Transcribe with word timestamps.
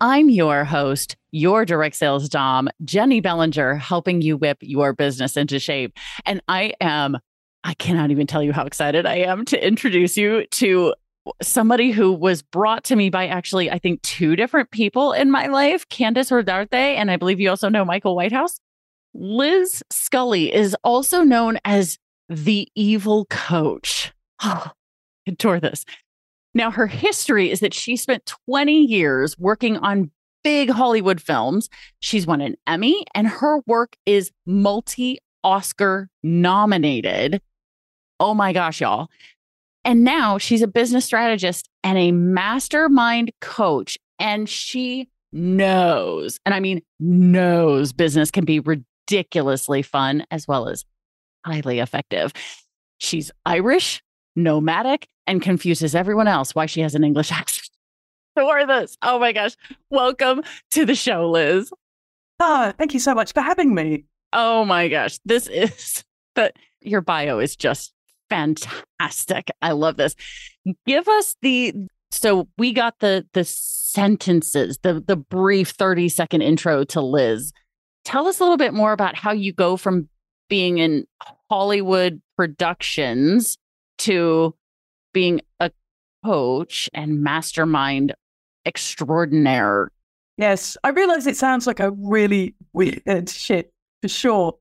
I'm 0.00 0.28
your 0.28 0.64
host, 0.64 1.16
your 1.30 1.64
direct 1.64 1.96
sales 1.96 2.28
dom, 2.28 2.68
Jennie 2.84 3.20
Bellinger, 3.20 3.76
helping 3.76 4.20
you 4.20 4.36
whip 4.36 4.58
your 4.60 4.92
business 4.92 5.36
into 5.36 5.58
shape. 5.58 5.96
And 6.26 6.42
I 6.48 6.74
am, 6.80 7.16
I 7.64 7.74
cannot 7.74 8.10
even 8.10 8.26
tell 8.26 8.42
you 8.42 8.52
how 8.52 8.66
excited 8.66 9.06
I 9.06 9.16
am 9.16 9.44
to 9.46 9.66
introduce 9.66 10.16
you 10.16 10.46
to 10.46 10.94
somebody 11.42 11.90
who 11.90 12.12
was 12.12 12.42
brought 12.42 12.84
to 12.84 12.96
me 12.96 13.08
by 13.10 13.26
actually, 13.26 13.70
I 13.70 13.78
think, 13.78 14.02
two 14.02 14.36
different 14.36 14.70
people 14.70 15.12
in 15.12 15.30
my 15.30 15.46
life 15.46 15.88
Candice 15.88 16.30
Rodarte, 16.30 16.74
and 16.74 17.10
I 17.10 17.16
believe 17.16 17.40
you 17.40 17.48
also 17.48 17.68
know 17.68 17.84
Michael 17.84 18.14
Whitehouse. 18.14 18.60
Liz 19.14 19.82
Scully 19.90 20.54
is 20.54 20.76
also 20.84 21.22
known 21.22 21.58
as 21.64 21.98
the 22.28 22.68
evil 22.74 23.26
coach. 23.26 24.12
Oh, 24.44 24.70
adore 25.26 25.60
this. 25.60 25.86
Now, 26.56 26.70
her 26.70 26.86
history 26.86 27.50
is 27.50 27.60
that 27.60 27.74
she 27.74 27.98
spent 27.98 28.32
20 28.46 28.72
years 28.72 29.38
working 29.38 29.76
on 29.76 30.10
big 30.42 30.70
Hollywood 30.70 31.20
films. 31.20 31.68
She's 32.00 32.26
won 32.26 32.40
an 32.40 32.56
Emmy, 32.66 33.04
and 33.14 33.28
her 33.28 33.60
work 33.66 33.94
is 34.06 34.32
multi 34.46 35.18
Oscar 35.44 36.08
nominated. 36.22 37.42
Oh 38.18 38.32
my 38.32 38.54
gosh, 38.54 38.80
y'all. 38.80 39.08
And 39.84 40.02
now 40.02 40.38
she's 40.38 40.62
a 40.62 40.66
business 40.66 41.04
strategist 41.04 41.68
and 41.84 41.98
a 41.98 42.10
mastermind 42.10 43.32
coach. 43.42 43.98
And 44.18 44.48
she 44.48 45.10
knows, 45.34 46.40
and 46.46 46.54
I 46.54 46.60
mean, 46.60 46.80
knows 46.98 47.92
business 47.92 48.30
can 48.30 48.46
be 48.46 48.60
ridiculously 48.60 49.82
fun 49.82 50.24
as 50.30 50.48
well 50.48 50.70
as 50.70 50.86
highly 51.44 51.80
effective. 51.80 52.32
She's 52.96 53.30
Irish, 53.44 54.02
nomadic, 54.36 55.08
and 55.26 55.42
confuses 55.42 55.94
everyone 55.94 56.28
else 56.28 56.54
why 56.54 56.66
she 56.66 56.80
has 56.82 56.94
an 56.94 57.04
English 57.04 57.32
accent. 57.32 57.68
Who 58.36 58.46
are 58.46 58.66
this. 58.66 58.96
Oh 59.02 59.18
my 59.18 59.32
gosh. 59.32 59.56
Welcome 59.90 60.42
to 60.72 60.84
the 60.84 60.94
show, 60.94 61.30
Liz. 61.30 61.72
Ah, 62.38 62.74
thank 62.76 62.92
you 62.92 63.00
so 63.00 63.14
much 63.14 63.32
for 63.32 63.40
having 63.40 63.74
me. 63.74 64.04
Oh 64.32 64.64
my 64.64 64.88
gosh. 64.88 65.18
This 65.24 65.46
is 65.48 66.04
the 66.34 66.52
your 66.82 67.00
bio 67.00 67.38
is 67.38 67.56
just 67.56 67.92
fantastic. 68.28 69.50
I 69.62 69.72
love 69.72 69.96
this. 69.96 70.14
Give 70.84 71.08
us 71.08 71.36
the 71.40 71.74
so 72.10 72.48
we 72.58 72.72
got 72.72 72.98
the 73.00 73.26
the 73.32 73.44
sentences, 73.44 74.78
the 74.82 75.00
the 75.00 75.16
brief 75.16 75.70
30 75.70 76.10
second 76.10 76.42
intro 76.42 76.84
to 76.84 77.00
Liz. 77.00 77.52
Tell 78.04 78.28
us 78.28 78.38
a 78.38 78.42
little 78.42 78.58
bit 78.58 78.74
more 78.74 78.92
about 78.92 79.16
how 79.16 79.32
you 79.32 79.52
go 79.52 79.78
from 79.78 80.08
being 80.48 80.78
in 80.78 81.06
Hollywood 81.50 82.20
productions 82.36 83.56
to 83.98 84.54
being 85.12 85.40
a 85.60 85.70
coach 86.24 86.88
and 86.92 87.22
mastermind 87.22 88.14
extraordinaire. 88.64 89.90
Yes, 90.36 90.76
I 90.84 90.90
realize 90.90 91.26
it 91.26 91.36
sounds 91.36 91.66
like 91.66 91.80
a 91.80 91.92
really 91.92 92.54
weird 92.72 93.28
shit 93.28 93.72
for 94.02 94.08
sure, 94.08 94.54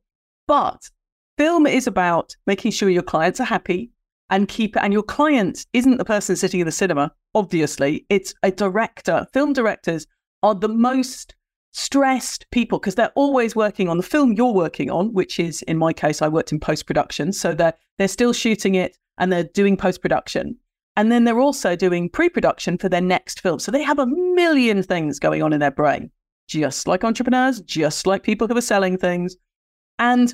but 0.48 0.90
film 1.38 1.68
is 1.68 1.88
about 1.88 2.36
making 2.48 2.72
sure 2.72 2.90
your 2.90 3.04
clients 3.04 3.40
are 3.40 3.46
happy 3.46 3.92
and 4.30 4.48
keep 4.48 4.76
and 4.78 4.94
your 4.94 5.04
client 5.04 5.66
isn't 5.74 5.98
the 5.98 6.06
person 6.06 6.36
sitting 6.36 6.60
in 6.60 6.66
the 6.66 6.72
cinema 6.72 7.12
obviously 7.36 8.06
it's 8.10 8.34
a 8.44 8.52
director 8.52 9.28
film 9.34 9.54
directors 9.54 10.08
are 10.42 10.56
the 10.56 10.68
most 10.68 11.36
stressed 11.72 12.46
people 12.52 12.80
because 12.80 12.96
they're 12.96 13.12
always 13.16 13.56
working 13.56 13.90
on 13.90 13.98
the 13.98 14.04
film 14.04 14.34
you're 14.34 14.54
working 14.54 14.90
on 14.90 15.14
which 15.14 15.40
is 15.40 15.62
in 15.64 15.78
my 15.78 15.92
case 15.92 16.22
I 16.22 16.28
worked 16.28 16.52
in 16.52 16.60
post 16.60 16.88
production 16.88 17.34
so 17.34 17.54
they're 17.54 17.74
they're 17.98 18.08
still 18.08 18.34
shooting 18.34 18.76
it 18.76 18.98
and 19.18 19.32
they're 19.32 19.44
doing 19.44 19.78
post 19.78 20.02
production 20.02 20.58
and 20.96 21.12
then 21.12 21.24
they're 21.24 21.40
also 21.40 21.76
doing 21.76 22.10
pre 22.10 22.30
production 22.30 22.78
for 22.78 22.90
their 22.90 23.02
next 23.02 23.42
film. 23.42 23.60
So 23.60 23.72
they 23.72 23.84
have 23.84 24.00
a 24.00 24.06
million 24.06 24.82
things 24.82 25.20
going 25.20 25.44
on 25.44 25.54
in 25.54 25.60
their 25.60 25.72
brain 25.72 26.12
just 26.48 26.88
like 26.88 27.04
entrepreneurs 27.04 27.62
just 27.62 28.06
like 28.06 28.24
people 28.24 28.48
who 28.48 28.58
are 28.58 28.62
selling 28.62 28.98
things. 28.98 29.36
And 30.00 30.34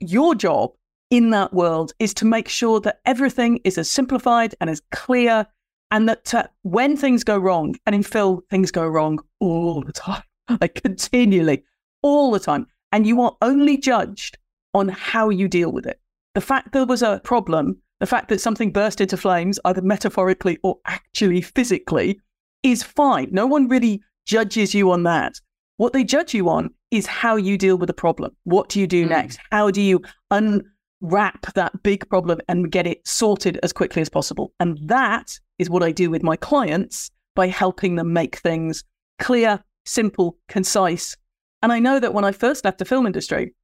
your 0.00 0.34
job 0.34 0.72
in 1.10 1.30
that 1.30 1.52
world 1.52 1.92
is 1.98 2.12
to 2.14 2.24
make 2.24 2.48
sure 2.48 2.80
that 2.80 3.00
everything 3.04 3.60
is 3.64 3.78
as 3.78 3.90
simplified 3.90 4.54
and 4.60 4.68
as 4.68 4.82
clear, 4.90 5.46
and 5.90 6.08
that 6.08 6.50
when 6.62 6.96
things 6.96 7.22
go 7.22 7.38
wrong, 7.38 7.76
and 7.86 7.94
in 7.94 8.02
Phil, 8.02 8.42
things 8.50 8.70
go 8.72 8.86
wrong 8.86 9.20
all 9.38 9.82
the 9.82 9.92
time, 9.92 10.22
like 10.60 10.82
continually, 10.82 11.64
all 12.02 12.32
the 12.32 12.40
time, 12.40 12.66
and 12.90 13.06
you 13.06 13.20
are 13.22 13.36
only 13.40 13.76
judged 13.78 14.36
on 14.74 14.88
how 14.88 15.28
you 15.28 15.48
deal 15.48 15.70
with 15.70 15.86
it. 15.86 16.00
The 16.34 16.40
fact 16.40 16.72
there 16.72 16.84
was 16.84 17.02
a 17.02 17.20
problem, 17.22 17.80
the 18.00 18.06
fact 18.06 18.28
that 18.28 18.40
something 18.40 18.72
burst 18.72 19.00
into 19.00 19.16
flames, 19.16 19.58
either 19.64 19.82
metaphorically 19.82 20.58
or 20.62 20.78
actually 20.86 21.40
physically, 21.40 22.20
is 22.62 22.82
fine. 22.82 23.28
No 23.30 23.46
one 23.46 23.68
really 23.68 24.02
judges 24.26 24.74
you 24.74 24.90
on 24.90 25.04
that. 25.04 25.40
What 25.78 25.92
they 25.92 26.04
judge 26.04 26.34
you 26.34 26.48
on 26.48 26.70
is 26.90 27.06
how 27.06 27.36
you 27.36 27.58
deal 27.58 27.76
with 27.76 27.86
the 27.88 27.94
problem. 27.94 28.34
What 28.44 28.68
do 28.68 28.80
you 28.80 28.86
do 28.86 29.06
mm. 29.06 29.10
next? 29.10 29.38
How 29.50 29.70
do 29.70 29.80
you 29.80 30.02
unwrap 30.30 31.52
that 31.54 31.82
big 31.82 32.08
problem 32.08 32.40
and 32.48 32.72
get 32.72 32.86
it 32.86 33.06
sorted 33.06 33.58
as 33.62 33.72
quickly 33.72 34.02
as 34.02 34.08
possible? 34.08 34.52
And 34.60 34.78
that 34.88 35.38
is 35.58 35.70
what 35.70 35.82
I 35.82 35.92
do 35.92 36.10
with 36.10 36.22
my 36.22 36.36
clients 36.36 37.10
by 37.34 37.48
helping 37.48 37.96
them 37.96 38.12
make 38.12 38.36
things 38.38 38.84
clear, 39.18 39.62
simple, 39.84 40.38
concise. 40.48 41.16
And 41.62 41.72
I 41.72 41.78
know 41.78 41.98
that 42.00 42.14
when 42.14 42.24
I 42.24 42.32
first 42.32 42.64
left 42.64 42.78
the 42.78 42.84
film 42.84 43.06
industry 43.06 43.54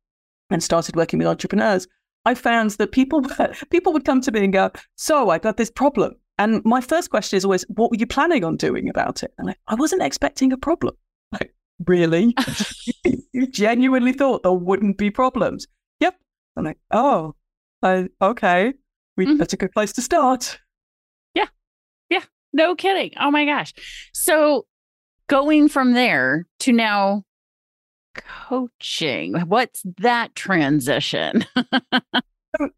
and 0.51 0.63
started 0.63 0.97
working 0.97 1.19
with 1.19 1.29
entrepreneurs, 1.29 1.87
I 2.25 2.35
found 2.35 2.73
that 2.73 2.93
people 2.93 3.23
people 3.71 3.93
would 3.93 4.05
come 4.05 4.21
to 4.23 4.33
me 4.33 4.45
and 4.45 4.53
go, 4.53 4.71
"So 4.97 5.31
I 5.31 5.39
got 5.39 5.57
this 5.57 5.71
problem," 5.71 6.15
and 6.39 6.65
my 6.65 6.81
first 6.81 7.11
question 7.11 7.37
is 7.37 7.45
always, 7.45 7.65
"What 7.69 7.91
were 7.91 7.97
you 7.97 8.07
planning 8.07 8.45
on 8.45 8.57
doing 8.57 8.89
about 8.89 9.23
it?" 9.23 9.33
And 9.39 9.51
I, 9.51 9.57
I 9.69 9.75
wasn't 9.75 10.03
expecting 10.03 10.53
a 10.53 10.57
problem. 10.57 10.95
Like, 11.33 11.55
really? 11.87 12.37
you 13.33 13.47
genuinely 13.47 14.13
thought 14.13 14.43
there 14.43 14.53
wouldn't 14.53 14.99
be 14.99 15.11
problems? 15.11 15.67
Yep. 16.01 16.15
I'm 16.57 16.65
like, 16.65 16.79
oh, 16.91 17.35
uh, 17.83 18.05
okay. 18.21 18.75
We, 19.17 19.27
mm-hmm. 19.27 19.37
That's 19.39 19.53
a 19.53 19.57
good 19.57 19.73
place 19.73 19.93
to 19.95 20.03
start. 20.03 20.59
Yeah. 21.35 21.47
Yeah. 22.11 22.25
No 22.53 22.75
kidding. 22.75 23.13
Oh 23.19 23.31
my 23.31 23.45
gosh. 23.45 23.73
So 24.13 24.67
going 25.27 25.69
from 25.69 25.93
there 25.93 26.47
to 26.61 26.73
now 26.73 27.25
coaching, 28.15 29.35
what's 29.47 29.83
that 29.99 30.35
transition? 30.35 31.45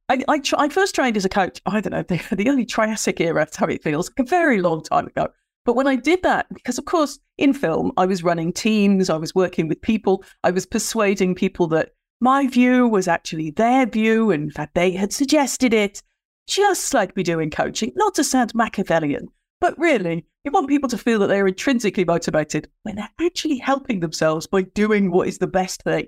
I, 0.08 0.24
I, 0.28 0.40
I, 0.56 0.68
first 0.68 0.94
trained 0.94 1.16
as 1.16 1.24
a 1.24 1.28
coach, 1.28 1.60
I 1.66 1.80
don't 1.80 1.92
know, 1.92 2.02
the, 2.02 2.36
the 2.36 2.48
early 2.48 2.64
Triassic 2.64 3.20
era, 3.20 3.46
how 3.56 3.66
it 3.66 3.82
feels, 3.82 4.10
a 4.18 4.22
very 4.22 4.60
long 4.60 4.82
time 4.82 5.06
ago. 5.06 5.28
But 5.64 5.76
when 5.76 5.86
I 5.86 5.96
did 5.96 6.22
that, 6.22 6.46
because 6.52 6.78
of 6.78 6.84
course, 6.84 7.18
in 7.38 7.54
film, 7.54 7.90
I 7.96 8.06
was 8.06 8.22
running 8.22 8.52
teams, 8.52 9.10
I 9.10 9.16
was 9.16 9.34
working 9.34 9.66
with 9.66 9.80
people, 9.80 10.24
I 10.44 10.50
was 10.50 10.66
persuading 10.66 11.34
people 11.34 11.66
that 11.68 11.90
my 12.20 12.46
view 12.46 12.86
was 12.86 13.08
actually 13.08 13.50
their 13.50 13.86
view. 13.86 14.30
In 14.30 14.50
fact, 14.50 14.74
they 14.74 14.92
had 14.92 15.12
suggested 15.12 15.74
it, 15.74 16.02
just 16.46 16.94
like 16.94 17.16
we 17.16 17.22
do 17.22 17.40
in 17.40 17.50
coaching, 17.50 17.92
not 17.96 18.14
to 18.14 18.24
sound 18.24 18.54
Machiavellian, 18.54 19.28
but 19.60 19.78
really, 19.78 20.26
you 20.44 20.50
want 20.50 20.68
people 20.68 20.88
to 20.90 20.98
feel 20.98 21.18
that 21.20 21.28
they're 21.28 21.46
intrinsically 21.46 22.04
motivated 22.04 22.68
when 22.82 22.96
they're 22.96 23.08
actually 23.20 23.56
helping 23.56 24.00
themselves 24.00 24.46
by 24.46 24.62
doing 24.62 25.10
what 25.10 25.26
is 25.26 25.38
the 25.38 25.46
best 25.46 25.82
thing. 25.82 26.06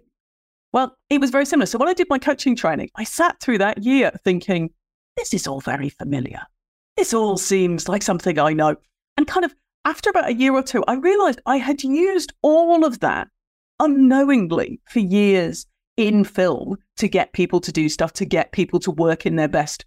Well, 0.73 0.97
it 1.09 1.21
was 1.21 1.31
very 1.31 1.47
similar. 1.47 1.67
So 1.67 1.79
when 1.79 1.89
I 1.89 1.95
did 1.95 2.09
my 2.11 2.19
coaching 2.19 2.55
training, 2.55 2.91
I 2.97 3.05
sat 3.05 3.41
through 3.41 3.59
that 3.59 3.83
year 3.83 4.13
thinking, 4.25 4.71
this 5.17 5.33
is 5.33 5.47
all 5.47 5.61
very 5.61 5.89
familiar. 5.89 6.43
This 6.97 7.15
all 7.15 7.39
seems 7.39 7.89
like 7.89 8.03
something 8.03 8.39
I 8.39 8.53
know. 8.53 8.77
And 9.17 9.27
kind 9.27 9.45
of 9.45 9.55
after 9.87 10.11
about 10.11 10.29
a 10.29 10.35
year 10.35 10.53
or 10.53 10.63
two, 10.63 10.85
I 10.87 10.95
realized 10.95 11.41
I 11.47 11.57
had 11.57 11.83
used 11.83 12.35
all 12.43 12.85
of 12.85 13.01
that 13.01 13.29
unknowingly 13.81 14.81
for 14.87 14.99
years 14.99 15.67
in 15.97 16.25
film 16.25 16.77
to 16.97 17.09
get 17.09 17.33
people 17.33 17.61
to 17.61 17.73
do 17.73 17.89
stuff, 17.89 18.13
to 18.15 18.27
get 18.27 18.53
people 18.53 18.81
to 18.81 18.91
work 18.91 19.25
in 19.25 19.37
their 19.37 19.49
best, 19.49 19.87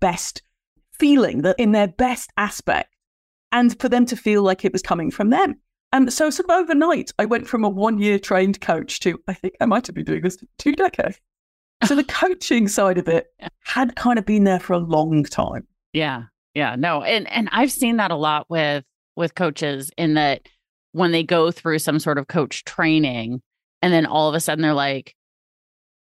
best 0.00 0.42
feeling, 0.92 1.42
that 1.42 1.56
in 1.58 1.72
their 1.72 1.88
best 1.88 2.30
aspect, 2.36 2.95
and 3.52 3.78
for 3.80 3.88
them 3.88 4.06
to 4.06 4.16
feel 4.16 4.42
like 4.42 4.64
it 4.64 4.72
was 4.72 4.82
coming 4.82 5.10
from 5.10 5.30
them. 5.30 5.56
And 5.92 6.12
so, 6.12 6.30
sort 6.30 6.50
of 6.50 6.56
overnight, 6.56 7.12
I 7.18 7.24
went 7.24 7.46
from 7.46 7.64
a 7.64 7.68
one 7.68 7.98
year 7.98 8.18
trained 8.18 8.60
coach 8.60 9.00
to, 9.00 9.18
I 9.28 9.34
think 9.34 9.54
I 9.60 9.66
might 9.66 9.86
have 9.86 9.94
been 9.94 10.04
doing 10.04 10.22
this 10.22 10.36
for 10.36 10.46
two 10.58 10.72
decades. 10.72 11.20
So 11.84 11.94
the 11.94 12.04
coaching 12.08 12.68
side 12.68 12.98
of 12.98 13.08
it 13.08 13.26
had 13.60 13.96
kind 13.96 14.18
of 14.18 14.26
been 14.26 14.44
there 14.44 14.60
for 14.60 14.72
a 14.72 14.78
long 14.78 15.24
time. 15.24 15.66
Yeah. 15.92 16.24
Yeah. 16.54 16.76
No. 16.76 17.02
And 17.02 17.30
and 17.30 17.48
I've 17.52 17.72
seen 17.72 17.96
that 17.98 18.10
a 18.10 18.16
lot 18.16 18.46
with 18.48 18.84
with 19.14 19.34
coaches 19.34 19.90
in 19.96 20.14
that 20.14 20.42
when 20.92 21.12
they 21.12 21.22
go 21.22 21.50
through 21.50 21.78
some 21.78 21.98
sort 21.98 22.18
of 22.18 22.28
coach 22.28 22.64
training 22.64 23.42
and 23.82 23.92
then 23.92 24.06
all 24.06 24.28
of 24.28 24.34
a 24.34 24.40
sudden 24.40 24.62
they're 24.62 24.72
like, 24.74 25.14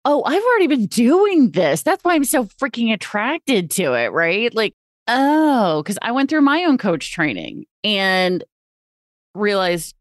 "Oh, 0.05 0.23
I've 0.25 0.43
already 0.43 0.67
been 0.67 0.88
doing 0.88 1.51
this. 1.51 1.83
That's 1.83 2.03
why 2.03 2.15
I'm 2.15 2.25
so 2.25 2.45
freaking 2.45 2.93
attracted 2.93 3.71
to 3.71 3.93
it." 3.93 4.09
Right? 4.09 4.53
Like, 4.53 4.75
oh, 5.07 5.83
cuz 5.86 5.98
I 6.01 6.12
went 6.12 6.30
through 6.30 6.42
my 6.42 6.63
own 6.63 6.77
coach 6.77 7.12
training 7.12 7.65
and 7.83 8.44
realized 9.33 9.95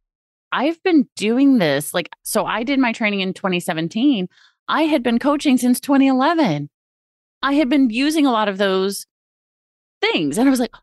I've 0.52 0.82
been 0.82 1.08
doing 1.16 1.58
this 1.58 1.94
like 1.94 2.10
so 2.22 2.44
I 2.46 2.62
did 2.64 2.78
my 2.78 2.92
training 2.92 3.20
in 3.20 3.34
2017. 3.34 4.28
I 4.68 4.82
had 4.82 5.02
been 5.02 5.18
coaching 5.18 5.56
since 5.58 5.80
2011. 5.80 6.68
I 7.42 7.54
had 7.54 7.68
been 7.68 7.90
using 7.90 8.26
a 8.26 8.32
lot 8.32 8.48
of 8.48 8.58
those 8.58 9.06
things 10.00 10.38
and 10.38 10.48
I 10.48 10.50
was 10.50 10.60
like, 10.60 10.74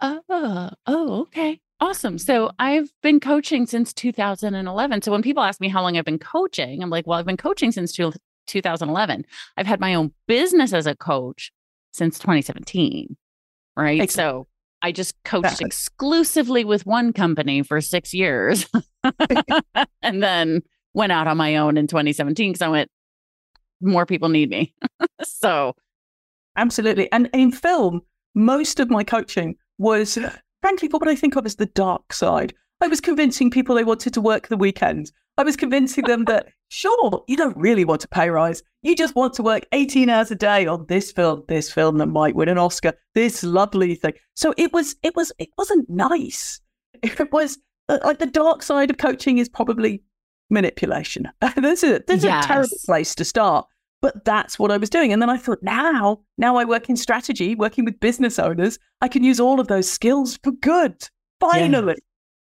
"Oh, 0.00 0.70
oh, 0.86 1.20
okay 1.22 1.60
awesome. 1.84 2.18
So 2.18 2.50
I've 2.58 2.92
been 3.02 3.20
coaching 3.20 3.66
since 3.66 3.92
2011. 3.92 5.02
So 5.02 5.12
when 5.12 5.22
people 5.22 5.42
ask 5.42 5.60
me 5.60 5.68
how 5.68 5.82
long 5.82 5.96
I've 5.96 6.04
been 6.04 6.18
coaching, 6.18 6.82
I'm 6.82 6.90
like, 6.90 7.06
well, 7.06 7.18
I've 7.18 7.26
been 7.26 7.36
coaching 7.36 7.72
since 7.72 7.92
2011. 7.92 9.26
I've 9.56 9.66
had 9.66 9.80
my 9.80 9.94
own 9.94 10.12
business 10.26 10.72
as 10.72 10.86
a 10.86 10.96
coach 10.96 11.52
since 11.92 12.18
2017. 12.18 13.16
Right. 13.76 14.00
Exactly. 14.00 14.22
So 14.22 14.46
I 14.82 14.92
just 14.92 15.14
coached 15.24 15.44
exactly. 15.44 15.66
exclusively 15.66 16.64
with 16.64 16.86
one 16.86 17.12
company 17.12 17.62
for 17.62 17.80
six 17.80 18.14
years 18.14 18.68
and 20.02 20.22
then 20.22 20.62
went 20.92 21.12
out 21.12 21.26
on 21.26 21.36
my 21.36 21.56
own 21.56 21.76
in 21.76 21.86
2017 21.86 22.52
because 22.52 22.62
I 22.62 22.68
went, 22.68 22.90
more 23.80 24.06
people 24.06 24.28
need 24.28 24.50
me. 24.50 24.74
so 25.22 25.74
absolutely. 26.56 27.10
And 27.12 27.28
in 27.32 27.50
film, 27.50 28.02
most 28.34 28.78
of 28.78 28.90
my 28.90 29.04
coaching 29.04 29.56
was 29.78 30.18
frankly, 30.64 30.88
for 30.88 30.96
what 30.96 31.08
I 31.08 31.14
think 31.14 31.36
of 31.36 31.44
as 31.44 31.56
the 31.56 31.66
dark 31.66 32.10
side. 32.10 32.54
I 32.80 32.88
was 32.88 32.98
convincing 32.98 33.50
people 33.50 33.74
they 33.74 33.84
wanted 33.84 34.14
to 34.14 34.22
work 34.22 34.48
the 34.48 34.56
weekend. 34.56 35.12
I 35.36 35.42
was 35.42 35.56
convincing 35.56 36.04
them 36.04 36.24
that, 36.26 36.48
sure, 36.68 37.24
you 37.26 37.36
don't 37.36 37.56
really 37.56 37.84
want 37.84 38.04
a 38.04 38.08
pay 38.08 38.30
rise. 38.30 38.62
You 38.82 38.94
just 38.94 39.16
want 39.16 39.34
to 39.34 39.42
work 39.42 39.66
18 39.72 40.08
hours 40.08 40.30
a 40.30 40.36
day 40.36 40.66
on 40.66 40.86
this 40.86 41.10
film, 41.10 41.42
this 41.48 41.72
film 41.72 41.98
that 41.98 42.06
might 42.06 42.36
win 42.36 42.48
an 42.48 42.58
Oscar, 42.58 42.92
this 43.14 43.42
lovely 43.42 43.94
thing. 43.94 44.14
So 44.34 44.54
it 44.56 44.72
was, 44.72 44.94
it 45.02 45.16
was, 45.16 45.32
it 45.38 45.50
wasn't 45.58 45.88
nice. 45.88 46.60
It 47.02 47.32
was 47.32 47.58
uh, 47.88 47.98
like 48.04 48.18
the 48.18 48.26
dark 48.26 48.62
side 48.62 48.88
of 48.88 48.96
coaching 48.96 49.38
is 49.38 49.48
probably 49.48 50.02
manipulation. 50.48 51.28
this 51.56 51.82
is, 51.82 52.00
this 52.06 52.24
yes. 52.24 52.44
a 52.44 52.48
terrible 52.48 52.78
place 52.86 53.14
to 53.16 53.24
start 53.24 53.66
but 54.04 54.22
that's 54.26 54.58
what 54.58 54.70
I 54.70 54.76
was 54.76 54.90
doing. 54.90 55.14
And 55.14 55.22
then 55.22 55.30
I 55.30 55.38
thought, 55.38 55.62
now, 55.62 56.20
now 56.36 56.56
I 56.56 56.66
work 56.66 56.90
in 56.90 56.96
strategy, 56.96 57.54
working 57.54 57.86
with 57.86 57.98
business 58.00 58.38
owners. 58.38 58.78
I 59.00 59.08
can 59.08 59.24
use 59.24 59.40
all 59.40 59.58
of 59.58 59.68
those 59.68 59.90
skills 59.90 60.38
for 60.44 60.52
good. 60.52 61.08
Finally. 61.40 61.94
Yeah. 61.96 62.04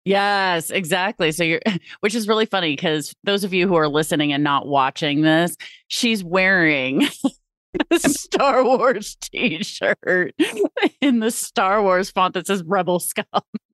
Yes, 0.05 0.71
exactly. 0.71 1.33
So 1.33 1.45
you're, 1.45 1.61
which 2.01 2.15
is 2.15 2.29
really 2.29 2.47
funny 2.47 2.73
because 2.73 3.15
those 3.25 3.45
of 3.45 3.55
you 3.55 3.67
who 3.67 3.75
are 3.77 3.89
listening 3.89 4.33
and 4.33 4.45
not 4.45 4.67
watching 4.67 5.23
this, 5.23 5.57
she's 5.89 6.23
wearing 6.23 7.09
a 7.91 7.99
Star 7.99 8.65
Wars 8.65 9.17
t-shirt 9.21 10.35
in 11.01 11.21
the 11.21 11.31
Star 11.31 11.83
Wars 11.83 12.11
font 12.11 12.35
that 12.35 12.47
says 12.47 12.63
Rebel 12.65 13.01
Scum. 13.01 13.25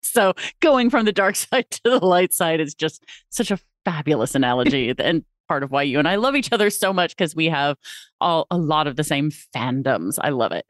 So 0.02 0.34
going 0.60 0.88
from 0.90 1.04
the 1.04 1.12
dark 1.12 1.36
side 1.36 1.70
to 1.70 1.80
the 1.84 2.04
light 2.04 2.32
side 2.32 2.60
is 2.60 2.74
just 2.74 3.04
such 3.30 3.50
a 3.50 3.58
fabulous 3.84 4.34
analogy. 4.34 4.94
and 4.98 5.24
part 5.48 5.62
of 5.64 5.72
why 5.72 5.82
you 5.82 5.98
and 5.98 6.06
I 6.06 6.14
love 6.14 6.36
each 6.36 6.52
other 6.52 6.70
so 6.70 6.92
much 6.92 7.16
because 7.16 7.34
we 7.34 7.46
have 7.46 7.76
all 8.20 8.46
a 8.52 8.56
lot 8.56 8.86
of 8.86 8.94
the 8.94 9.02
same 9.02 9.32
fandoms. 9.32 10.16
I 10.22 10.28
love 10.28 10.52
it. 10.52 10.64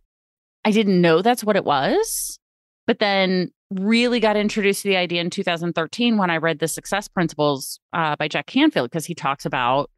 I 0.65 0.71
didn't 0.71 1.01
know 1.01 1.23
that's 1.23 1.45
what 1.45 1.57
it 1.57 1.65
was, 1.65 2.39
but 2.87 2.99
then 2.99 3.51
really 3.71 4.21
got 4.21 4.37
introduced 4.37 4.83
to 4.83 4.89
the 4.89 4.97
idea 4.97 5.21
in 5.21 5.31
2013 5.31 6.17
when 6.17 6.31
I 6.31 6.37
read 6.39 6.59
the 6.59 6.69
Success 6.69 7.09
Principles 7.09 7.81
uh, 7.93 8.17
by 8.17 8.29
Jack 8.29 8.47
Canfield 8.47 8.91
because 8.91 9.07
he 9.07 9.15
talks 9.15 9.47
about 9.47 9.91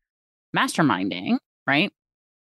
masterminding, 0.57 1.39
right? 1.67 1.93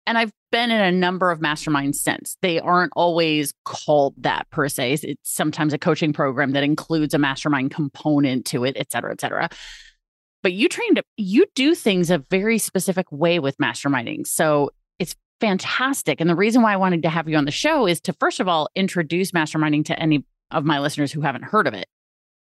And 0.09 0.17
I've 0.17 0.33
been 0.51 0.71
in 0.71 0.81
a 0.81 0.91
number 0.91 1.29
of 1.29 1.39
masterminds 1.39 1.97
since. 1.97 2.35
They 2.41 2.59
aren't 2.59 2.91
always 2.95 3.53
called 3.63 4.15
that 4.17 4.49
per 4.49 4.67
se. 4.67 4.93
It's 5.03 5.31
sometimes 5.31 5.71
a 5.71 5.77
coaching 5.77 6.13
program 6.13 6.53
that 6.53 6.63
includes 6.63 7.13
a 7.13 7.19
mastermind 7.19 7.69
component 7.69 8.47
to 8.47 8.63
it, 8.63 8.75
et 8.75 8.91
cetera, 8.91 9.11
et 9.11 9.21
cetera. 9.21 9.49
But 10.41 10.53
you 10.53 10.67
trained, 10.67 10.99
you 11.17 11.45
do 11.53 11.75
things 11.75 12.09
a 12.09 12.17
very 12.17 12.57
specific 12.57 13.05
way 13.11 13.37
with 13.37 13.55
masterminding. 13.59 14.25
So 14.25 14.71
it's 14.97 15.15
fantastic. 15.39 16.19
And 16.19 16.27
the 16.27 16.35
reason 16.35 16.63
why 16.63 16.73
I 16.73 16.77
wanted 16.77 17.03
to 17.03 17.09
have 17.09 17.29
you 17.29 17.37
on 17.37 17.45
the 17.45 17.51
show 17.51 17.85
is 17.85 18.01
to, 18.01 18.13
first 18.13 18.39
of 18.39 18.47
all, 18.47 18.67
introduce 18.73 19.29
masterminding 19.29 19.85
to 19.85 19.99
any 19.99 20.25
of 20.49 20.65
my 20.65 20.79
listeners 20.79 21.11
who 21.11 21.21
haven't 21.21 21.43
heard 21.43 21.67
of 21.67 21.75
it. 21.75 21.85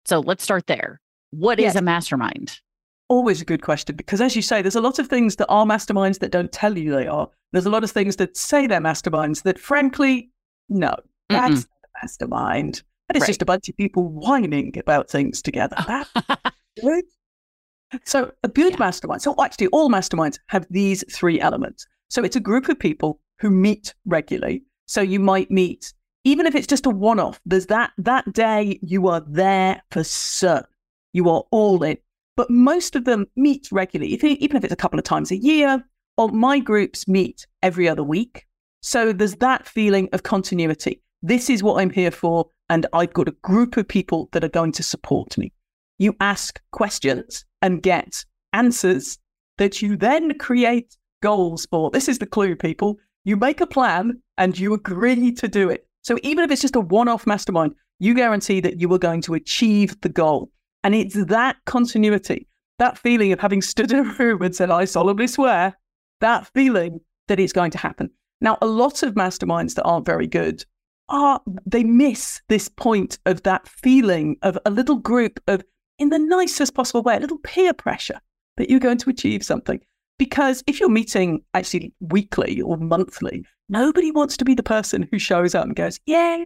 So 0.03 0.19
let's 0.19 0.43
start 0.43 0.67
there. 0.67 0.99
What 1.31 1.59
yes. 1.59 1.71
is 1.71 1.75
a 1.77 1.81
mastermind? 1.81 2.59
Always 3.13 3.41
a 3.41 3.45
good 3.45 3.61
question 3.61 3.95
because, 3.95 4.21
as 4.21 4.35
you 4.35 4.41
say, 4.41 4.61
there's 4.61 4.75
a 4.75 4.81
lot 4.81 4.97
of 4.97 5.07
things 5.07 5.35
that 5.35 5.47
are 5.47 5.65
masterminds 5.65 6.19
that 6.19 6.31
don't 6.31 6.51
tell 6.51 6.77
you 6.77 6.91
they 6.91 7.07
are. 7.07 7.29
There's 7.51 7.65
a 7.65 7.69
lot 7.69 7.83
of 7.83 7.91
things 7.91 8.15
that 8.15 8.35
say 8.35 8.65
they're 8.65 8.81
masterminds 8.81 9.43
that, 9.43 9.59
frankly, 9.59 10.31
no, 10.69 10.95
that's 11.29 11.55
not 11.55 11.65
a 11.83 11.87
mastermind. 12.01 12.81
That 13.07 13.17
is 13.17 13.21
right. 13.21 13.27
just 13.27 13.41
a 13.41 13.45
bunch 13.45 13.69
of 13.69 13.77
people 13.77 14.07
whining 14.07 14.75
about 14.79 15.09
things 15.09 15.41
together. 15.41 15.75
Oh. 15.77 16.05
good. 16.81 17.03
So, 18.05 18.31
a 18.43 18.47
good 18.47 18.73
yeah. 18.73 18.79
mastermind. 18.79 19.21
So, 19.21 19.35
actually, 19.43 19.67
all 19.67 19.89
masterminds 19.89 20.39
have 20.47 20.65
these 20.71 21.03
three 21.13 21.39
elements. 21.39 21.85
So 22.13 22.23
it's 22.23 22.35
a 22.35 22.39
group 22.39 22.69
of 22.69 22.77
people 22.77 23.19
who 23.39 23.49
meet 23.49 23.95
regularly. 24.05 24.63
So 24.85 25.01
you 25.01 25.19
might 25.19 25.49
meet, 25.49 25.93
even 26.23 26.45
if 26.45 26.53
it's 26.53 26.67
just 26.67 26.85
a 26.85 26.91
one 26.91 27.19
off, 27.19 27.41
there's 27.43 27.65
that, 27.67 27.91
that 27.97 28.31
day 28.31 28.79
you 28.83 29.07
are 29.07 29.23
there 29.27 29.81
for 29.89 30.03
certain. 30.03 30.69
You 31.13 31.27
are 31.29 31.43
all 31.49 31.81
in. 31.81 31.97
But 32.35 32.49
most 32.49 32.95
of 32.95 33.05
them 33.05 33.27
meet 33.35 33.69
regularly, 33.71 34.13
even 34.13 34.57
if 34.57 34.63
it's 34.63 34.73
a 34.73 34.77
couple 34.77 34.99
of 34.99 35.05
times 35.05 35.31
a 35.31 35.37
year, 35.37 35.83
or 36.17 36.29
my 36.29 36.59
groups 36.59 37.07
meet 37.07 37.45
every 37.61 37.87
other 37.87 38.03
week. 38.03 38.45
So 38.81 39.13
there's 39.13 39.35
that 39.35 39.67
feeling 39.67 40.09
of 40.13 40.23
continuity. 40.23 41.01
This 41.21 41.49
is 41.49 41.63
what 41.63 41.81
I'm 41.81 41.89
here 41.89 42.11
for. 42.11 42.49
And 42.69 42.85
I've 42.93 43.13
got 43.13 43.27
a 43.27 43.35
group 43.43 43.77
of 43.77 43.87
people 43.87 44.29
that 44.31 44.43
are 44.43 44.49
going 44.49 44.71
to 44.73 44.83
support 44.83 45.37
me. 45.37 45.51
You 45.99 46.15
ask 46.19 46.59
questions 46.71 47.45
and 47.61 47.83
get 47.83 48.25
answers 48.51 49.17
that 49.57 49.81
you 49.81 49.95
then 49.95 50.37
create 50.37 50.97
goals 51.21 51.67
for. 51.69 51.91
This 51.91 52.09
is 52.09 52.19
the 52.19 52.25
clue, 52.25 52.55
people. 52.55 52.97
You 53.25 53.37
make 53.37 53.61
a 53.61 53.67
plan 53.67 54.21
and 54.37 54.57
you 54.57 54.73
agree 54.73 55.31
to 55.33 55.47
do 55.47 55.69
it. 55.69 55.87
So 56.01 56.17
even 56.23 56.43
if 56.43 56.51
it's 56.51 56.61
just 56.61 56.75
a 56.75 56.81
one 56.81 57.07
off 57.07 57.27
mastermind, 57.27 57.75
you 57.99 58.13
guarantee 58.13 58.59
that 58.61 58.79
you 58.79 58.91
are 58.93 58.99
going 58.99 59.21
to 59.21 59.33
achieve 59.33 59.99
the 60.01 60.09
goal. 60.09 60.51
And 60.83 60.93
it's 60.93 61.15
that 61.15 61.57
continuity, 61.65 62.47
that 62.79 62.97
feeling 62.97 63.31
of 63.31 63.39
having 63.39 63.61
stood 63.61 63.91
in 63.91 63.99
a 63.99 64.13
room 64.13 64.41
and 64.41 64.55
said, 64.55 64.69
I 64.69 64.85
solemnly 64.85 65.27
swear, 65.27 65.77
that 66.19 66.47
feeling 66.53 66.99
that 67.27 67.39
it's 67.39 67.53
going 67.53 67.71
to 67.71 67.77
happen. 67.77 68.09
Now, 68.41 68.57
a 68.61 68.67
lot 68.67 69.03
of 69.03 69.13
masterminds 69.13 69.75
that 69.75 69.83
aren't 69.83 70.05
very 70.05 70.27
good 70.27 70.65
are, 71.09 71.41
they 71.65 71.83
miss 71.83 72.41
this 72.49 72.67
point 72.67 73.17
of 73.25 73.43
that 73.43 73.67
feeling 73.67 74.37
of 74.41 74.57
a 74.65 74.71
little 74.71 74.97
group 74.97 75.39
of, 75.47 75.63
in 75.99 76.09
the 76.09 76.19
nicest 76.19 76.73
possible 76.73 77.01
way, 77.01 77.15
a 77.15 77.19
little 77.19 77.39
peer 77.39 77.73
pressure 77.73 78.19
that 78.57 78.69
you're 78.69 78.79
going 78.79 78.97
to 78.97 79.09
achieve 79.09 79.43
something. 79.43 79.79
Because 80.19 80.63
if 80.67 80.79
you're 80.79 80.89
meeting 80.89 81.43
actually 81.53 81.93
weekly 81.99 82.61
or 82.61 82.77
monthly, 82.77 83.45
nobody 83.69 84.11
wants 84.11 84.37
to 84.37 84.45
be 84.45 84.53
the 84.53 84.63
person 84.63 85.07
who 85.11 85.19
shows 85.19 85.55
up 85.55 85.65
and 85.65 85.75
goes, 85.75 85.99
Yeah, 86.05 86.43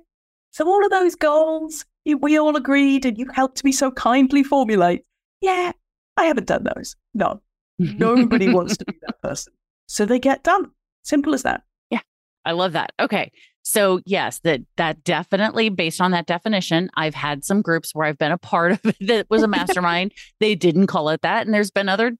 so 0.51 0.67
all 0.67 0.83
of 0.83 0.91
those 0.91 1.15
goals 1.15 1.85
we 2.15 2.37
all 2.37 2.55
agreed 2.55 3.05
and 3.05 3.17
you 3.17 3.27
helped 3.33 3.63
me 3.63 3.71
so 3.71 3.91
kindly 3.91 4.43
formulate. 4.43 5.03
Yeah, 5.41 5.71
I 6.15 6.25
haven't 6.25 6.47
done 6.47 6.65
those. 6.75 6.95
No, 7.13 7.41
nobody 7.79 8.51
wants 8.51 8.77
to 8.77 8.85
be 8.85 8.97
that 9.05 9.21
person. 9.21 9.53
So 9.87 10.05
they 10.05 10.19
get 10.19 10.43
done. 10.43 10.71
Simple 11.03 11.33
as 11.33 11.43
that. 11.43 11.63
Yeah, 11.89 12.01
I 12.45 12.51
love 12.51 12.73
that. 12.73 12.91
Okay. 12.99 13.31
So 13.63 13.99
yes, 14.05 14.39
that 14.39 14.61
that 14.77 15.03
definitely 15.03 15.69
based 15.69 15.99
on 15.99 16.11
that 16.11 16.25
definition, 16.25 16.89
I've 16.95 17.15
had 17.15 17.43
some 17.43 17.61
groups 17.61 17.93
where 17.93 18.07
I've 18.07 18.17
been 18.17 18.31
a 18.31 18.37
part 18.37 18.71
of 18.71 18.81
that 19.01 19.27
was 19.29 19.43
a 19.43 19.47
mastermind. 19.47 20.13
they 20.39 20.55
didn't 20.55 20.87
call 20.87 21.09
it 21.09 21.21
that. 21.21 21.45
And 21.45 21.53
there's 21.53 21.71
been 21.71 21.89
other 21.89 22.13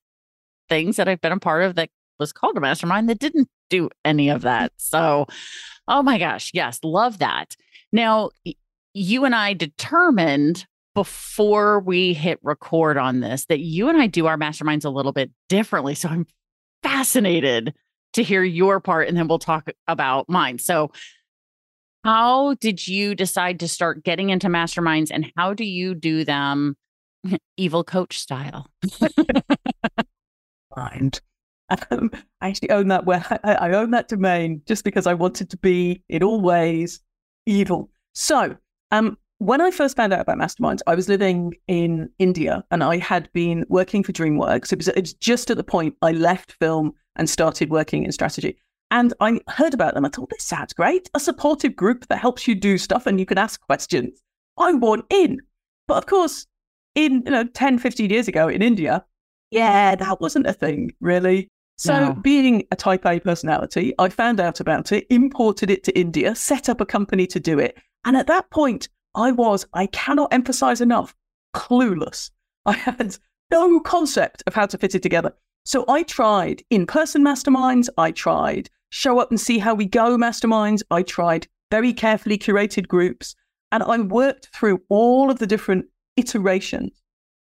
things 0.69 0.97
that 0.97 1.07
I've 1.07 1.21
been 1.21 1.31
a 1.31 1.39
part 1.39 1.63
of 1.63 1.75
that 1.75 1.89
was 2.19 2.33
called 2.33 2.57
a 2.57 2.61
mastermind 2.61 3.09
that 3.09 3.19
didn't 3.19 3.47
do 3.69 3.89
any 4.03 4.29
of 4.29 4.41
that. 4.41 4.71
So, 4.77 5.27
oh 5.87 6.03
my 6.03 6.17
gosh, 6.17 6.51
yes, 6.53 6.79
love 6.83 7.19
that. 7.19 7.55
Now, 7.91 8.31
you 8.97 9.25
and 9.25 9.35
I 9.35 9.53
determined 9.53 10.65
before 10.95 11.79
we 11.79 12.13
hit 12.13 12.39
record 12.41 12.97
on 12.97 13.19
this 13.19 13.45
that 13.45 13.59
you 13.59 13.87
and 13.87 14.01
I 14.01 14.07
do 14.07 14.25
our 14.25 14.37
masterminds 14.37 14.83
a 14.83 14.89
little 14.89 15.11
bit 15.11 15.29
differently. 15.47 15.93
So 15.93 16.09
I'm 16.09 16.25
fascinated 16.81 17.75
to 18.13 18.23
hear 18.23 18.43
your 18.43 18.79
part 18.79 19.07
and 19.07 19.15
then 19.15 19.27
we'll 19.27 19.37
talk 19.37 19.69
about 19.87 20.27
mine. 20.27 20.57
So, 20.57 20.91
how 22.03 22.55
did 22.55 22.87
you 22.87 23.15
decide 23.15 23.59
to 23.59 23.67
start 23.67 24.03
getting 24.03 24.29
into 24.29 24.47
masterminds 24.47 25.11
and 25.11 25.31
how 25.35 25.53
do 25.53 25.65
you 25.65 25.93
do 25.93 26.23
them 26.23 26.75
evil 27.57 27.83
coach 27.83 28.17
style? 28.17 28.67
Mind. 30.75 31.21
Um, 31.91 32.11
I 32.39 32.49
actually 32.49 32.69
own 32.69 32.87
that. 32.87 33.05
Where 33.05 33.23
I, 33.43 33.53
I 33.53 33.71
own 33.73 33.91
that 33.91 34.07
domain 34.07 34.61
just 34.65 34.83
because 34.83 35.05
I 35.05 35.13
wanted 35.13 35.49
to 35.49 35.57
be 35.57 36.01
in 36.07 36.23
all 36.23 36.41
ways 36.41 37.01
evil. 37.45 37.89
So, 38.13 38.55
um, 38.91 39.17
when 39.39 39.61
I 39.61 39.69
first 39.69 39.95
found 39.95 40.13
out 40.13 40.21
about 40.21 40.37
masterminds, 40.37 40.81
I 40.87 40.95
was 40.95 41.09
living 41.09 41.53
in 41.67 42.09
India 42.17 42.63
and 42.71 42.83
I 42.83 42.97
had 42.97 43.31
been 43.33 43.65
working 43.69 44.03
for 44.03 44.11
DreamWorks. 44.11 44.73
It 44.73 44.79
was, 44.79 44.87
it 44.87 45.01
was 45.01 45.13
just 45.13 45.51
at 45.51 45.57
the 45.57 45.63
point 45.63 45.95
I 46.01 46.11
left 46.11 46.53
film 46.53 46.93
and 47.15 47.29
started 47.29 47.69
working 47.69 48.03
in 48.03 48.11
strategy. 48.11 48.57
And 48.89 49.13
I 49.19 49.39
heard 49.49 49.73
about 49.73 49.93
them. 49.93 50.05
I 50.05 50.09
thought, 50.09 50.29
this 50.29 50.43
sounds 50.43 50.73
great. 50.73 51.09
A 51.13 51.19
supportive 51.19 51.75
group 51.75 52.07
that 52.07 52.19
helps 52.19 52.47
you 52.47 52.55
do 52.55 52.77
stuff 52.77 53.05
and 53.05 53.19
you 53.19 53.25
can 53.25 53.37
ask 53.37 53.61
questions. 53.61 54.21
I 54.57 54.73
want 54.73 55.05
in. 55.09 55.41
But 55.87 55.97
of 55.97 56.05
course, 56.07 56.47
in 56.95 57.21
you 57.25 57.31
know 57.31 57.43
10, 57.43 57.77
15 57.79 58.09
years 58.09 58.27
ago 58.27 58.47
in 58.47 58.61
India, 58.61 59.05
yeah, 59.51 59.95
that 59.95 60.19
wasn't 60.19 60.47
a 60.47 60.53
thing, 60.53 60.91
really. 60.99 61.47
So, 61.77 62.07
no. 62.07 62.13
being 62.13 62.65
a 62.71 62.75
type 62.75 63.05
A 63.05 63.19
personality, 63.19 63.93
I 63.99 64.09
found 64.09 64.39
out 64.39 64.59
about 64.59 64.91
it, 64.91 65.05
imported 65.11 65.69
it 65.69 65.83
to 65.83 65.97
India, 65.97 66.33
set 66.33 66.69
up 66.69 66.81
a 66.81 66.85
company 66.85 67.27
to 67.27 67.39
do 67.39 67.59
it. 67.59 67.77
And 68.05 68.15
at 68.15 68.27
that 68.27 68.49
point, 68.49 68.89
I 69.15 69.31
was, 69.31 69.65
I 69.73 69.87
cannot 69.87 70.33
emphasize 70.33 70.81
enough, 70.81 71.15
clueless. 71.55 72.31
I 72.65 72.73
had 72.73 73.17
no 73.51 73.79
concept 73.79 74.43
of 74.47 74.53
how 74.53 74.65
to 74.67 74.77
fit 74.77 74.95
it 74.95 75.03
together. 75.03 75.33
So 75.65 75.83
I 75.87 76.03
tried 76.03 76.63
in 76.69 76.85
person 76.85 77.23
masterminds, 77.23 77.89
I 77.97 78.11
tried 78.11 78.69
show 78.89 79.19
up 79.19 79.29
and 79.31 79.39
see 79.39 79.57
how 79.59 79.73
we 79.73 79.85
go 79.85 80.17
masterminds, 80.17 80.81
I 80.91 81.03
tried 81.03 81.47
very 81.71 81.93
carefully 81.93 82.37
curated 82.37 82.87
groups, 82.87 83.35
and 83.71 83.83
I 83.83 83.97
worked 83.99 84.47
through 84.55 84.81
all 84.89 85.29
of 85.29 85.39
the 85.39 85.47
different 85.47 85.85
iterations 86.15 87.01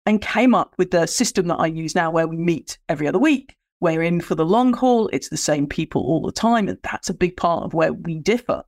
and 0.07 0.21
came 0.21 0.55
up 0.55 0.75
with 0.79 0.91
the 0.91 1.07
system 1.07 1.49
that 1.49 1.57
I 1.57 1.67
use 1.67 1.95
now 1.95 2.11
where 2.11 2.27
we 2.27 2.37
meet 2.37 2.79
every 2.89 3.07
other 3.07 3.19
week. 3.19 3.57
We're 3.81 4.03
in 4.03 4.21
for 4.21 4.35
the 4.35 4.45
long 4.45 4.75
haul, 4.75 5.09
it's 5.13 5.31
the 5.31 5.37
same 5.37 5.67
people 5.67 6.03
all 6.03 6.23
the 6.23 6.33
time. 6.33 6.69
And 6.69 6.79
that's 6.83 7.09
a 7.09 7.15
big 7.15 7.37
part 7.37 7.65
of 7.65 7.75
where 7.75 7.93
we 7.93 8.19
differ 8.19 8.63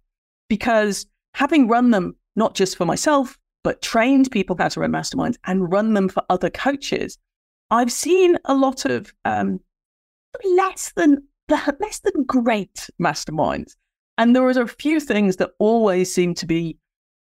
because 0.48 1.06
having 1.34 1.68
run 1.68 1.90
them 1.90 2.16
not 2.36 2.54
just 2.54 2.76
for 2.76 2.84
myself, 2.84 3.38
but 3.64 3.82
trained 3.82 4.30
people 4.30 4.56
how 4.58 4.68
to 4.68 4.80
run 4.80 4.92
masterminds 4.92 5.36
and 5.44 5.70
run 5.70 5.94
them 5.94 6.08
for 6.08 6.22
other 6.28 6.50
coaches, 6.50 7.18
I've 7.70 7.92
seen 7.92 8.38
a 8.44 8.54
lot 8.54 8.84
of 8.84 9.12
um, 9.24 9.60
less 10.44 10.92
than 10.96 11.22
less 11.48 12.00
than 12.00 12.24
great 12.24 12.88
masterminds, 13.00 13.74
and 14.18 14.34
there 14.34 14.44
are 14.44 14.62
a 14.62 14.68
few 14.68 15.00
things 15.00 15.36
that 15.36 15.50
always 15.58 16.12
seem 16.12 16.34
to 16.34 16.46
be 16.46 16.78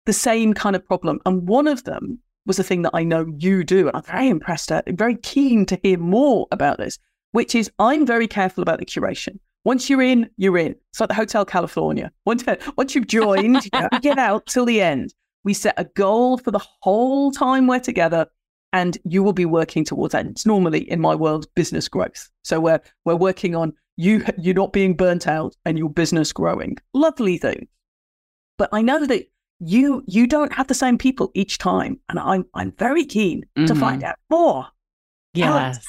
the 0.05 0.13
same 0.13 0.53
kind 0.53 0.75
of 0.75 0.85
problem. 0.85 1.19
And 1.25 1.47
one 1.47 1.67
of 1.67 1.83
them 1.83 2.19
was 2.45 2.59
a 2.59 2.63
thing 2.63 2.81
that 2.83 2.91
I 2.93 3.03
know 3.03 3.25
you 3.37 3.63
do, 3.63 3.87
and 3.87 3.95
I'm 3.95 4.03
very 4.03 4.29
impressed 4.29 4.71
at, 4.71 4.89
very 4.89 5.17
keen 5.17 5.65
to 5.67 5.79
hear 5.83 5.97
more 5.97 6.47
about 6.51 6.77
this, 6.77 6.97
which 7.31 7.53
is 7.55 7.69
I'm 7.77 8.05
very 8.05 8.27
careful 8.27 8.61
about 8.61 8.79
the 8.79 8.85
curation. 8.85 9.39
Once 9.67 9.89
you're 9.89 10.01
in, 10.01 10.29
you're 10.37 10.57
in. 10.57 10.73
It's 10.91 11.01
like 11.01 11.09
the 11.09 11.13
Hotel 11.13 11.43
California. 11.43 12.09
Once, 12.23 12.45
once 12.77 12.95
you've 12.95 13.07
joined, 13.07 13.65
you 13.65 13.69
know, 13.73 13.89
get 14.01 14.17
out 14.17 14.45
till 14.45 14.63
the 14.63 14.79
end. 14.79 15.13
We 15.43 15.53
set 15.53 15.73
a 15.75 15.83
goal 15.83 16.37
for 16.37 16.51
the 16.51 16.65
whole 16.79 17.33
time 17.33 17.67
we're 17.67 17.81
together 17.81 18.27
and 18.71 18.97
you 19.03 19.23
will 19.23 19.33
be 19.33 19.43
working 19.43 19.83
towards 19.83 20.13
that. 20.13 20.25
It's 20.25 20.45
normally 20.45 20.89
in 20.89 21.01
my 21.01 21.15
world 21.15 21.47
business 21.53 21.89
growth. 21.89 22.29
So 22.45 22.61
we're 22.61 22.79
we're 23.03 23.17
working 23.17 23.55
on 23.55 23.73
you 23.97 24.23
you 24.37 24.53
not 24.53 24.71
being 24.71 24.95
burnt 24.95 25.27
out 25.27 25.53
and 25.65 25.77
your 25.77 25.89
business 25.89 26.31
growing. 26.31 26.77
Lovely 26.93 27.37
thing. 27.37 27.67
But 28.57 28.69
I 28.71 28.81
know 28.81 29.05
that 29.05 29.25
you 29.59 30.01
you 30.07 30.27
don't 30.27 30.53
have 30.53 30.67
the 30.67 30.75
same 30.75 30.97
people 30.97 31.29
each 31.33 31.57
time, 31.57 31.99
and 32.07 32.19
I'm 32.19 32.45
I'm 32.53 32.71
very 32.79 33.03
keen 33.03 33.43
mm-hmm. 33.57 33.65
to 33.65 33.75
find 33.75 34.01
out 34.01 34.15
more. 34.29 34.65
Yes. 35.33 35.85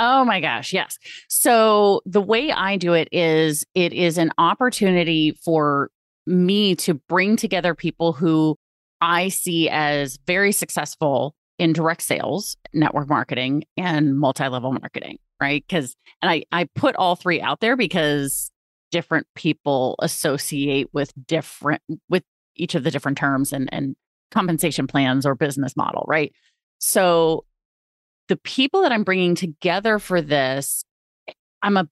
Oh 0.00 0.24
my 0.24 0.40
gosh, 0.40 0.72
yes. 0.72 0.96
So 1.28 2.02
the 2.06 2.20
way 2.20 2.52
I 2.52 2.76
do 2.76 2.92
it 2.92 3.08
is 3.10 3.64
it 3.74 3.92
is 3.92 4.16
an 4.16 4.30
opportunity 4.38 5.32
for 5.44 5.90
me 6.24 6.76
to 6.76 6.94
bring 6.94 7.36
together 7.36 7.74
people 7.74 8.12
who 8.12 8.56
I 9.00 9.28
see 9.28 9.68
as 9.68 10.16
very 10.24 10.52
successful 10.52 11.34
in 11.58 11.72
direct 11.72 12.02
sales, 12.02 12.56
network 12.72 13.08
marketing, 13.08 13.64
and 13.76 14.16
multi-level 14.16 14.72
marketing, 14.72 15.18
right? 15.40 15.64
Because 15.66 15.96
and 16.22 16.30
I 16.30 16.44
I 16.52 16.68
put 16.76 16.94
all 16.94 17.16
three 17.16 17.40
out 17.40 17.58
there 17.58 17.76
because 17.76 18.52
different 18.92 19.26
people 19.34 19.96
associate 19.98 20.88
with 20.92 21.12
different 21.26 21.82
with 22.08 22.22
each 22.54 22.76
of 22.76 22.84
the 22.84 22.92
different 22.92 23.18
terms 23.18 23.52
and 23.52 23.68
and 23.72 23.96
compensation 24.30 24.86
plans 24.86 25.26
or 25.26 25.34
business 25.34 25.76
model, 25.76 26.04
right? 26.06 26.32
So 26.78 27.44
the 28.28 28.36
people 28.36 28.82
that 28.82 28.92
I'm 28.92 29.04
bringing 29.04 29.34
together 29.34 29.98
for 29.98 30.20
this, 30.20 30.84
I'm 31.62 31.76
a 31.76 31.88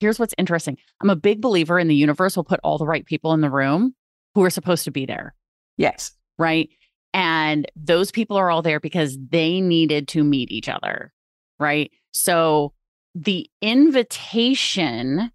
here's 0.00 0.18
what's 0.18 0.34
interesting. 0.38 0.76
I'm 1.00 1.10
a 1.10 1.16
big 1.16 1.40
believer 1.40 1.78
in 1.78 1.88
the 1.88 1.94
universe 1.94 2.36
will 2.36 2.44
put 2.44 2.60
all 2.62 2.78
the 2.78 2.86
right 2.86 3.04
people 3.04 3.32
in 3.32 3.40
the 3.40 3.50
room 3.50 3.94
who 4.34 4.44
are 4.44 4.50
supposed 4.50 4.84
to 4.84 4.90
be 4.90 5.06
there. 5.06 5.34
Yes. 5.76 6.12
Right. 6.38 6.68
And 7.14 7.70
those 7.74 8.10
people 8.10 8.36
are 8.36 8.50
all 8.50 8.60
there 8.60 8.80
because 8.80 9.16
they 9.30 9.60
needed 9.60 10.08
to 10.08 10.22
meet 10.22 10.52
each 10.52 10.68
other. 10.68 11.12
Right. 11.58 11.90
So 12.12 12.74
the 13.14 13.48
invitation 13.62 15.32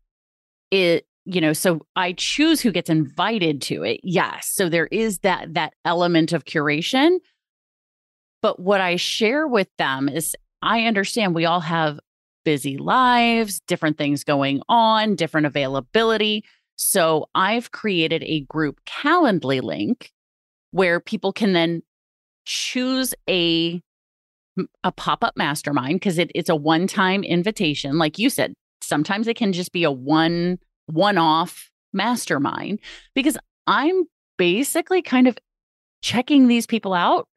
it 0.69 1.07
you 1.25 1.41
know 1.41 1.51
so 1.51 1.81
i 1.95 2.13
choose 2.13 2.61
who 2.61 2.71
gets 2.71 2.89
invited 2.89 3.61
to 3.61 3.83
it 3.83 3.99
yes 4.03 4.47
so 4.53 4.69
there 4.69 4.87
is 4.87 5.19
that 5.19 5.53
that 5.55 5.73
element 5.83 6.31
of 6.31 6.45
curation 6.45 7.17
but 8.41 8.59
what 8.59 8.81
i 8.81 8.95
share 8.95 9.47
with 9.47 9.67
them 9.77 10.09
is 10.09 10.35
i 10.61 10.85
understand 10.85 11.35
we 11.35 11.45
all 11.45 11.59
have 11.59 11.99
busy 12.43 12.77
lives 12.77 13.61
different 13.67 13.97
things 13.97 14.23
going 14.23 14.61
on 14.67 15.15
different 15.15 15.47
availability. 15.47 16.43
So 16.75 17.27
i've 17.35 17.71
created 17.71 18.23
a 18.23 18.41
group 18.41 18.79
calendly 18.85 19.61
link 19.61 20.11
where 20.71 20.99
people 20.99 21.33
can 21.33 21.53
then 21.53 21.81
choose 22.45 23.13
a 23.29 23.81
a 24.83 24.91
pop-up 24.91 25.37
mastermind 25.37 25.95
because 25.95 26.17
it, 26.17 26.29
it's 26.35 26.49
a 26.49 26.55
one-time 26.55 27.23
invitation. 27.23 27.97
Like 27.97 28.19
you 28.19 28.29
said 28.29 28.53
sometimes 28.83 29.27
it 29.27 29.37
can 29.37 29.53
just 29.53 29.71
be 29.71 29.83
a 29.83 29.91
one 29.91 30.57
one-off 30.87 31.71
mastermind 31.93 32.79
because 33.15 33.37
i'm 33.67 34.03
basically 34.37 35.01
kind 35.01 35.27
of 35.27 35.37
checking 36.01 36.47
these 36.47 36.65
people 36.65 36.93
out 36.93 37.27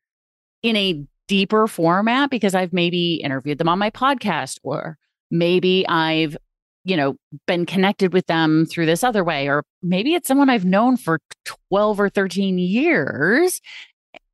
in 0.64 0.76
a 0.76 1.04
deeper 1.28 1.66
format 1.66 2.30
because 2.30 2.54
i've 2.54 2.73
maybe 2.73 3.14
interviewed 3.16 3.59
them 3.59 3.68
on 3.68 3.78
my 3.78 3.90
podcast 3.90 4.59
or 4.62 4.99
maybe 5.30 5.87
i've 5.88 6.37
you 6.85 6.97
know 6.97 7.14
been 7.47 7.64
connected 7.64 8.12
with 8.12 8.26
them 8.26 8.66
through 8.66 8.87
this 8.87 9.04
other 9.04 9.23
way 9.23 9.49
or 9.49 9.62
maybe 9.83 10.14
it's 10.14 10.26
someone 10.26 10.50
i've 10.50 10.64
known 10.64 10.97
for 10.97 11.21
12 11.71 12.00
or 12.00 12.09
13 12.09 12.59
years 12.59 13.61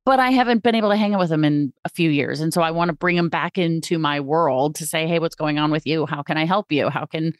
but 0.03 0.19
I 0.19 0.31
haven't 0.31 0.63
been 0.63 0.73
able 0.73 0.89
to 0.89 0.95
hang 0.95 1.13
out 1.13 1.19
with 1.19 1.29
them 1.29 1.45
in 1.45 1.73
a 1.85 1.89
few 1.89 2.09
years. 2.09 2.39
And 2.39 2.51
so 2.51 2.63
I 2.63 2.71
want 2.71 2.89
to 2.89 2.95
bring 2.95 3.15
them 3.15 3.29
back 3.29 3.59
into 3.59 3.99
my 3.99 4.19
world 4.19 4.75
to 4.75 4.85
say, 4.85 5.07
hey, 5.07 5.19
what's 5.19 5.35
going 5.35 5.59
on 5.59 5.69
with 5.69 5.85
you? 5.85 6.07
How 6.07 6.23
can 6.23 6.37
I 6.37 6.45
help 6.45 6.71
you? 6.71 6.89
How 6.89 7.05
can 7.05 7.33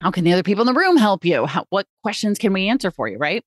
how 0.00 0.10
can 0.10 0.24
the 0.24 0.32
other 0.32 0.42
people 0.42 0.62
in 0.66 0.72
the 0.72 0.78
room 0.78 0.96
help 0.96 1.24
you? 1.24 1.46
How, 1.46 1.66
what 1.70 1.86
questions 2.02 2.38
can 2.38 2.52
we 2.52 2.68
answer 2.68 2.90
for 2.90 3.08
you? 3.08 3.18
Right. 3.18 3.44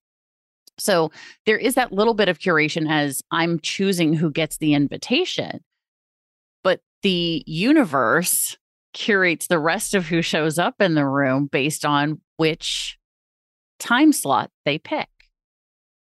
So 0.80 1.12
there 1.46 1.58
is 1.58 1.76
that 1.76 1.92
little 1.92 2.14
bit 2.14 2.30
of 2.30 2.40
curation 2.40 2.90
as 2.90 3.22
I'm 3.32 3.60
choosing 3.60 4.14
who 4.14 4.32
gets 4.32 4.58
the 4.58 4.74
invitation. 4.74 5.64
But 6.64 6.82
the 7.02 7.44
universe 7.48 8.58
curates 8.94 9.48
the 9.48 9.60
rest 9.60 9.94
of 9.94 10.06
who 10.06 10.22
shows 10.22 10.58
up 10.58 10.82
in 10.82 10.96
the 10.96 11.06
room 11.06 11.48
based 11.52 11.86
on 11.86 12.22
which 12.38 12.98
time 13.80 14.12
slot 14.12 14.52
they 14.66 14.78
pick. 14.78 15.10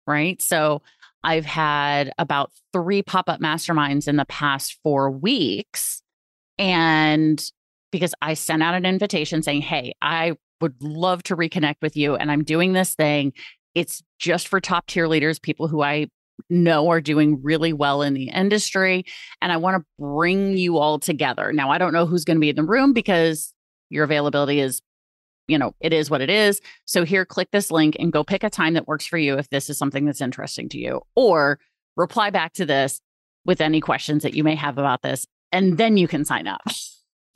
Right. 0.07 0.41
So 0.41 0.83
I've 1.25 1.45
had 1.45 2.13
about 2.19 2.53
three 2.73 3.03
pop 3.03 3.29
up 3.29 3.41
masterminds 3.41 4.07
in 4.07 4.17
the 4.17 4.25
past 4.27 4.79
four 4.83 5.11
weeks. 5.11 6.01
And 6.59 7.43
because 7.91 8.15
I 8.23 8.35
sent 8.35 8.63
out 8.63 8.75
an 8.75 8.87
invitation 8.87 9.43
saying, 9.43 9.63
Hey, 9.63 9.95
I 10.01 10.35
would 10.61 10.81
love 10.83 11.23
to 11.25 11.37
reconnect 11.37 11.77
with 11.83 11.97
you. 11.97 12.15
And 12.15 12.31
I'm 12.31 12.45
doing 12.45 12.73
this 12.73 12.95
thing. 12.95 13.33
It's 13.77 14.03
just 14.19 14.49
for 14.49 14.59
top 14.59 14.87
tier 14.87 15.07
leaders, 15.07 15.39
people 15.39 15.69
who 15.69 15.83
I 15.83 16.09
know 16.49 16.89
are 16.89 17.01
doing 17.01 17.43
really 17.43 17.73
well 17.73 18.01
in 18.01 18.15
the 18.15 18.31
industry. 18.31 19.05
And 19.43 19.53
I 19.53 19.59
want 19.59 19.77
to 19.77 19.87
bring 19.99 20.57
you 20.57 20.79
all 20.79 20.99
together. 20.99 21.53
Now, 21.53 21.71
I 21.71 21.79
don't 21.79 21.93
know 21.93 22.07
who's 22.07 22.25
going 22.25 22.39
to 22.39 22.41
be 22.41 22.49
in 22.49 22.57
the 22.57 22.65
room 22.65 22.95
because 22.95 23.53
your 23.91 24.05
availability 24.05 24.61
is 24.61 24.81
you 25.49 25.59
know, 25.59 25.75
it 25.79 25.93
is 25.93 26.11
what 26.11 26.21
it 26.21 26.31
is. 26.31 26.61
So 26.87 27.05
here, 27.05 27.25
click 27.25 27.51
this 27.53 27.71
link 27.71 27.97
and 27.99 28.13
go 28.13 28.25
pick 28.25 28.43
a 28.43 28.51
time 28.51 28.75
that 28.75 28.89
works 28.89 29.07
for 29.07 29.19
you 29.19 29.39
if 29.39 29.49
this 29.51 29.71
is 29.71 29.79
something 29.79 30.05
that's 30.05 30.21
interesting 30.21 30.69
to 30.71 30.79
you, 30.79 31.03
or 31.15 31.61
reply 31.97 32.31
back 32.31 32.53
to 32.55 32.67
this 32.67 33.01
with 33.45 33.61
any 33.61 33.81
questions 33.81 34.25
that 34.25 34.35
you 34.35 34.43
may 34.43 34.57
have 34.57 34.77
about 34.77 35.03
this, 35.03 35.25
and 35.53 35.79
then 35.79 35.97
you 35.97 36.09
can 36.09 36.25
sign 36.25 36.47
up. 36.47 36.63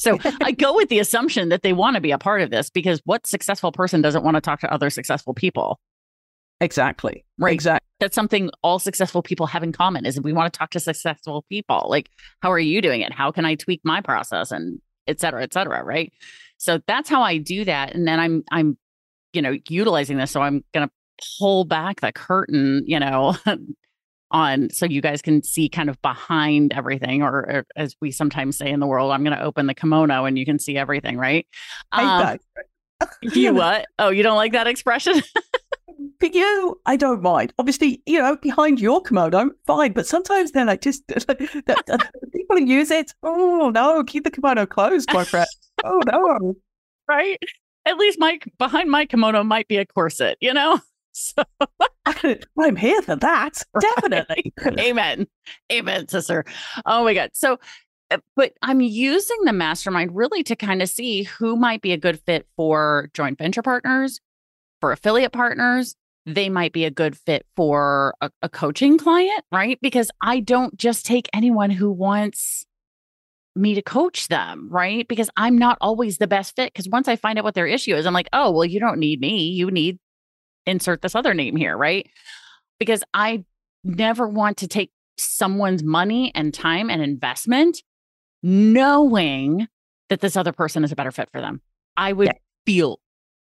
So 0.00 0.18
I 0.42 0.52
go 0.58 0.74
with 0.74 0.88
the 0.88 0.98
assumption 0.98 1.50
that 1.50 1.60
they 1.60 1.74
want 1.74 1.94
to 1.96 2.00
be 2.00 2.10
a 2.10 2.16
part 2.16 2.40
of 2.40 2.48
this 2.48 2.70
because 2.70 3.02
what 3.04 3.26
successful 3.26 3.70
person 3.70 4.00
doesn't 4.00 4.24
want 4.24 4.34
to 4.34 4.40
talk 4.40 4.60
to 4.60 4.72
other 4.72 4.88
successful 4.88 5.34
people? 5.34 5.78
Exactly. 6.60 7.24
Right. 7.38 7.54
Exactly. 7.54 7.86
That's 8.00 8.14
something 8.14 8.50
all 8.62 8.78
successful 8.78 9.22
people 9.22 9.46
have 9.46 9.62
in 9.62 9.72
common 9.72 10.06
is 10.06 10.20
we 10.20 10.32
want 10.32 10.52
to 10.52 10.58
talk 10.58 10.70
to 10.70 10.80
successful 10.80 11.44
people. 11.48 11.86
Like, 11.88 12.10
how 12.40 12.50
are 12.52 12.58
you 12.58 12.80
doing 12.80 13.00
it? 13.00 13.12
How 13.12 13.30
can 13.30 13.44
I 13.44 13.54
tweak 13.54 13.80
my 13.84 14.00
process 14.00 14.50
and 14.50 14.80
et 15.10 15.20
cetera, 15.20 15.42
et 15.42 15.52
cetera. 15.52 15.84
Right. 15.84 16.12
So 16.56 16.80
that's 16.86 17.10
how 17.10 17.22
I 17.22 17.38
do 17.38 17.64
that. 17.64 17.94
And 17.94 18.06
then 18.06 18.20
I'm, 18.20 18.44
I'm, 18.50 18.78
you 19.32 19.42
know, 19.42 19.56
utilizing 19.68 20.16
this. 20.16 20.30
So 20.30 20.40
I'm 20.40 20.64
going 20.72 20.88
to 20.88 20.92
pull 21.38 21.64
back 21.64 22.00
the 22.00 22.12
curtain, 22.12 22.84
you 22.86 22.98
know, 22.98 23.36
on 24.30 24.70
so 24.70 24.86
you 24.86 25.00
guys 25.00 25.22
can 25.22 25.42
see 25.42 25.68
kind 25.68 25.90
of 25.90 26.00
behind 26.02 26.72
everything, 26.72 27.22
or, 27.22 27.34
or 27.34 27.66
as 27.76 27.96
we 28.00 28.12
sometimes 28.12 28.56
say 28.56 28.70
in 28.70 28.78
the 28.78 28.86
world, 28.86 29.10
I'm 29.10 29.24
going 29.24 29.36
to 29.36 29.42
open 29.42 29.66
the 29.66 29.74
kimono 29.74 30.24
and 30.24 30.38
you 30.38 30.44
can 30.44 30.58
see 30.58 30.76
everything, 30.76 31.18
right? 31.18 31.46
Um, 31.90 32.38
you 33.22 33.52
what? 33.54 33.86
Oh, 33.98 34.10
you 34.10 34.22
don't 34.22 34.36
like 34.36 34.52
that 34.52 34.68
expression? 34.68 35.14
But 36.18 36.34
you, 36.34 36.80
I 36.86 36.96
don't 36.96 37.22
mind. 37.22 37.52
Obviously, 37.58 38.02
you 38.06 38.18
know, 38.18 38.36
behind 38.36 38.80
your 38.80 39.02
kimono, 39.02 39.50
fine. 39.66 39.92
But 39.92 40.06
sometimes 40.06 40.52
they're 40.52 40.64
like, 40.64 40.82
just 40.82 41.06
people 42.32 42.58
use 42.58 42.90
it. 42.90 43.12
Oh 43.22 43.70
no, 43.74 44.04
keep 44.04 44.24
the 44.24 44.30
kimono 44.30 44.66
closed, 44.66 45.12
my 45.12 45.24
friend. 45.24 45.46
oh 45.84 46.00
no, 46.06 46.54
right? 47.08 47.38
At 47.86 47.96
least 47.96 48.18
my 48.18 48.38
behind 48.58 48.90
my 48.90 49.06
kimono 49.06 49.42
might 49.42 49.68
be 49.68 49.78
a 49.78 49.86
corset, 49.86 50.36
you 50.40 50.52
know. 50.52 50.80
So 51.12 51.42
I'm 52.56 52.76
here 52.76 53.02
for 53.02 53.16
that. 53.16 53.62
Definitely. 53.80 54.52
Amen. 54.78 55.26
Amen, 55.70 56.06
sister. 56.06 56.44
Oh 56.86 57.02
my 57.02 57.14
God. 57.14 57.30
So, 57.34 57.58
uh, 58.12 58.18
but 58.36 58.52
I'm 58.62 58.80
using 58.80 59.36
the 59.42 59.52
mastermind 59.52 60.14
really 60.14 60.44
to 60.44 60.54
kind 60.54 60.82
of 60.82 60.88
see 60.88 61.24
who 61.24 61.56
might 61.56 61.82
be 61.82 61.92
a 61.92 61.96
good 61.96 62.20
fit 62.20 62.46
for 62.56 63.10
joint 63.12 63.38
venture 63.38 63.60
partners, 63.60 64.20
for 64.80 64.92
affiliate 64.92 65.32
partners. 65.32 65.96
They 66.26 66.48
might 66.48 66.72
be 66.72 66.84
a 66.84 66.90
good 66.90 67.16
fit 67.16 67.46
for 67.56 68.14
a, 68.20 68.30
a 68.42 68.48
coaching 68.48 68.98
client, 68.98 69.42
right? 69.50 69.78
Because 69.80 70.10
I 70.22 70.40
don't 70.40 70.76
just 70.76 71.06
take 71.06 71.28
anyone 71.32 71.70
who 71.70 71.90
wants 71.90 72.66
me 73.56 73.74
to 73.74 73.82
coach 73.82 74.28
them, 74.28 74.68
right? 74.70 75.08
Because 75.08 75.30
I'm 75.36 75.56
not 75.56 75.78
always 75.80 76.18
the 76.18 76.26
best 76.26 76.54
fit. 76.56 76.72
Because 76.72 76.88
once 76.88 77.08
I 77.08 77.16
find 77.16 77.38
out 77.38 77.44
what 77.44 77.54
their 77.54 77.66
issue 77.66 77.94
is, 77.94 78.06
I'm 78.06 78.14
like, 78.14 78.28
oh, 78.32 78.50
well, 78.50 78.64
you 78.64 78.80
don't 78.80 78.98
need 78.98 79.20
me. 79.20 79.48
You 79.48 79.70
need 79.70 79.98
insert 80.66 81.02
this 81.02 81.14
other 81.14 81.34
name 81.34 81.56
here, 81.56 81.76
right? 81.76 82.06
Because 82.78 83.02
I 83.14 83.44
never 83.82 84.28
want 84.28 84.58
to 84.58 84.68
take 84.68 84.92
someone's 85.16 85.82
money 85.82 86.32
and 86.34 86.52
time 86.52 86.90
and 86.90 87.02
investment 87.02 87.82
knowing 88.42 89.68
that 90.08 90.20
this 90.20 90.36
other 90.36 90.52
person 90.52 90.84
is 90.84 90.92
a 90.92 90.96
better 90.96 91.12
fit 91.12 91.28
for 91.32 91.40
them. 91.40 91.60
I 91.96 92.12
would 92.12 92.28
yeah. 92.28 92.38
feel 92.66 93.00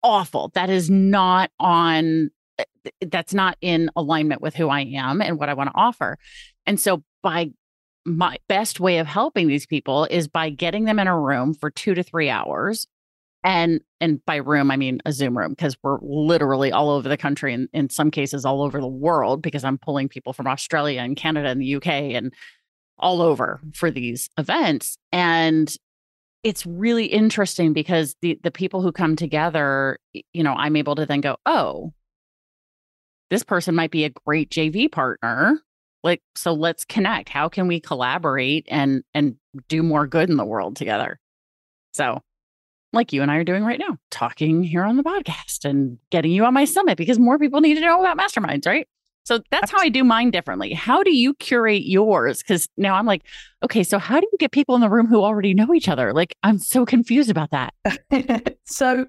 awful. 0.04 0.52
That 0.54 0.70
is 0.70 0.90
not 0.90 1.52
on 1.60 2.32
eh, 2.58 2.64
that's 3.08 3.34
not 3.34 3.58
in 3.62 3.90
alignment 3.96 4.42
with 4.42 4.56
who 4.56 4.70
I 4.70 4.82
am 4.82 5.22
and 5.22 5.40
what 5.40 5.50
I 5.50 5.54
want 5.54 5.70
to 5.70 5.76
offer. 5.76 6.18
And 6.66 6.80
so 6.80 7.04
by 7.22 7.52
my 8.06 8.38
best 8.48 8.80
way 8.80 8.98
of 8.98 9.08
helping 9.08 9.48
these 9.48 9.66
people 9.66 10.06
is 10.10 10.28
by 10.28 10.50
getting 10.50 10.86
them 10.86 11.00
in 11.00 11.08
a 11.08 11.20
room 11.20 11.54
for 11.54 11.70
2 11.70 11.94
to 11.96 12.04
3 12.04 12.30
hours 12.30 12.88
and 13.44 13.82
and 14.02 14.24
by 14.26 14.36
room 14.36 14.70
i 14.70 14.76
mean 14.76 15.00
a 15.06 15.14
zoom 15.14 15.38
room 15.38 15.52
because 15.52 15.78
we're 15.84 15.98
literally 16.02 16.72
all 16.72 16.90
over 16.90 17.08
the 17.08 17.18
country 17.18 17.54
and 17.54 17.70
in 17.74 17.90
some 17.90 18.12
cases 18.12 18.46
all 18.46 18.62
over 18.62 18.82
the 18.82 18.88
world 18.88 19.42
because 19.42 19.64
i'm 19.64 19.78
pulling 19.78 20.10
people 20.10 20.34
from 20.34 20.48
australia 20.48 21.02
and 21.02 21.16
canada 21.16 21.50
and 21.50 21.62
the 21.62 21.76
uk 21.76 21.88
and 21.88 22.34
all 22.98 23.22
over 23.22 23.62
for 23.74 23.90
these 23.90 24.30
events 24.38 24.98
and 25.12 25.76
it's 26.44 26.66
really 26.66 27.06
interesting 27.06 27.74
because 27.74 28.16
the 28.22 28.40
the 28.44 28.52
people 28.52 28.82
who 28.82 28.92
come 28.92 29.16
together 29.16 29.98
you 30.34 30.44
know 30.44 30.54
i'm 30.54 30.76
able 30.76 30.96
to 30.96 31.06
then 31.06 31.22
go 31.22 31.36
oh 31.46 31.94
this 33.30 33.44
person 33.44 33.76
might 33.76 33.92
be 33.92 34.06
a 34.06 34.10
great 34.10 34.50
jv 34.50 34.92
partner. 34.92 35.60
Like 36.04 36.22
so 36.36 36.54
let's 36.54 36.86
connect. 36.86 37.30
How 37.30 37.50
can 37.50 37.68
we 37.68 37.80
collaborate 37.80 38.66
and 38.70 39.04
and 39.14 39.36
do 39.68 39.84
more 39.84 40.08
good 40.08 40.30
in 40.30 40.38
the 40.38 40.46
world 40.46 40.76
together? 40.76 41.20
So 41.94 42.22
like 42.94 43.14
you 43.14 43.22
and 43.22 43.30
I 43.30 43.36
are 43.38 43.44
doing 43.44 43.64
right 43.64 43.80
now, 43.80 43.98
talking 44.10 44.64
here 44.64 44.84
on 44.84 44.98
the 44.98 45.04
podcast 45.04 45.66
and 45.66 46.00
getting 46.10 46.32
you 46.32 46.46
on 46.46 46.54
my 46.54 46.66
summit 46.66 46.98
because 46.98 47.20
more 47.20 47.38
people 47.38 47.62
need 47.62 47.76
to 47.76 47.82
know 47.82 48.00
about 48.00 48.18
masterminds, 48.18 48.66
right? 48.66 48.88
So 49.30 49.40
that's 49.52 49.70
how 49.70 49.78
I 49.78 49.90
do 49.90 50.04
mine 50.04 50.32
differently. 50.32 50.74
How 50.74 51.04
do 51.04 51.16
you 51.16 51.36
curate 51.36 51.86
yours? 51.86 52.40
Because 52.40 52.68
now 52.78 52.96
I'm 52.96 53.06
like, 53.06 53.22
okay, 53.62 53.84
so 53.84 54.00
how 54.00 54.20
do 54.20 54.28
you 54.32 54.38
get 54.40 54.52
people 54.52 54.74
in 54.74 54.82
the 54.82 54.90
room 54.90 55.06
who 55.06 55.22
already 55.22 55.54
know 55.54 55.72
each 55.72 55.88
other? 55.88 56.14
Like, 56.16 56.36
I'm 56.42 56.58
so 56.58 56.84
confused 56.84 57.30
about 57.30 57.52
that. 57.52 58.58
so, 58.66 59.06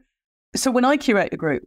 so 0.54 0.70
when 0.70 0.84
I 0.84 0.98
curate 0.98 1.32
a 1.32 1.38
group, 1.38 1.62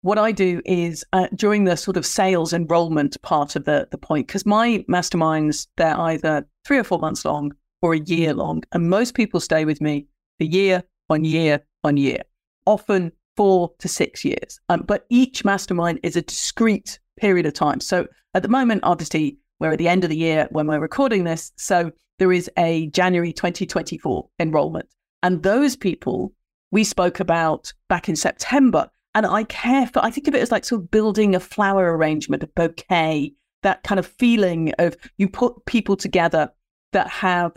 what 0.00 0.16
I 0.16 0.32
do 0.32 0.62
is 0.64 1.04
uh, 1.12 1.26
during 1.34 1.64
the 1.64 1.76
sort 1.76 1.98
of 1.98 2.06
sales 2.06 2.54
enrollment 2.54 3.20
part 3.20 3.54
of 3.54 3.66
the 3.66 3.86
the 3.90 3.98
point, 3.98 4.28
because 4.28 4.46
my 4.46 4.82
masterminds 4.88 5.66
they're 5.76 6.00
either 6.00 6.48
three 6.66 6.78
or 6.78 6.84
four 6.84 7.00
months 7.00 7.26
long 7.26 7.52
or 7.82 7.92
a 7.92 8.00
year 8.00 8.32
long, 8.32 8.62
and 8.72 8.88
most 8.88 9.12
people 9.12 9.40
stay 9.40 9.66
with 9.66 9.82
me 9.82 10.06
a 10.40 10.46
year, 10.46 10.82
on 11.10 11.24
year 11.24 11.60
on 11.84 11.98
year, 11.98 12.22
often 12.64 13.12
four 13.36 13.72
to 13.78 13.88
six 13.88 14.24
years. 14.24 14.58
Um, 14.70 14.84
but 14.88 15.04
each 15.10 15.44
mastermind 15.44 16.00
is 16.02 16.16
a 16.16 16.22
discrete 16.22 16.98
period 17.20 17.46
of 17.46 17.54
time. 17.54 17.80
So 17.80 18.06
at 18.34 18.42
the 18.42 18.48
moment, 18.48 18.80
obviously, 18.84 19.38
we're 19.58 19.72
at 19.72 19.78
the 19.78 19.88
end 19.88 20.04
of 20.04 20.10
the 20.10 20.16
year 20.16 20.48
when 20.50 20.66
we're 20.66 20.80
recording 20.80 21.24
this. 21.24 21.52
So 21.56 21.90
there 22.18 22.32
is 22.32 22.50
a 22.56 22.88
January 22.88 23.32
2024 23.32 24.28
enrollment. 24.38 24.88
And 25.22 25.42
those 25.42 25.76
people 25.76 26.32
we 26.70 26.84
spoke 26.84 27.20
about 27.20 27.72
back 27.88 28.08
in 28.08 28.16
September. 28.16 28.88
And 29.14 29.26
I 29.26 29.44
care 29.44 29.86
for, 29.86 30.04
I 30.04 30.10
think 30.10 30.28
of 30.28 30.34
it 30.34 30.42
as 30.42 30.52
like 30.52 30.64
sort 30.64 30.82
of 30.82 30.90
building 30.90 31.34
a 31.34 31.40
flower 31.40 31.96
arrangement, 31.96 32.42
a 32.42 32.46
bouquet, 32.46 33.34
that 33.62 33.82
kind 33.82 33.98
of 33.98 34.06
feeling 34.06 34.72
of 34.78 34.96
you 35.18 35.28
put 35.28 35.66
people 35.66 35.96
together 35.96 36.50
that 36.92 37.08
have 37.08 37.52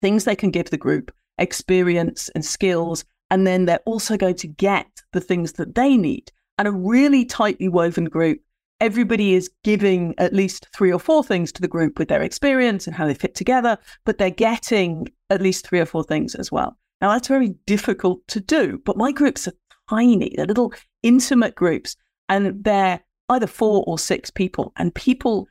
things 0.00 0.24
they 0.24 0.36
can 0.36 0.50
give 0.50 0.70
the 0.70 0.78
group 0.78 1.12
experience 1.38 2.28
and 2.30 2.44
skills. 2.44 3.04
And 3.30 3.46
then 3.46 3.66
they're 3.66 3.80
also 3.84 4.16
going 4.16 4.36
to 4.36 4.46
get 4.46 4.86
the 5.12 5.20
things 5.20 5.54
that 5.54 5.74
they 5.74 5.96
need. 5.96 6.30
And 6.56 6.66
a 6.66 6.72
really 6.72 7.24
tightly 7.24 7.68
woven 7.68 8.06
group, 8.06 8.40
everybody 8.80 9.34
is 9.34 9.50
giving 9.64 10.14
at 10.18 10.32
least 10.32 10.68
three 10.74 10.92
or 10.92 10.98
four 10.98 11.24
things 11.24 11.52
to 11.52 11.60
the 11.60 11.68
group 11.68 11.98
with 11.98 12.08
their 12.08 12.22
experience 12.22 12.86
and 12.86 12.94
how 12.94 13.06
they 13.06 13.14
fit 13.14 13.34
together, 13.34 13.78
but 14.04 14.18
they're 14.18 14.30
getting 14.30 15.08
at 15.30 15.42
least 15.42 15.66
three 15.66 15.80
or 15.80 15.86
four 15.86 16.04
things 16.04 16.34
as 16.34 16.52
well. 16.52 16.76
Now, 17.00 17.12
that's 17.12 17.28
very 17.28 17.50
difficult 17.66 18.26
to 18.28 18.40
do, 18.40 18.80
but 18.84 18.96
my 18.96 19.12
groups 19.12 19.46
are 19.48 19.52
tiny, 19.88 20.32
they're 20.36 20.46
little 20.46 20.72
intimate 21.02 21.54
groups, 21.54 21.96
and 22.28 22.62
they're 22.64 23.00
either 23.28 23.46
four 23.46 23.84
or 23.86 23.98
six 23.98 24.30
people, 24.30 24.72
and 24.76 24.94
people 24.94 25.46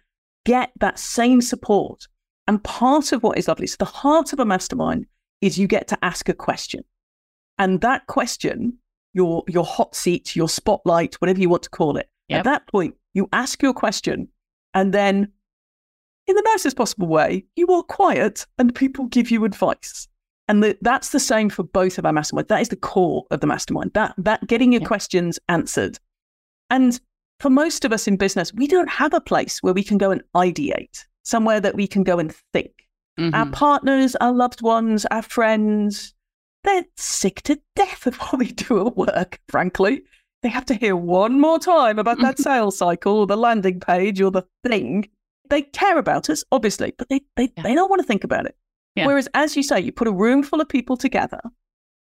get 0.46 0.72
that 0.80 1.00
same 1.00 1.42
support. 1.42 2.08
And 2.48 2.64
part 2.64 3.12
of 3.12 3.24
what 3.24 3.38
is 3.38 3.48
lovely, 3.48 3.68
so 3.68 3.76
the 3.80 3.86
heart 3.86 4.34
of 4.34 4.40
a 4.40 4.46
mastermind 4.46 5.06
is 5.42 5.58
you 5.58 5.68
get 5.68 5.88
to 5.90 5.98
ask 6.04 6.30
a 6.30 6.34
question. 6.34 6.84
And 7.58 7.82
that 7.82 8.08
question, 8.08 8.78
your 9.14 9.44
your 9.48 9.66
hot 9.66 9.96
seat, 9.96 10.36
your 10.36 10.48
spotlight, 10.48 11.16
whatever 11.16 11.40
you 11.40 11.50
want 11.50 11.64
to 11.64 11.70
call 11.70 11.98
it, 11.98 12.10
yep. 12.30 12.40
at 12.40 12.46
that 12.46 12.68
point, 12.68 12.96
you 13.14 13.28
ask 13.34 13.62
your 13.62 13.74
question 13.74 14.28
and 14.74 14.94
then 14.94 15.32
in 16.28 16.36
the 16.36 16.44
nicest 16.46 16.76
possible 16.76 17.08
way, 17.08 17.46
you 17.56 17.68
are 17.68 17.84
quiet 17.84 18.46
and 18.58 18.76
people 18.76 19.06
give 19.06 19.32
you 19.32 19.46
advice. 19.46 20.08
And 20.50 20.64
the, 20.64 20.78
that's 20.82 21.10
the 21.10 21.20
same 21.20 21.50
for 21.50 21.64
both 21.64 21.98
of 21.98 22.06
our 22.06 22.14
mastermind. 22.14 22.48
That 22.50 22.62
is 22.62 22.70
the 22.70 22.76
core 22.76 23.26
of 23.32 23.40
the 23.40 23.48
mastermind. 23.48 23.92
That 23.94 24.14
that 24.18 24.48
getting 24.48 24.72
your 24.72 24.82
yep. 24.82 24.88
questions 24.88 25.40
answered. 25.50 26.00
And 26.70 27.00
for 27.40 27.50
most 27.50 27.86
of 27.86 27.92
us 27.92 28.08
in 28.08 28.18
business, 28.18 28.54
we 28.54 28.68
don't 28.68 28.90
have 28.90 29.14
a 29.14 29.22
place 29.22 29.62
where 29.62 29.74
we 29.74 29.84
can 29.84 29.98
go 29.98 30.12
and 30.12 30.22
ideate, 30.36 31.06
somewhere 31.24 31.60
that 31.60 31.76
we 31.76 31.88
can 31.88 32.04
go 32.04 32.20
and 32.20 32.34
think. 32.54 32.72
Mm-hmm. 33.20 33.36
Our 33.36 33.50
partners, 33.52 34.16
our 34.18 34.32
loved 34.32 34.62
ones, 34.62 35.06
our 35.12 35.22
friends, 35.22 36.14
they're 36.64 36.86
sick 36.98 37.42
to 37.44 37.60
death 37.76 38.08
of 38.08 38.16
what 38.18 38.40
we 38.40 38.52
do 38.52 38.88
at 38.88 38.98
work, 38.98 39.40
frankly. 39.50 40.04
They 40.44 40.50
have 40.50 40.66
to 40.66 40.76
hear 40.76 40.96
one 40.96 41.40
more 41.40 41.60
time 41.60 42.00
about 42.00 42.20
that 42.20 42.38
sales 42.40 42.78
cycle 42.78 43.20
or 43.20 43.28
the 43.28 43.38
landing 43.38 43.80
page 43.80 44.22
or 44.22 44.32
the 44.32 44.44
thing. 44.66 45.10
They 45.50 45.64
care 45.64 45.98
about 45.98 46.30
us, 46.30 46.44
obviously, 46.52 46.94
but 46.98 47.10
they, 47.10 47.22
they, 47.36 47.52
yeah. 47.56 47.64
they 47.64 47.74
don't 47.74 47.90
want 47.90 48.02
to 48.02 48.08
think 48.08 48.24
about 48.24 48.46
it. 48.46 48.56
Yeah. 48.96 49.08
Whereas, 49.08 49.30
as 49.34 49.56
you 49.56 49.64
say, 49.64 49.80
you 49.80 49.92
put 49.92 50.08
a 50.08 50.12
room 50.12 50.44
full 50.44 50.62
of 50.62 50.68
people 50.68 50.98
together 50.98 51.42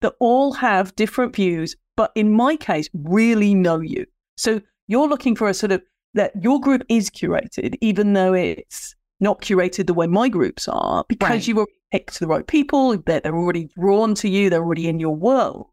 that 0.01 0.15
all 0.21 0.53
have 0.53 0.95
different 0.97 1.35
views, 1.35 1.77
but 1.97 2.13
in 2.15 2.33
my 2.33 2.57
case, 2.57 2.89
really 2.95 3.55
know 3.55 3.81
you. 3.81 4.07
So 4.37 4.61
you're 4.89 5.09
looking 5.09 5.37
for 5.37 5.49
a 5.49 5.55
sort 5.55 5.73
of 5.73 5.83
that 6.15 6.33
your 6.43 6.61
group 6.61 6.83
is 6.89 7.11
curated, 7.11 7.77
even 7.81 8.15
though 8.15 8.35
it's 8.35 8.95
not 9.21 9.41
curated 9.41 9.87
the 9.87 9.95
way 9.95 10.07
my 10.07 10.29
groups 10.29 10.69
are 10.69 11.05
because 11.09 11.31
right. 11.31 11.49
you 11.49 11.57
already 11.57 11.73
picked 11.93 12.19
the 12.21 12.27
right 12.27 12.47
people, 12.47 12.97
they're, 13.07 13.21
they're 13.21 13.37
already 13.37 13.69
drawn 13.79 14.15
to 14.17 14.29
you, 14.29 14.51
they're 14.51 14.63
already 14.63 14.89
in 14.89 14.99
your 15.01 15.15
world. 15.15 15.67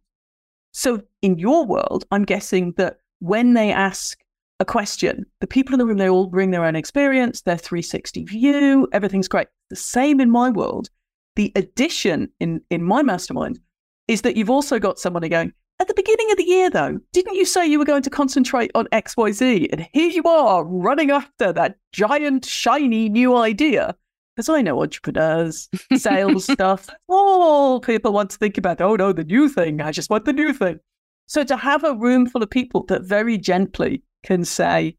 So 0.73 1.01
in 1.21 1.37
your 1.37 1.65
world, 1.65 2.05
I'm 2.11 2.25
guessing 2.25 2.73
that 2.77 2.97
when 3.19 3.53
they 3.53 3.71
ask 3.71 4.19
a 4.59 4.65
question, 4.65 5.25
the 5.39 5.47
people 5.47 5.73
in 5.73 5.79
the 5.79 5.85
room, 5.85 5.97
they 5.97 6.09
all 6.09 6.27
bring 6.27 6.51
their 6.51 6.65
own 6.65 6.75
experience, 6.75 7.41
their 7.41 7.57
360 7.57 8.25
view, 8.25 8.87
everything's 8.91 9.27
great. 9.27 9.47
The 9.69 9.75
same 9.75 10.19
in 10.19 10.29
my 10.31 10.49
world. 10.49 10.89
The 11.35 11.51
addition 11.55 12.29
in, 12.39 12.61
in 12.69 12.83
my 12.83 13.01
mastermind 13.01 13.59
is 14.07 14.21
that 14.21 14.35
you've 14.35 14.49
also 14.49 14.79
got 14.79 14.99
somebody 14.99 15.29
going, 15.29 15.53
at 15.79 15.87
the 15.87 15.93
beginning 15.95 16.31
of 16.31 16.37
the 16.37 16.43
year, 16.43 16.69
though, 16.69 16.99
didn't 17.11 17.35
you 17.35 17.45
say 17.45 17.65
you 17.65 17.79
were 17.79 17.85
going 17.85 18.03
to 18.03 18.09
concentrate 18.09 18.71
on 18.75 18.85
XYZ? 18.87 19.69
And 19.71 19.87
here 19.91 20.09
you 20.09 20.23
are 20.23 20.63
running 20.63 21.11
after 21.11 21.51
that 21.53 21.77
giant, 21.91 22.45
shiny 22.45 23.09
new 23.09 23.35
idea. 23.35 23.95
Because 24.35 24.49
I 24.49 24.61
know 24.61 24.81
entrepreneurs, 24.81 25.69
sales 25.95 26.45
stuff, 26.45 26.89
all 27.07 27.79
people 27.79 28.13
want 28.13 28.31
to 28.31 28.37
think 28.37 28.57
about, 28.57 28.81
oh 28.81 28.95
no, 28.95 29.13
the 29.13 29.23
new 29.23 29.47
thing. 29.47 29.81
I 29.81 29.91
just 29.91 30.09
want 30.09 30.25
the 30.25 30.33
new 30.33 30.53
thing. 30.53 30.79
So 31.27 31.43
to 31.43 31.55
have 31.55 31.83
a 31.83 31.95
room 31.95 32.27
full 32.27 32.43
of 32.43 32.49
people 32.49 32.85
that 32.87 33.03
very 33.03 33.37
gently 33.37 34.03
can 34.23 34.43
say, 34.43 34.97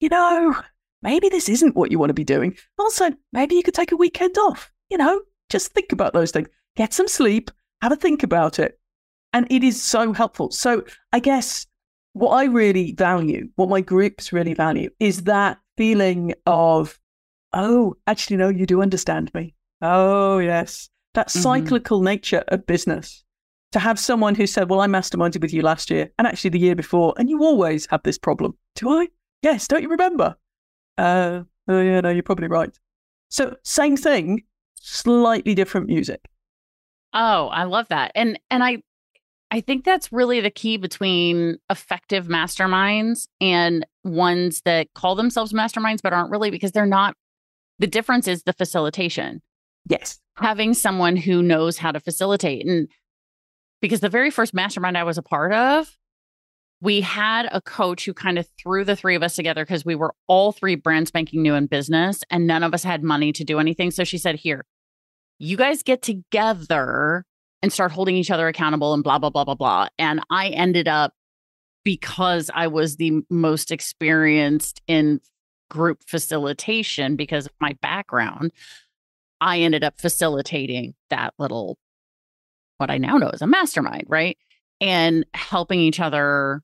you 0.00 0.08
know, 0.08 0.56
maybe 1.02 1.28
this 1.28 1.48
isn't 1.48 1.76
what 1.76 1.90
you 1.90 1.98
want 1.98 2.10
to 2.10 2.14
be 2.14 2.24
doing. 2.24 2.56
Also, 2.78 3.10
maybe 3.32 3.54
you 3.54 3.62
could 3.62 3.74
take 3.74 3.92
a 3.92 3.96
weekend 3.96 4.36
off. 4.38 4.70
You 4.90 4.98
know, 4.98 5.22
just 5.50 5.72
think 5.72 5.92
about 5.92 6.12
those 6.12 6.30
things. 6.30 6.48
Get 6.76 6.92
some 6.92 7.08
sleep, 7.08 7.50
have 7.82 7.92
a 7.92 7.96
think 7.96 8.22
about 8.22 8.58
it. 8.58 8.78
And 9.32 9.46
it 9.50 9.62
is 9.62 9.82
so 9.82 10.12
helpful. 10.12 10.50
So 10.50 10.84
I 11.12 11.20
guess 11.20 11.66
what 12.12 12.30
I 12.30 12.44
really 12.44 12.92
value, 12.92 13.48
what 13.56 13.68
my 13.68 13.80
groups 13.80 14.32
really 14.32 14.54
value, 14.54 14.90
is 14.98 15.24
that 15.24 15.58
feeling 15.76 16.34
of, 16.46 16.98
oh, 17.56 17.96
actually, 18.06 18.36
no, 18.36 18.48
you 18.48 18.66
do 18.66 18.82
understand 18.82 19.32
me. 19.34 19.54
Oh, 19.82 20.38
yes. 20.38 20.88
That 21.14 21.28
mm-hmm. 21.28 21.40
cyclical 21.40 22.02
nature 22.02 22.44
of 22.48 22.66
business. 22.66 23.24
To 23.72 23.78
have 23.80 23.98
someone 23.98 24.34
who 24.34 24.46
said, 24.46 24.70
Well, 24.70 24.80
I 24.80 24.86
masterminded 24.86 25.42
with 25.42 25.52
you 25.52 25.62
last 25.62 25.90
year 25.90 26.10
and 26.18 26.26
actually 26.26 26.50
the 26.50 26.58
year 26.58 26.76
before, 26.76 27.14
and 27.18 27.28
you 27.28 27.42
always 27.42 27.86
have 27.86 28.02
this 28.04 28.16
problem. 28.16 28.56
Do 28.76 28.88
I? 28.90 29.08
Yes, 29.42 29.66
don't 29.66 29.82
you 29.82 29.88
remember? 29.88 30.36
Uh, 30.96 31.42
oh, 31.68 31.80
yeah, 31.80 32.00
no, 32.00 32.10
you're 32.10 32.22
probably 32.22 32.48
right. 32.48 32.70
So, 33.28 33.56
same 33.64 33.96
thing, 33.96 34.44
slightly 34.76 35.54
different 35.54 35.88
music. 35.88 36.20
Oh, 37.12 37.48
I 37.48 37.64
love 37.64 37.88
that. 37.88 38.12
And 38.14 38.38
and 38.50 38.62
I 38.62 38.82
I 39.50 39.60
think 39.60 39.84
that's 39.84 40.12
really 40.12 40.40
the 40.40 40.50
key 40.50 40.76
between 40.76 41.58
effective 41.70 42.26
masterminds 42.26 43.28
and 43.40 43.86
ones 44.04 44.62
that 44.64 44.92
call 44.94 45.14
themselves 45.14 45.52
masterminds 45.52 46.02
but 46.02 46.12
aren't 46.12 46.30
really 46.30 46.50
because 46.50 46.72
they're 46.72 46.86
not 46.86 47.16
the 47.78 47.86
difference 47.86 48.28
is 48.28 48.42
the 48.42 48.52
facilitation. 48.52 49.42
Yes. 49.88 50.18
Having 50.36 50.74
someone 50.74 51.16
who 51.16 51.42
knows 51.42 51.78
how 51.78 51.92
to 51.92 52.00
facilitate 52.00 52.66
and 52.66 52.88
because 53.80 54.00
the 54.00 54.08
very 54.08 54.30
first 54.30 54.54
mastermind 54.54 54.96
I 54.96 55.04
was 55.04 55.18
a 55.18 55.22
part 55.22 55.52
of 55.52 55.96
we 56.80 57.00
had 57.00 57.48
a 57.52 57.60
coach 57.60 58.04
who 58.04 58.12
kind 58.12 58.38
of 58.38 58.46
threw 58.58 58.84
the 58.84 58.96
three 58.96 59.14
of 59.14 59.22
us 59.22 59.34
together 59.34 59.64
because 59.64 59.84
we 59.84 59.94
were 59.94 60.14
all 60.26 60.52
three 60.52 60.74
brand 60.74 61.08
spanking 61.08 61.42
new 61.42 61.54
in 61.54 61.66
business 61.66 62.22
and 62.30 62.46
none 62.46 62.62
of 62.62 62.74
us 62.74 62.82
had 62.82 63.02
money 63.02 63.32
to 63.32 63.44
do 63.44 63.58
anything. 63.58 63.90
So 63.90 64.04
she 64.04 64.18
said, 64.18 64.36
Here, 64.36 64.64
you 65.38 65.56
guys 65.56 65.82
get 65.82 66.02
together 66.02 67.24
and 67.62 67.72
start 67.72 67.92
holding 67.92 68.16
each 68.16 68.30
other 68.30 68.46
accountable 68.48 68.92
and 68.92 69.02
blah, 69.02 69.18
blah, 69.18 69.30
blah, 69.30 69.44
blah, 69.44 69.54
blah. 69.54 69.88
And 69.98 70.20
I 70.30 70.48
ended 70.48 70.86
up, 70.86 71.14
because 71.82 72.50
I 72.52 72.66
was 72.66 72.96
the 72.96 73.22
most 73.30 73.70
experienced 73.70 74.82
in 74.86 75.20
group 75.68 76.02
facilitation 76.06 77.16
because 77.16 77.46
of 77.46 77.52
my 77.60 77.76
background, 77.82 78.52
I 79.40 79.60
ended 79.60 79.84
up 79.84 80.00
facilitating 80.00 80.94
that 81.10 81.34
little, 81.38 81.78
what 82.78 82.90
I 82.90 82.98
now 82.98 83.18
know 83.18 83.30
is 83.30 83.42
a 83.42 83.46
mastermind, 83.46 84.04
right? 84.08 84.38
And 84.80 85.24
helping 85.34 85.80
each 85.80 86.00
other 86.00 86.62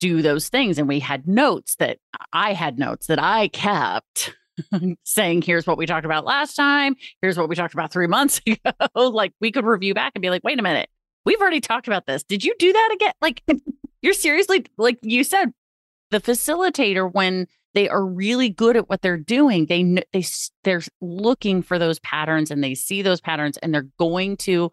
do 0.00 0.22
those 0.22 0.48
things. 0.48 0.78
And 0.78 0.88
we 0.88 0.98
had 0.98 1.28
notes 1.28 1.76
that 1.76 1.98
I 2.32 2.54
had 2.54 2.78
notes 2.78 3.06
that 3.06 3.22
I 3.22 3.48
kept 3.48 4.34
saying, 5.04 5.42
here's 5.42 5.66
what 5.66 5.78
we 5.78 5.86
talked 5.86 6.06
about 6.06 6.24
last 6.24 6.54
time. 6.54 6.96
Here's 7.20 7.36
what 7.36 7.48
we 7.48 7.54
talked 7.54 7.74
about 7.74 7.92
three 7.92 8.06
months 8.06 8.40
ago. 8.46 9.10
like 9.10 9.32
we 9.40 9.52
could 9.52 9.64
review 9.64 9.94
back 9.94 10.12
and 10.14 10.22
be 10.22 10.30
like, 10.30 10.42
wait 10.42 10.58
a 10.58 10.62
minute, 10.62 10.88
we've 11.24 11.40
already 11.40 11.60
talked 11.60 11.86
about 11.86 12.06
this. 12.06 12.22
Did 12.22 12.44
you 12.44 12.54
do 12.58 12.72
that 12.72 12.90
again? 12.94 13.12
Like 13.20 13.42
you're 14.02 14.14
seriously, 14.14 14.64
like 14.78 14.98
you 15.02 15.22
said, 15.22 15.52
the 16.10 16.20
facilitator, 16.20 17.12
when 17.12 17.46
they 17.74 17.88
are 17.88 18.04
really 18.04 18.48
good 18.48 18.76
at 18.76 18.88
what 18.88 19.02
they're 19.02 19.16
doing, 19.16 19.66
they, 19.66 19.82
they, 20.12 20.24
they're 20.64 20.82
looking 21.00 21.62
for 21.62 21.78
those 21.78 21.98
patterns 22.00 22.50
and 22.50 22.62
they 22.62 22.74
see 22.74 23.02
those 23.02 23.20
patterns 23.20 23.56
and 23.58 23.72
they're 23.72 23.88
going 23.98 24.36
to 24.38 24.72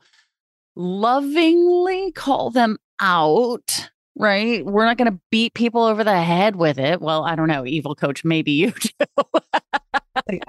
lovingly 0.76 2.12
call 2.12 2.50
them 2.50 2.78
out 3.00 3.90
right? 4.20 4.66
We're 4.66 4.86
not 4.86 4.98
going 4.98 5.12
to 5.12 5.20
beat 5.32 5.54
people 5.54 5.84
over 5.84 6.04
the 6.04 6.22
head 6.22 6.56
with 6.56 6.80
it. 6.80 7.02
Well, 7.02 7.24
I 7.24 7.36
don't 7.36 7.48
know, 7.48 7.66
evil 7.66 7.96
coach, 7.96 8.26
maybe 8.26 8.52
you 8.52 8.72
do. 10.28 10.40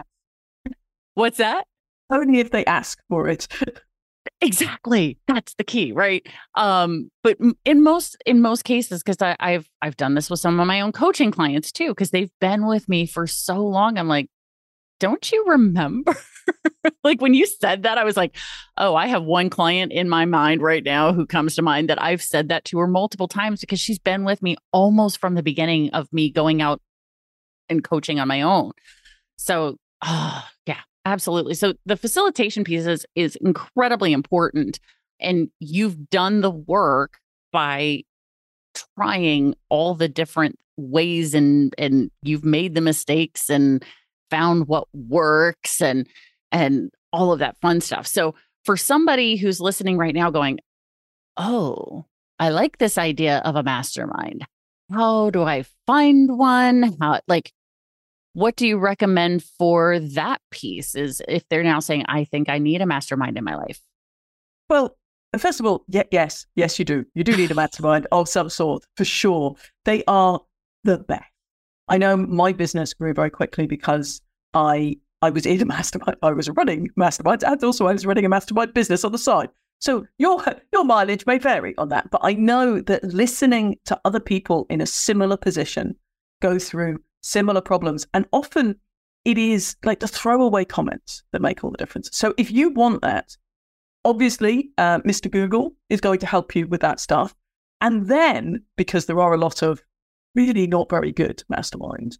What's 1.14 1.38
that? 1.38 1.66
Only 2.10 2.40
if 2.40 2.50
they 2.50 2.64
ask 2.64 2.98
for 3.08 3.28
it. 3.28 3.48
exactly. 4.40 5.18
That's 5.26 5.54
the 5.54 5.64
key, 5.64 5.92
right? 5.92 6.26
Um, 6.54 7.10
but 7.22 7.38
in 7.64 7.82
most 7.82 8.16
in 8.26 8.40
most 8.40 8.64
cases, 8.64 9.02
because 9.02 9.16
I've 9.20 9.68
I've 9.82 9.96
done 9.96 10.14
this 10.14 10.30
with 10.30 10.40
some 10.40 10.58
of 10.60 10.66
my 10.66 10.80
own 10.80 10.92
coaching 10.92 11.30
clients 11.30 11.72
too, 11.72 11.88
because 11.88 12.10
they've 12.10 12.32
been 12.40 12.66
with 12.66 12.88
me 12.88 13.06
for 13.06 13.26
so 13.26 13.56
long. 13.56 13.98
I'm 13.98 14.08
like, 14.08 14.28
don't 15.00 15.30
you 15.30 15.44
remember? 15.46 16.14
like 17.04 17.20
when 17.20 17.34
you 17.34 17.46
said 17.46 17.84
that, 17.84 17.98
I 17.98 18.04
was 18.04 18.16
like, 18.16 18.36
oh, 18.76 18.94
I 18.94 19.06
have 19.06 19.24
one 19.24 19.50
client 19.50 19.92
in 19.92 20.08
my 20.08 20.24
mind 20.24 20.62
right 20.62 20.84
now 20.84 21.12
who 21.12 21.26
comes 21.26 21.54
to 21.56 21.62
mind 21.62 21.88
that 21.88 22.02
I've 22.02 22.22
said 22.22 22.48
that 22.48 22.64
to 22.66 22.78
her 22.78 22.86
multiple 22.86 23.28
times 23.28 23.60
because 23.60 23.80
she's 23.80 23.98
been 23.98 24.24
with 24.24 24.42
me 24.42 24.56
almost 24.72 25.18
from 25.20 25.34
the 25.34 25.42
beginning 25.42 25.90
of 25.90 26.12
me 26.12 26.30
going 26.30 26.62
out 26.62 26.80
and 27.68 27.84
coaching 27.84 28.18
on 28.18 28.28
my 28.28 28.42
own. 28.42 28.72
So, 29.36 29.76
oh, 30.02 30.44
yeah, 30.66 30.80
absolutely. 31.12 31.54
So 31.54 31.74
the 31.86 31.96
facilitation 31.96 32.64
pieces 32.64 33.06
is, 33.14 33.36
incredibly 33.36 34.12
important. 34.12 34.78
And 35.20 35.50
you've 35.58 36.10
done 36.10 36.40
the 36.40 36.50
work 36.50 37.18
by 37.52 38.02
trying 38.96 39.54
all 39.68 39.94
the 39.94 40.08
different 40.08 40.58
ways 40.76 41.34
and 41.34 41.74
and 41.76 42.10
you've 42.22 42.44
made 42.44 42.74
the 42.74 42.80
mistakes 42.80 43.50
and 43.50 43.84
found 44.30 44.68
what 44.68 44.86
works 44.92 45.82
and 45.82 46.06
and 46.52 46.90
all 47.12 47.32
of 47.32 47.40
that 47.40 47.60
fun 47.60 47.80
stuff. 47.80 48.06
So 48.06 48.34
for 48.64 48.76
somebody 48.76 49.36
who's 49.36 49.60
listening 49.60 49.96
right 49.96 50.14
now 50.14 50.30
going, 50.30 50.60
"Oh, 51.36 52.04
I 52.38 52.50
like 52.50 52.78
this 52.78 52.98
idea 52.98 53.38
of 53.44 53.56
a 53.56 53.62
mastermind. 53.62 54.46
How 54.90 55.30
do 55.30 55.42
I 55.42 55.64
find 55.86 56.38
one? 56.38 56.96
How 57.00 57.20
like 57.26 57.52
what 58.38 58.54
do 58.54 58.68
you 58.68 58.78
recommend 58.78 59.42
for 59.42 59.98
that 59.98 60.40
piece 60.52 60.94
is 60.94 61.20
if 61.26 61.48
they're 61.48 61.64
now 61.64 61.80
saying 61.80 62.04
I 62.06 62.22
think 62.22 62.48
I 62.48 62.58
need 62.58 62.80
a 62.80 62.86
mastermind 62.86 63.36
in 63.36 63.42
my 63.42 63.56
life? 63.56 63.80
Well, 64.68 64.96
first 65.36 65.58
of 65.58 65.66
all, 65.66 65.84
yes, 65.88 66.46
yes, 66.54 66.78
you 66.78 66.84
do. 66.84 67.04
You 67.14 67.24
do 67.24 67.36
need 67.36 67.50
a 67.50 67.56
mastermind 67.56 68.06
of 68.12 68.28
some 68.28 68.48
sort 68.48 68.84
for 68.96 69.04
sure. 69.04 69.56
They 69.84 70.04
are 70.06 70.40
the 70.84 70.98
best. 70.98 71.24
I 71.88 71.98
know 71.98 72.16
my 72.16 72.52
business 72.52 72.94
grew 72.94 73.12
very 73.12 73.30
quickly 73.30 73.66
because 73.66 74.20
I 74.54 74.98
I 75.20 75.30
was 75.30 75.44
in 75.44 75.60
a 75.60 75.64
mastermind. 75.76 76.16
I 76.22 76.30
was 76.30 76.48
running 76.50 76.90
masterminds, 76.96 77.42
and 77.42 77.64
also 77.64 77.88
I 77.88 77.92
was 77.92 78.06
running 78.06 78.24
a 78.24 78.28
mastermind 78.28 78.72
business 78.72 79.04
on 79.04 79.10
the 79.10 79.18
side. 79.18 79.48
So 79.80 80.06
your 80.18 80.44
your 80.72 80.84
mileage 80.84 81.26
may 81.26 81.38
vary 81.38 81.76
on 81.76 81.88
that, 81.88 82.10
but 82.12 82.20
I 82.22 82.34
know 82.34 82.80
that 82.82 83.02
listening 83.02 83.78
to 83.86 84.00
other 84.04 84.20
people 84.20 84.66
in 84.70 84.80
a 84.80 84.86
similar 84.86 85.36
position 85.36 85.96
go 86.40 86.60
through 86.60 86.98
similar 87.20 87.60
problems, 87.60 88.06
and 88.14 88.26
often 88.32 88.76
it 89.24 89.38
is 89.38 89.76
like 89.84 90.00
the 90.00 90.08
throwaway 90.08 90.64
comments 90.64 91.22
that 91.32 91.42
make 91.42 91.62
all 91.62 91.70
the 91.70 91.76
difference. 91.76 92.08
So 92.12 92.34
if 92.38 92.50
you 92.50 92.70
want 92.70 93.02
that, 93.02 93.36
obviously, 94.04 94.70
uh, 94.78 95.00
Mr. 95.00 95.30
Google 95.30 95.74
is 95.90 96.00
going 96.00 96.18
to 96.20 96.26
help 96.26 96.54
you 96.54 96.66
with 96.66 96.80
that 96.80 97.00
stuff, 97.00 97.34
and 97.80 98.06
then 98.06 98.62
because 98.76 99.06
there 99.06 99.20
are 99.20 99.34
a 99.34 99.38
lot 99.38 99.62
of 99.62 99.82
really 100.34 100.66
not 100.66 100.88
very 100.90 101.12
good 101.12 101.42
masterminds, 101.52 102.16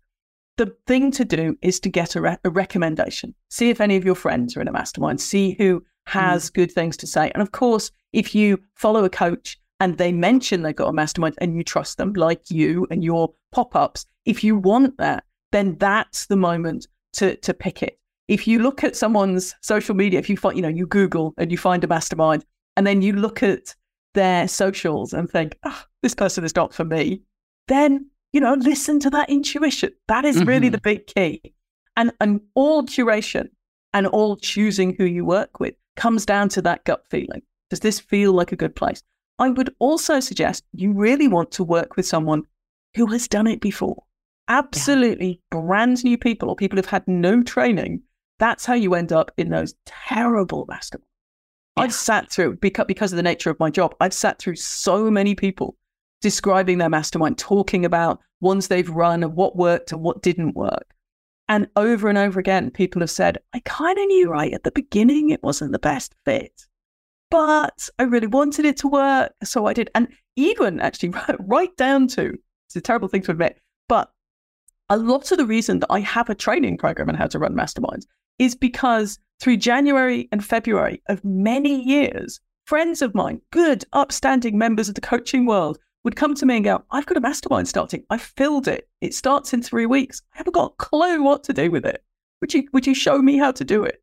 the 0.59 0.75
thing 0.87 1.11
to 1.13 1.25
do 1.25 1.57
is 1.63 1.81
to 1.81 1.89
get 1.89 2.17
a, 2.17 2.21
re- 2.21 2.39
a, 2.45 2.51
recommendation. 2.51 3.35
See 3.49 3.71
if 3.71 3.81
any 3.81 3.97
of 3.97 4.05
your 4.05 4.17
friends 4.17 4.57
are 4.57 4.61
in 4.61 4.69
a 4.69 4.73
mastermind. 4.73 5.21
See 5.21 5.55
who 5.57 5.85
has 6.07 6.51
mm. 6.51 6.55
good 6.55 6.73
things 6.73 6.97
to 6.99 7.07
say. 7.07 7.31
And 7.31 7.41
of 7.41 7.53
course, 7.53 7.91
if 8.13 8.35
you 8.35 8.59
follow 8.75 9.05
a 9.05 9.11
coach 9.11 9.59
and 9.81 9.99
they 9.99 10.13
mention 10.13 10.63
they've 10.63 10.75
got 10.75 10.89
a 10.89 10.93
mastermind 10.93 11.37
and 11.39 11.57
you 11.57 11.63
trust 11.63 11.99
them, 11.99 12.13
like 12.15 12.51
you 12.51 12.87
and 12.91 13.05
your 13.05 13.33
pop 13.53 13.77
ups, 13.77 14.07
if 14.25 14.43
you 14.43 14.57
want 14.57 14.99
that, 14.99 15.25
then 15.53 15.77
that's 15.79 16.27
the 16.27 16.37
moment 16.37 16.87
to, 17.15 17.37
to 17.37 17.55
pick 17.55 17.83
it. 17.83 17.99
If 18.27 18.47
you 18.47 18.59
look 18.59 18.85
at 18.85 18.97
someone's 18.97 19.55
social 19.63 19.95
media, 19.95 20.19
if 20.19 20.29
you 20.29 20.37
find, 20.37 20.57
you 20.57 20.63
know, 20.63 20.69
you 20.69 20.87
Google 20.87 21.33
and 21.39 21.51
you 21.51 21.57
find 21.57 21.83
a 21.85 21.87
mastermind 21.87 22.45
and 22.77 22.87
then 22.87 23.01
you 23.01 23.13
look 23.13 23.43
at 23.43 23.75
their 24.15 24.49
socials 24.49 25.13
and 25.13 25.31
think, 25.31 25.57
oh, 25.65 25.83
this 26.03 26.15
person 26.15 26.45
is 26.45 26.55
not 26.55 26.75
for 26.75 26.85
me, 26.85 27.23
then 27.69 28.11
you 28.33 28.41
know, 28.41 28.55
listen 28.55 29.01
to 29.01 29.11
that 29.11 29.31
intuition. 29.31 29.91
That 30.09 30.25
is 30.25 30.45
really 30.45 30.67
mm-hmm. 30.67 30.73
the 30.73 30.81
big 30.81 31.07
key. 31.07 31.55
And 31.97 32.13
and 32.21 32.41
all 32.55 32.83
curation 32.83 33.49
and 33.93 34.07
all 34.07 34.37
choosing 34.37 34.95
who 34.95 35.05
you 35.05 35.25
work 35.25 35.61
with 35.61 35.75
comes 35.97 36.27
down 36.27 36.49
to 36.51 36.63
that 36.63 36.85
gut 36.85 37.05
feeling. 37.11 37.43
Does 37.71 37.81
this 37.81 37.99
feel 37.99 38.33
like 38.33 38.53
a 38.53 38.57
good 38.57 38.77
place? 38.77 39.03
I 39.39 39.51
would 39.51 39.75
also 39.79 40.21
suggest 40.21 40.65
you 40.73 40.93
really 40.93 41.29
want 41.29 41.51
to 41.53 41.65
work 41.65 41.97
with 41.97 42.07
someone 42.07 42.43
who 42.95 43.07
has 43.07 43.29
done 43.29 43.47
it 43.47 43.61
before. 43.61 44.05
Absolutely 44.49 45.41
yeah. 45.53 45.61
brand 45.61 46.03
new 46.05 46.19
people 46.19 46.49
or 46.49 46.57
people 46.57 46.77
who've 46.77 46.87
had 46.87 47.07
no 47.07 47.43
training. 47.43 48.03
That's 48.39 48.65
how 48.65 48.75
you 48.75 48.95
end 48.95 49.13
up 49.13 49.31
in 49.37 49.51
those 49.51 49.75
terrible 49.85 50.67
masterminds. 50.67 51.03
Yeah. 51.77 51.85
I've 51.85 51.95
sat 51.95 52.31
through, 52.31 52.57
because 52.57 53.13
of 53.13 53.17
the 53.17 53.23
nature 53.23 53.51
of 53.51 53.61
my 53.61 53.71
job, 53.71 53.95
I've 54.01 54.15
sat 54.15 54.39
through 54.39 54.57
so 54.57 55.11
many 55.11 55.35
people 55.35 55.77
describing 56.21 56.79
their 56.79 56.89
mastermind, 56.89 57.39
talking 57.39 57.85
about 57.85 58.21
ones 58.41 58.69
they've 58.69 58.89
run 58.89 59.23
and 59.23 59.35
what 59.35 59.57
worked 59.57 59.93
and 59.93 60.01
what 60.01 60.23
didn't 60.23 60.57
work. 60.57 60.95
And 61.49 61.69
over 61.77 62.09
and 62.09 62.19
over 62.19 62.41
again, 62.41 62.71
people 62.71 63.01
have 63.01 63.11
said, 63.11 63.39
I 63.53 63.61
kind 63.61 63.99
of 63.99 64.07
knew 64.07 64.31
right 64.31 64.53
at 64.53 64.65
the 64.65 64.71
beginning 64.71 65.31
it 65.31 65.43
wasn't 65.43 65.73
the 65.73 65.79
best 65.79 66.15
fit, 66.25 66.67
but 67.31 67.89
I 67.99 68.05
really 68.05 68.27
wanted 68.27 68.65
it 68.65 68.77
to 68.79 68.89
work. 68.89 69.33
So 69.45 69.67
I 69.67 69.73
did. 69.73 69.91
And 69.95 70.09
even 70.37 70.81
actually, 70.81 71.13
right 71.41 71.75
down 71.77 72.09
to 72.09 72.39
it's 72.67 72.77
a 72.77 72.81
terrible 72.81 73.09
thing 73.09 73.23
to 73.23 73.31
admit, 73.31 73.59
but 73.89 74.11
a 74.91 74.97
lot 74.97 75.33
of 75.33 75.39
the 75.39 75.47
reason 75.47 75.81
that 75.81 75.91
I 75.91 76.01
have 76.01 76.29
a 76.29 76.35
training 76.35 76.79
program 76.79 77.09
on 77.09 77.15
how 77.15 77.27
to 77.27 77.39
run 77.39 77.55
masterminds 77.55 78.05
is 78.39 78.55
because 78.55 79.19
through 79.41 79.57
January 79.57 80.29
and 80.33 80.45
February 80.45 81.03
of 81.09 81.25
many 81.25 81.83
years, 81.83 82.41
friends 82.67 83.01
of 83.03 83.15
mine, 83.15 83.41
good, 83.51 83.85
upstanding 83.93 84.59
members 84.59 84.89
of 84.89 84.95
the 84.95 85.01
coaching 85.01 85.47
world, 85.47 85.79
would 86.05 86.17
come 86.17 86.35
to 86.35 86.47
me 86.47 86.57
and 86.57 86.65
go, 86.65 86.83
I've 86.91 87.07
got 87.07 87.17
a 87.17 87.21
mastermind 87.21 87.69
starting. 87.69 88.05
I 88.11 88.19
filled 88.19 88.69
it. 88.69 88.89
It 89.01 89.15
starts 89.15 89.53
in 89.53 89.63
three 89.63 89.87
weeks. 89.87 90.23
I 90.35 90.39
haven't 90.39 90.55
got 90.55 90.73
a 90.73 90.77
clue 90.77 91.23
what 91.23 91.45
to 91.45 91.53
do 91.53 91.71
with 91.71 91.85
it. 91.85 92.05
Would 92.41 92.55
you 92.55 92.69
would 92.73 92.87
you 92.87 92.95
show 92.95 93.21
me 93.21 93.37
how 93.37 93.51
to 93.53 93.65
do 93.65 93.83
it? 93.83 94.03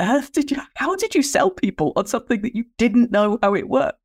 Earth 0.00 0.32
did 0.32 0.50
you 0.50 0.58
how 0.76 0.94
did 0.96 1.14
you 1.14 1.22
sell 1.22 1.50
people 1.50 1.92
on 1.96 2.06
something 2.06 2.42
that 2.42 2.54
you 2.54 2.64
didn't 2.78 3.10
know 3.10 3.38
how 3.42 3.54
it 3.54 3.68
worked? 3.68 3.98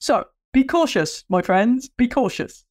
So 0.00 0.24
be 0.52 0.64
cautious, 0.64 1.24
my 1.28 1.42
friends. 1.42 1.88
Be 1.96 2.08
cautious. 2.08 2.64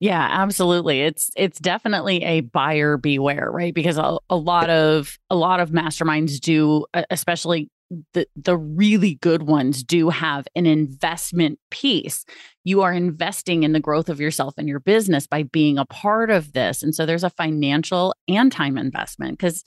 Yeah, 0.00 0.28
absolutely. 0.30 1.00
It's 1.02 1.30
it's 1.36 1.58
definitely 1.58 2.22
a 2.24 2.40
buyer 2.40 2.96
beware, 2.96 3.50
right? 3.50 3.72
Because 3.72 3.96
a, 3.96 4.18
a 4.28 4.36
lot 4.36 4.68
of 4.68 5.16
a 5.30 5.36
lot 5.36 5.60
of 5.60 5.70
masterminds 5.70 6.40
do, 6.40 6.84
especially 7.10 7.70
the 8.12 8.26
the 8.36 8.56
really 8.56 9.14
good 9.16 9.44
ones 9.44 9.82
do 9.82 10.10
have 10.10 10.46
an 10.54 10.66
investment 10.66 11.58
piece. 11.70 12.24
You 12.64 12.82
are 12.82 12.92
investing 12.92 13.62
in 13.62 13.72
the 13.72 13.80
growth 13.80 14.08
of 14.08 14.20
yourself 14.20 14.54
and 14.58 14.68
your 14.68 14.80
business 14.80 15.26
by 15.26 15.44
being 15.44 15.78
a 15.78 15.86
part 15.86 16.30
of 16.30 16.52
this. 16.52 16.82
And 16.82 16.94
so 16.94 17.06
there's 17.06 17.24
a 17.24 17.30
financial 17.30 18.14
and 18.28 18.50
time 18.50 18.76
investment 18.76 19.38
because 19.38 19.64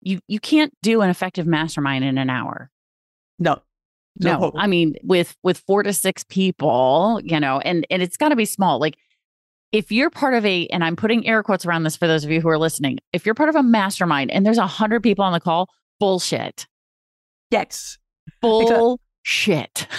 you 0.00 0.20
you 0.28 0.40
can't 0.40 0.72
do 0.82 1.00
an 1.02 1.10
effective 1.10 1.46
mastermind 1.46 2.04
in 2.04 2.18
an 2.18 2.30
hour. 2.30 2.70
No. 3.38 3.62
No. 4.20 4.38
no. 4.40 4.52
I 4.56 4.66
mean 4.66 4.94
with 5.02 5.36
with 5.42 5.58
4 5.58 5.84
to 5.84 5.92
6 5.92 6.24
people, 6.24 7.20
you 7.22 7.38
know, 7.38 7.60
and 7.60 7.86
and 7.90 8.02
it's 8.02 8.16
got 8.16 8.30
to 8.30 8.36
be 8.36 8.44
small. 8.44 8.80
Like 8.80 8.96
if 9.70 9.92
you're 9.92 10.10
part 10.10 10.34
of 10.34 10.44
a 10.44 10.66
and 10.68 10.82
I'm 10.82 10.96
putting 10.96 11.26
air 11.26 11.42
quotes 11.42 11.66
around 11.66 11.82
this 11.82 11.96
for 11.96 12.06
those 12.06 12.24
of 12.24 12.30
you 12.30 12.40
who 12.40 12.48
are 12.48 12.58
listening, 12.58 12.98
if 13.12 13.26
you're 13.26 13.34
part 13.34 13.48
of 13.48 13.56
a 13.56 13.62
mastermind 13.62 14.30
and 14.30 14.44
there's 14.44 14.58
a 14.58 14.62
100 14.62 15.02
people 15.02 15.24
on 15.24 15.32
the 15.32 15.40
call, 15.40 15.68
bullshit 16.00 16.66
Yes. 17.50 17.98
Bullshit. 18.40 19.86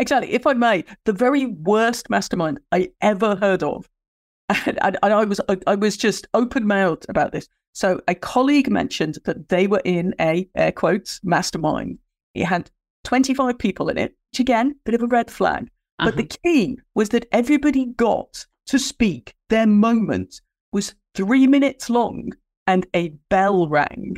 Exactly. 0.00 0.32
If 0.32 0.46
I 0.46 0.52
may, 0.52 0.84
the 1.06 1.12
very 1.12 1.46
worst 1.46 2.08
mastermind 2.08 2.60
I 2.70 2.90
ever 3.00 3.34
heard 3.34 3.64
of, 3.64 3.88
and, 4.48 4.78
and, 4.80 4.96
and 5.02 5.12
I 5.12 5.24
was 5.24 5.40
I, 5.48 5.58
I 5.66 5.74
was 5.74 5.96
just 5.96 6.28
open 6.34 6.68
mouthed 6.68 7.06
about 7.08 7.32
this. 7.32 7.48
So 7.72 8.00
a 8.08 8.14
colleague 8.14 8.70
mentioned 8.70 9.18
that 9.24 9.48
they 9.48 9.66
were 9.66 9.82
in 9.84 10.14
a 10.20 10.48
air 10.54 10.72
quotes 10.72 11.20
mastermind. 11.22 11.98
It 12.34 12.44
had 12.44 12.70
25 13.04 13.58
people 13.58 13.88
in 13.88 13.98
it, 13.98 14.14
which 14.32 14.40
again, 14.40 14.74
bit 14.84 14.94
of 14.94 15.02
a 15.02 15.06
red 15.06 15.30
flag. 15.30 15.70
Uh-huh. 15.98 16.10
But 16.10 16.16
the 16.16 16.24
uh-huh. 16.24 16.36
key 16.44 16.78
was 16.94 17.10
that 17.10 17.26
everybody 17.32 17.86
got 17.86 18.46
to 18.66 18.78
speak. 18.78 19.34
Their 19.48 19.66
moment 19.66 20.40
was 20.72 20.94
three 21.14 21.46
minutes 21.46 21.88
long 21.88 22.32
and 22.66 22.86
a 22.94 23.10
bell 23.30 23.68
rang 23.68 24.16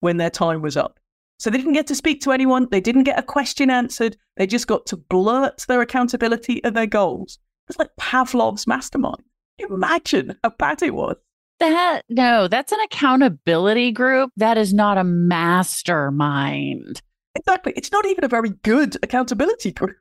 when 0.00 0.16
their 0.16 0.30
time 0.30 0.62
was 0.62 0.76
up. 0.76 0.98
So 1.38 1.50
they 1.50 1.58
didn't 1.58 1.74
get 1.74 1.86
to 1.88 1.94
speak 1.94 2.20
to 2.22 2.32
anyone. 2.32 2.66
They 2.70 2.80
didn't 2.80 3.04
get 3.04 3.18
a 3.18 3.22
question 3.22 3.70
answered. 3.70 4.16
They 4.36 4.46
just 4.46 4.66
got 4.66 4.86
to 4.86 4.96
blurt 4.96 5.64
their 5.68 5.82
accountability 5.82 6.64
and 6.64 6.74
their 6.74 6.86
goals. 6.86 7.38
It's 7.68 7.78
like 7.78 7.90
Pavlov's 7.98 8.66
mastermind. 8.66 9.22
Imagine 9.58 10.36
how 10.42 10.50
bad 10.50 10.82
it 10.82 10.94
was. 10.94 11.16
That 11.58 12.02
no, 12.08 12.48
that's 12.48 12.72
an 12.72 12.80
accountability 12.80 13.92
group. 13.92 14.30
That 14.36 14.58
is 14.58 14.74
not 14.74 14.98
a 14.98 15.04
mastermind. 15.04 17.00
Exactly. 17.34 17.72
It's 17.76 17.92
not 17.92 18.06
even 18.06 18.24
a 18.24 18.28
very 18.28 18.50
good 18.62 18.96
accountability 19.02 19.72
group. 19.72 19.96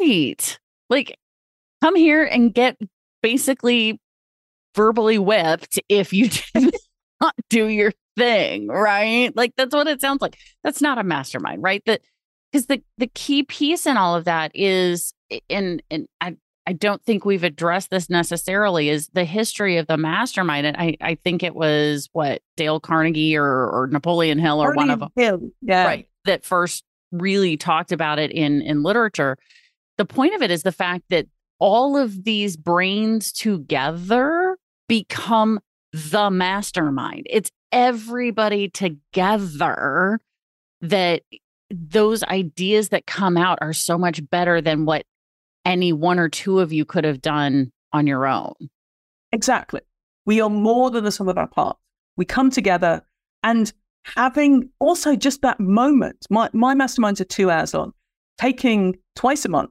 Right. 0.00 0.58
Like, 0.90 1.16
come 1.82 1.96
here 1.96 2.24
and 2.24 2.52
get 2.52 2.76
basically 3.22 4.00
verbally 4.74 5.18
whipped 5.18 5.80
if 5.88 6.12
you 6.12 6.28
did 6.54 6.74
not 7.20 7.34
do 7.48 7.66
your 7.66 7.92
thing, 8.16 8.68
right? 8.68 9.34
Like 9.36 9.52
that's 9.56 9.74
what 9.74 9.86
it 9.86 10.00
sounds 10.00 10.20
like. 10.20 10.38
That's 10.64 10.82
not 10.82 10.98
a 10.98 11.04
mastermind, 11.04 11.62
right? 11.62 11.82
That 11.86 12.02
because 12.50 12.66
the 12.66 12.82
the 12.98 13.06
key 13.08 13.42
piece 13.44 13.86
in 13.86 13.96
all 13.96 14.14
of 14.14 14.24
that 14.24 14.52
is 14.54 15.14
and 15.48 15.82
and 15.90 16.06
I 16.20 16.36
I 16.66 16.72
don't 16.72 17.02
think 17.02 17.24
we've 17.24 17.42
addressed 17.42 17.90
this 17.90 18.08
necessarily 18.08 18.88
is 18.88 19.08
the 19.08 19.24
history 19.24 19.78
of 19.78 19.88
the 19.88 19.96
mastermind. 19.96 20.66
And 20.66 20.76
I, 20.76 20.96
I 21.00 21.16
think 21.16 21.42
it 21.42 21.54
was 21.54 22.08
what 22.12 22.40
Dale 22.56 22.78
Carnegie 22.78 23.36
or, 23.36 23.44
or 23.44 23.88
Napoleon 23.90 24.38
Hill 24.38 24.62
or 24.62 24.72
one 24.74 24.90
of 24.90 25.00
them. 25.00 25.10
Hill. 25.16 25.50
Yeah. 25.60 25.84
Right. 25.84 26.08
That 26.24 26.44
first 26.44 26.84
really 27.10 27.56
talked 27.56 27.90
about 27.90 28.18
it 28.18 28.30
in, 28.30 28.62
in 28.62 28.82
literature. 28.82 29.36
The 29.98 30.04
point 30.04 30.34
of 30.34 30.42
it 30.42 30.50
is 30.50 30.62
the 30.62 30.72
fact 30.72 31.04
that 31.10 31.26
all 31.58 31.96
of 31.96 32.24
these 32.24 32.56
brains 32.56 33.32
together 33.32 34.56
become 34.88 35.60
the 35.92 36.30
mastermind. 36.30 37.26
It's 37.28 37.50
everybody 37.70 38.68
together 38.68 40.20
that 40.80 41.22
those 41.70 42.22
ideas 42.24 42.90
that 42.90 43.06
come 43.06 43.36
out 43.36 43.58
are 43.60 43.72
so 43.72 43.98
much 43.98 44.28
better 44.30 44.60
than 44.60 44.84
what 44.84 45.04
any 45.64 45.92
one 45.92 46.18
or 46.18 46.28
two 46.28 46.60
of 46.60 46.72
you 46.72 46.84
could 46.84 47.04
have 47.04 47.22
done 47.22 47.72
on 47.92 48.06
your 48.06 48.26
own. 48.26 48.54
Exactly. 49.32 49.80
We 50.26 50.40
are 50.40 50.50
more 50.50 50.90
than 50.90 51.04
the 51.04 51.12
sum 51.12 51.28
of 51.28 51.38
our 51.38 51.48
parts. 51.48 51.80
We 52.16 52.24
come 52.24 52.50
together 52.50 53.02
and 53.42 53.72
having 54.04 54.68
also 54.78 55.16
just 55.16 55.42
that 55.42 55.60
moment. 55.60 56.26
My, 56.30 56.50
my 56.52 56.74
masterminds 56.74 57.20
are 57.20 57.24
two 57.24 57.50
hours 57.50 57.74
long, 57.74 57.92
taking 58.38 58.96
twice 59.16 59.44
a 59.44 59.48
month, 59.48 59.70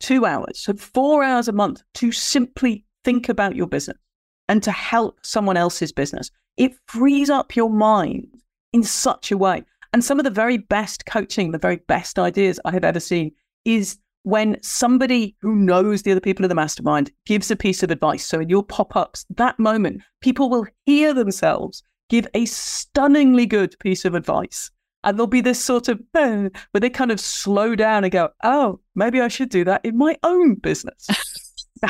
two 0.00 0.26
hours, 0.26 0.58
so 0.58 0.74
four 0.74 1.22
hours 1.22 1.48
a 1.48 1.52
month 1.52 1.82
to 1.94 2.12
simply 2.12 2.84
think 3.04 3.28
about 3.28 3.56
your 3.56 3.66
business 3.66 3.98
and 4.48 4.62
to 4.62 4.72
help 4.72 5.18
someone 5.22 5.56
else's 5.56 5.92
business. 5.92 6.30
It 6.56 6.74
frees 6.86 7.30
up 7.30 7.54
your 7.54 7.70
mind 7.70 8.26
in 8.72 8.82
such 8.82 9.30
a 9.30 9.38
way. 9.38 9.62
And 9.92 10.04
some 10.04 10.18
of 10.18 10.24
the 10.24 10.30
very 10.30 10.58
best 10.58 11.06
coaching, 11.06 11.52
the 11.52 11.58
very 11.58 11.76
best 11.76 12.18
ideas 12.18 12.60
I 12.64 12.72
have 12.72 12.84
ever 12.84 13.00
seen 13.00 13.32
is 13.64 13.98
when 14.28 14.58
somebody 14.62 15.34
who 15.40 15.56
knows 15.56 16.02
the 16.02 16.12
other 16.12 16.20
people 16.20 16.44
in 16.44 16.50
the 16.50 16.54
mastermind 16.54 17.10
gives 17.24 17.50
a 17.50 17.56
piece 17.56 17.82
of 17.82 17.90
advice. 17.90 18.26
So 18.26 18.40
in 18.40 18.50
your 18.50 18.62
pop 18.62 18.94
ups, 18.94 19.24
that 19.30 19.58
moment, 19.58 20.02
people 20.20 20.50
will 20.50 20.66
hear 20.84 21.14
themselves 21.14 21.82
give 22.10 22.26
a 22.34 22.44
stunningly 22.44 23.46
good 23.46 23.74
piece 23.80 24.04
of 24.04 24.14
advice. 24.14 24.70
And 25.02 25.16
there'll 25.16 25.28
be 25.28 25.40
this 25.40 25.64
sort 25.64 25.88
of 25.88 26.00
eh, 26.14 26.50
where 26.72 26.80
they 26.80 26.90
kind 26.90 27.10
of 27.10 27.20
slow 27.20 27.74
down 27.74 28.04
and 28.04 28.12
go, 28.12 28.28
oh, 28.44 28.80
maybe 28.94 29.20
I 29.20 29.28
should 29.28 29.48
do 29.48 29.64
that 29.64 29.82
in 29.82 29.96
my 29.96 30.18
own 30.22 30.56
business. 30.56 31.06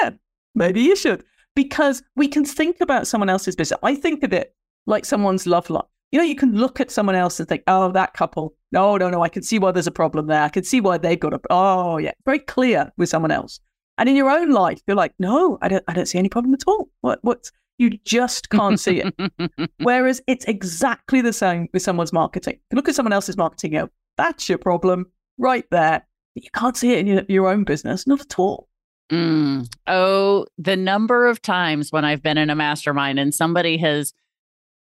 yeah, 0.00 0.10
maybe 0.54 0.82
you 0.82 0.94
should 0.94 1.24
because 1.56 2.02
we 2.14 2.28
can 2.28 2.44
think 2.44 2.80
about 2.80 3.06
someone 3.08 3.28
else's 3.28 3.56
business. 3.56 3.80
I 3.82 3.96
think 3.96 4.22
of 4.22 4.32
it 4.32 4.54
like 4.86 5.04
someone's 5.04 5.46
love 5.46 5.68
life. 5.68 5.84
You 6.12 6.18
know, 6.18 6.24
you 6.24 6.36
can 6.36 6.56
look 6.56 6.80
at 6.80 6.90
someone 6.90 7.16
else 7.16 7.40
and 7.40 7.48
think, 7.48 7.62
oh, 7.66 7.90
that 7.92 8.12
couple. 8.12 8.54
No, 8.70 8.96
no, 8.96 9.10
no. 9.10 9.22
I 9.22 9.28
can 9.28 9.42
see 9.42 9.58
why 9.58 9.72
there's 9.72 9.86
a 9.86 9.92
problem 9.92 10.26
there. 10.26 10.42
I 10.42 10.50
can 10.50 10.62
see 10.62 10.80
why 10.80 10.98
they've 10.98 11.18
got 11.18 11.32
a. 11.32 11.40
Oh, 11.50 11.96
yeah. 11.96 12.12
Very 12.24 12.38
clear 12.38 12.92
with 12.98 13.08
someone 13.08 13.30
else. 13.30 13.60
And 13.98 14.08
in 14.08 14.16
your 14.16 14.30
own 14.30 14.50
life, 14.50 14.80
you're 14.86 14.96
like, 14.96 15.14
no, 15.18 15.58
I 15.62 15.68
don't, 15.68 15.84
I 15.88 15.92
don't 15.92 16.06
see 16.06 16.18
any 16.18 16.28
problem 16.28 16.54
at 16.54 16.64
all. 16.66 16.88
What, 17.00 17.18
what's, 17.22 17.52
you 17.78 17.98
just 18.04 18.50
can't 18.50 18.78
see 18.78 19.02
it. 19.02 19.70
Whereas 19.78 20.20
it's 20.26 20.44
exactly 20.46 21.20
the 21.20 21.32
same 21.32 21.68
with 21.72 21.82
someone's 21.82 22.12
marketing. 22.12 22.58
You 22.70 22.76
look 22.76 22.88
at 22.88 22.94
someone 22.94 23.12
else's 23.12 23.36
marketing, 23.36 23.72
go, 23.72 23.88
that's 24.16 24.48
your 24.48 24.58
problem 24.58 25.06
right 25.38 25.64
there. 25.70 26.06
But 26.34 26.44
you 26.44 26.50
can't 26.54 26.76
see 26.76 26.92
it 26.92 27.00
in 27.00 27.06
your, 27.06 27.22
your 27.28 27.48
own 27.48 27.64
business, 27.64 28.06
not 28.06 28.20
at 28.20 28.38
all. 28.38 28.68
Mm. 29.10 29.70
Oh, 29.86 30.46
the 30.56 30.76
number 30.76 31.26
of 31.26 31.42
times 31.42 31.92
when 31.92 32.04
I've 32.04 32.22
been 32.22 32.38
in 32.38 32.48
a 32.48 32.54
mastermind 32.54 33.18
and 33.18 33.34
somebody 33.34 33.76
has 33.78 34.14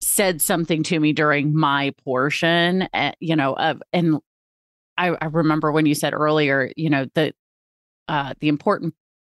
said 0.00 0.40
something 0.40 0.82
to 0.84 1.00
me 1.00 1.12
during 1.12 1.56
my 1.56 1.92
portion, 2.04 2.88
uh, 2.92 3.12
you 3.20 3.36
know, 3.36 3.54
of, 3.54 3.82
and 3.92 4.18
I, 4.96 5.08
I, 5.20 5.26
remember 5.26 5.72
when 5.72 5.86
you 5.86 5.94
said 5.94 6.14
earlier, 6.14 6.70
you 6.76 6.90
know, 6.90 7.06
the 7.14 7.32
uh, 8.08 8.34
the 8.40 8.48
important 8.48 8.94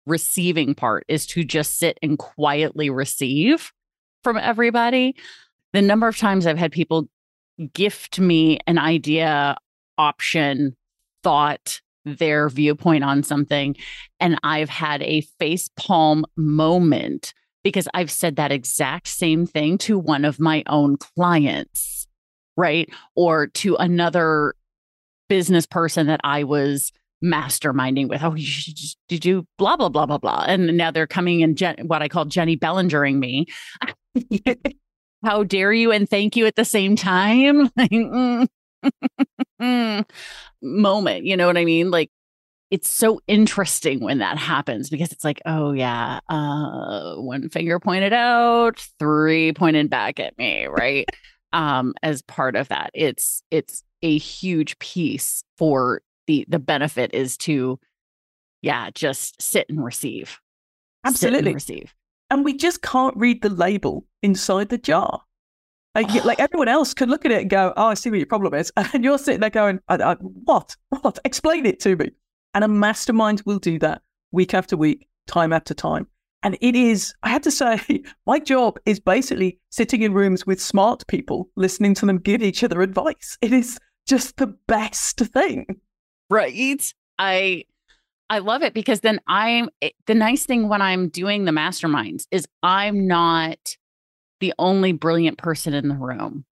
receiving 0.07 0.75
part 0.75 1.05
is 1.09 1.27
to 1.27 1.45
just 1.45 1.79
sit 1.79 1.99
and 2.03 2.19
quietly 2.19 2.90
receive 2.90 3.73
from 4.23 4.37
everybody. 4.37 5.14
The 5.73 5.83
number 5.83 6.09
of 6.09 6.16
times 6.16 6.47
I've 6.47 6.59
had 6.59 6.73
people 6.73 7.09
gift 7.73 8.19
me 8.19 8.59
an 8.66 8.79
idea, 8.79 9.57
option, 9.99 10.77
thought, 11.23 11.81
their 12.05 12.49
viewpoint 12.49 13.05
on 13.05 13.23
something. 13.23 13.77
And 14.21 14.38
I've 14.42 14.69
had 14.69 15.03
a 15.03 15.23
face 15.38 15.71
palm 15.77 16.25
moment 16.37 17.35
because 17.67 17.89
I've 17.95 18.13
said 18.13 18.37
that 18.37 18.53
exact 18.53 19.09
same 19.09 19.45
thing 19.45 19.77
to 19.79 19.99
one 19.99 20.25
of 20.25 20.39
my 20.39 20.63
own 20.69 20.97
clients, 20.97 22.07
right? 22.57 22.89
Or 23.17 23.49
to 23.49 23.75
another 23.75 24.55
business 25.29 25.67
person 25.67 26.07
that 26.07 26.21
I 26.23 26.45
was 26.45 26.93
masterminding 27.25 28.09
with. 28.09 28.23
Oh, 28.23 28.37
you 28.37 28.47
should 28.47 28.77
just, 28.77 28.99
you 29.11 29.45
blah, 29.59 29.77
blah, 29.77 29.89
blah, 29.89 30.07
blah, 30.07 30.19
blah. 30.19 30.45
And 30.47 30.77
now 30.77 30.93
they're 30.93 31.09
coming 31.09 31.43
and 31.43 31.61
what 31.89 32.03
I 32.03 32.09
call 32.09 32.27
Jennie 32.27 32.57
Bellingering 32.57 33.17
me. 33.17 33.47
How 35.25 35.43
dare 35.43 35.73
you 35.73 35.91
and 35.91 36.09
thank 36.09 36.37
you 36.37 36.47
at 36.47 36.55
the 36.55 36.65
same 36.65 36.95
time? 36.95 37.69
Mm. 39.61 40.05
Moment, 40.63 41.25
you 41.25 41.37
know 41.37 41.47
what 41.47 41.57
I 41.57 41.65
mean? 41.65 41.91
Like 41.91 42.11
it's 42.71 42.89
so 42.89 43.21
interesting 43.27 44.01
when 44.01 44.19
that 44.19 44.39
happens 44.39 44.91
because 44.91 45.13
it's 45.13 45.25
like, 45.25 45.41
oh 45.47 45.73
yeah, 45.73 46.21
uh, 46.29 47.15
one 47.17 47.49
finger 47.49 47.79
pointed 47.79 48.13
out, 48.13 48.85
three 48.99 49.53
pointed 49.53 49.89
back 49.89 50.19
at 50.19 50.37
me, 50.37 50.67
right? 50.67 51.09
um, 51.53 51.95
as 52.03 52.23
part 52.23 52.57
of 52.57 52.69
that, 52.69 52.91
it's 52.95 53.43
it's 53.51 53.83
a 54.03 54.19
huge 54.19 54.79
piece 54.79 55.43
for 55.57 56.03
the 56.27 56.45
the 56.49 56.59
benefit 56.59 57.15
is 57.15 57.37
to, 57.39 57.79
yeah, 58.63 58.91
just 58.95 59.41
sit 59.41 59.67
and 59.69 59.83
receive, 59.83 60.39
absolutely 61.05 61.51
and 61.51 61.55
receive, 61.55 61.95
and 62.31 62.45
we 62.45 62.55
just 62.55 62.83
can't 62.83 63.17
read 63.17 63.43
the 63.43 63.49
label 63.49 64.05
inside 64.23 64.69
the 64.69 64.79
jar. 64.79 65.23
Like, 65.95 66.25
like 66.27 66.41
everyone 66.41 66.69
else 66.69 66.93
could 66.93 67.09
look 67.09 67.25
at 67.25 67.31
it 67.31 67.41
and 67.43 67.51
go, 67.51 67.73
"Oh, 67.77 67.87
I 67.87 67.95
see 67.95 68.11
what 68.11 68.19
your 68.19 68.27
problem 68.27 68.53
is," 68.55 68.71
and 68.77 69.03
you're 69.03 69.19
sitting 69.19 69.41
there 69.41 69.51
going, 69.51 69.81
I, 69.89 69.97
I, 69.97 70.15
"What? 70.17 70.77
What? 71.01 71.19
Explain 71.25 71.65
it 71.65 71.81
to 71.81 71.97
me." 71.97 72.11
And 72.57 72.64
a 72.64 72.69
mastermind 72.69 73.42
will 73.45 73.59
do 73.59 73.79
that 73.81 74.01
week 74.33 74.55
after 74.55 74.79
week, 74.79 75.07
time 75.27 75.53
after 75.53 75.75
time. 75.75 76.07
And 76.42 76.57
it 76.62 76.75
is, 76.75 77.12
I 77.23 77.29
have 77.29 77.42
to 77.42 77.51
say, 77.51 77.79
my 78.27 78.38
job 78.38 78.79
is 78.87 78.99
basically 78.99 79.59
sitting 79.69 80.01
in 80.01 80.14
rooms 80.14 80.47
with 80.47 80.59
smart 80.59 81.07
people, 81.07 81.51
listening 81.57 81.92
to 81.97 82.07
them 82.07 82.16
give 82.16 82.42
each 82.42 82.64
other 82.64 82.81
advice. 82.81 83.37
It 83.42 83.53
is 83.53 83.79
just 84.09 84.38
the 84.38 84.57
best 84.69 85.19
thing. 85.19 85.66
Right. 86.31 86.81
I 87.19 87.64
I 88.31 88.38
love 88.38 88.62
it 88.62 88.73
because 88.73 89.01
then 89.01 89.21
I'm 89.29 89.69
eh, 89.83 89.90
the 90.07 90.14
nice 90.14 90.47
thing 90.47 90.71
when 90.71 90.81
I'm 90.81 91.11
doing 91.11 91.45
the 91.45 91.53
masterminds 91.53 92.27
is 92.31 92.47
I'm 92.62 93.07
not 93.07 93.59
the 94.40 94.55
only 94.59 94.92
brilliant 94.92 95.37
person 95.37 95.75
in 95.75 95.88
the 95.88 95.95
room. 95.95 96.47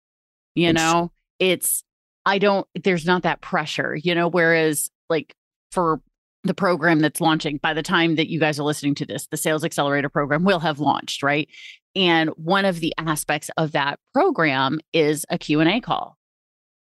You 0.55 0.69
it's, 0.69 0.77
know, 0.77 1.11
it's 1.37 1.83
I 2.25 2.39
don't 2.39 2.65
there's 2.83 3.05
not 3.05 3.21
that 3.21 3.41
pressure, 3.41 3.95
you 3.95 4.15
know, 4.15 4.27
whereas 4.27 4.89
like 5.07 5.35
for 5.71 6.01
the 6.43 6.53
program 6.53 6.99
that's 6.99 7.21
launching 7.21 7.57
by 7.57 7.73
the 7.73 7.83
time 7.83 8.15
that 8.15 8.29
you 8.29 8.39
guys 8.39 8.59
are 8.59 8.63
listening 8.63 8.95
to 8.95 9.05
this 9.05 9.27
the 9.27 9.37
sales 9.37 9.63
accelerator 9.63 10.09
program 10.09 10.43
will 10.43 10.59
have 10.59 10.79
launched 10.79 11.23
right? 11.23 11.47
And 11.95 12.29
one 12.31 12.65
of 12.65 12.79
the 12.79 12.93
aspects 12.97 13.51
of 13.57 13.73
that 13.73 13.99
program 14.13 14.79
is 14.93 15.25
a 15.29 15.37
q&a 15.37 15.79
call 15.81 16.17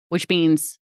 which 0.08 0.28
means 0.28 0.78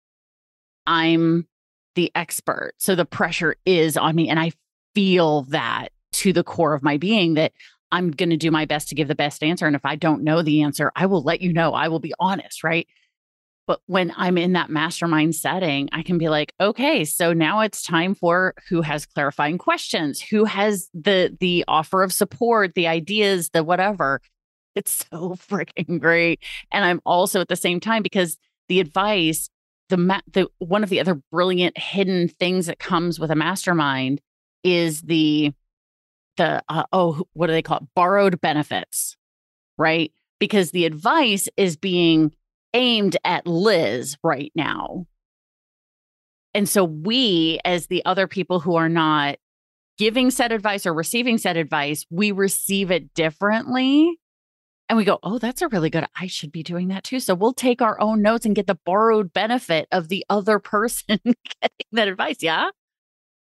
i'm 0.85 1.47
the 1.95 2.11
expert. 2.13 2.73
So 2.77 2.93
the 2.93 3.05
pressure 3.05 3.55
is 3.65 3.97
on 3.97 4.15
me 4.15 4.29
and 4.29 4.39
i 4.39 4.51
feel 4.93 5.43
that 5.43 5.89
to 6.13 6.33
the 6.33 6.43
core 6.43 6.73
of 6.73 6.83
my 6.83 6.97
being 6.97 7.33
that 7.35 7.53
i'm 7.91 8.11
going 8.11 8.29
to 8.29 8.37
do 8.37 8.51
my 8.51 8.65
best 8.65 8.89
to 8.89 8.95
give 8.95 9.07
the 9.07 9.15
best 9.15 9.43
answer 9.43 9.65
and 9.65 9.75
if 9.75 9.85
i 9.85 9.95
don't 9.95 10.23
know 10.23 10.41
the 10.41 10.61
answer 10.61 10.91
i 10.95 11.05
will 11.05 11.23
let 11.23 11.41
you 11.41 11.51
know. 11.53 11.73
I 11.73 11.87
will 11.87 11.99
be 11.99 12.13
honest 12.19 12.63
right 12.63 12.87
but 13.67 13.81
when 13.85 14.13
I'm 14.15 14.37
in 14.37 14.53
that 14.53 14.69
mastermind 14.69 15.35
setting, 15.35 15.89
I 15.91 16.01
can 16.01 16.17
be 16.17 16.29
like, 16.29 16.53
okay, 16.59 17.03
so 17.03 17.33
now 17.33 17.59
it's 17.59 17.81
time 17.81 18.15
for 18.15 18.55
who 18.69 18.81
has 18.81 19.05
clarifying 19.05 19.57
questions, 19.57 20.21
who 20.21 20.45
has 20.45 20.89
the 20.93 21.35
the 21.39 21.65
offer 21.67 22.01
of 22.01 22.13
support, 22.13 22.73
the 22.73 22.87
ideas, 22.87 23.49
the 23.49 23.63
whatever. 23.63 24.21
It's 24.73 25.05
so 25.11 25.31
freaking 25.35 25.99
great. 25.99 26.41
And 26.71 26.85
I'm 26.85 27.01
also 27.05 27.41
at 27.41 27.49
the 27.49 27.57
same 27.57 27.81
time 27.81 28.01
because 28.01 28.37
the 28.69 28.79
advice, 28.79 29.49
the 29.89 29.97
ma- 29.97 30.21
the 30.31 30.47
one 30.59 30.83
of 30.83 30.89
the 30.89 31.01
other 31.01 31.21
brilliant 31.29 31.77
hidden 31.77 32.29
things 32.29 32.67
that 32.67 32.79
comes 32.79 33.19
with 33.19 33.31
a 33.31 33.35
mastermind 33.35 34.21
is 34.63 35.01
the 35.01 35.51
the 36.37 36.63
uh, 36.69 36.83
oh 36.93 37.23
what 37.33 37.47
do 37.47 37.53
they 37.53 37.61
call 37.61 37.79
it? 37.79 37.87
borrowed 37.95 38.39
benefits, 38.39 39.17
right? 39.77 40.13
Because 40.39 40.71
the 40.71 40.85
advice 40.85 41.49
is 41.57 41.75
being 41.75 42.31
aimed 42.77 43.17
at 43.25 43.47
Liz 43.47 44.15
right 44.23 44.51
now. 44.55 45.07
And 46.53 46.69
so 46.69 46.83
we, 46.83 47.59
as 47.65 47.87
the 47.87 48.05
other 48.05 48.27
people 48.27 48.59
who 48.59 48.75
are 48.75 48.87
not 48.87 49.37
giving 49.97 50.29
said 50.29 50.51
advice 50.51 50.85
or 50.85 50.93
receiving 50.93 51.39
said 51.39 51.57
advice, 51.57 52.05
we 52.09 52.31
receive 52.31 52.91
it 52.91 53.13
differently. 53.15 54.17
And 54.89 54.95
we 54.95 55.03
go, 55.05 55.19
oh, 55.23 55.37
that's 55.39 55.61
a 55.61 55.67
really 55.67 55.89
good, 55.89 56.05
I 56.15 56.27
should 56.27 56.51
be 56.51 56.63
doing 56.63 56.87
that 56.89 57.03
too. 57.03 57.19
So 57.19 57.35
we'll 57.35 57.53
take 57.53 57.81
our 57.81 57.99
own 57.99 58.21
notes 58.21 58.45
and 58.45 58.55
get 58.55 58.67
the 58.67 58.79
borrowed 58.85 59.33
benefit 59.33 59.87
of 59.91 60.07
the 60.07 60.23
other 60.29 60.59
person 60.59 61.19
getting 61.23 61.87
that 61.91 62.07
advice. 62.07 62.37
Yeah. 62.41 62.69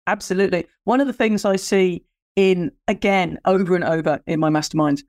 Absolutely. 0.06 0.68
One 0.84 1.00
of 1.00 1.08
the 1.08 1.14
things 1.14 1.46
I 1.46 1.56
see 1.56 2.04
in, 2.36 2.72
again, 2.90 3.40
over 3.46 3.74
and 3.74 3.86
over 3.86 4.20
in 4.28 4.40
my 4.40 4.50
masterminds 4.50 5.02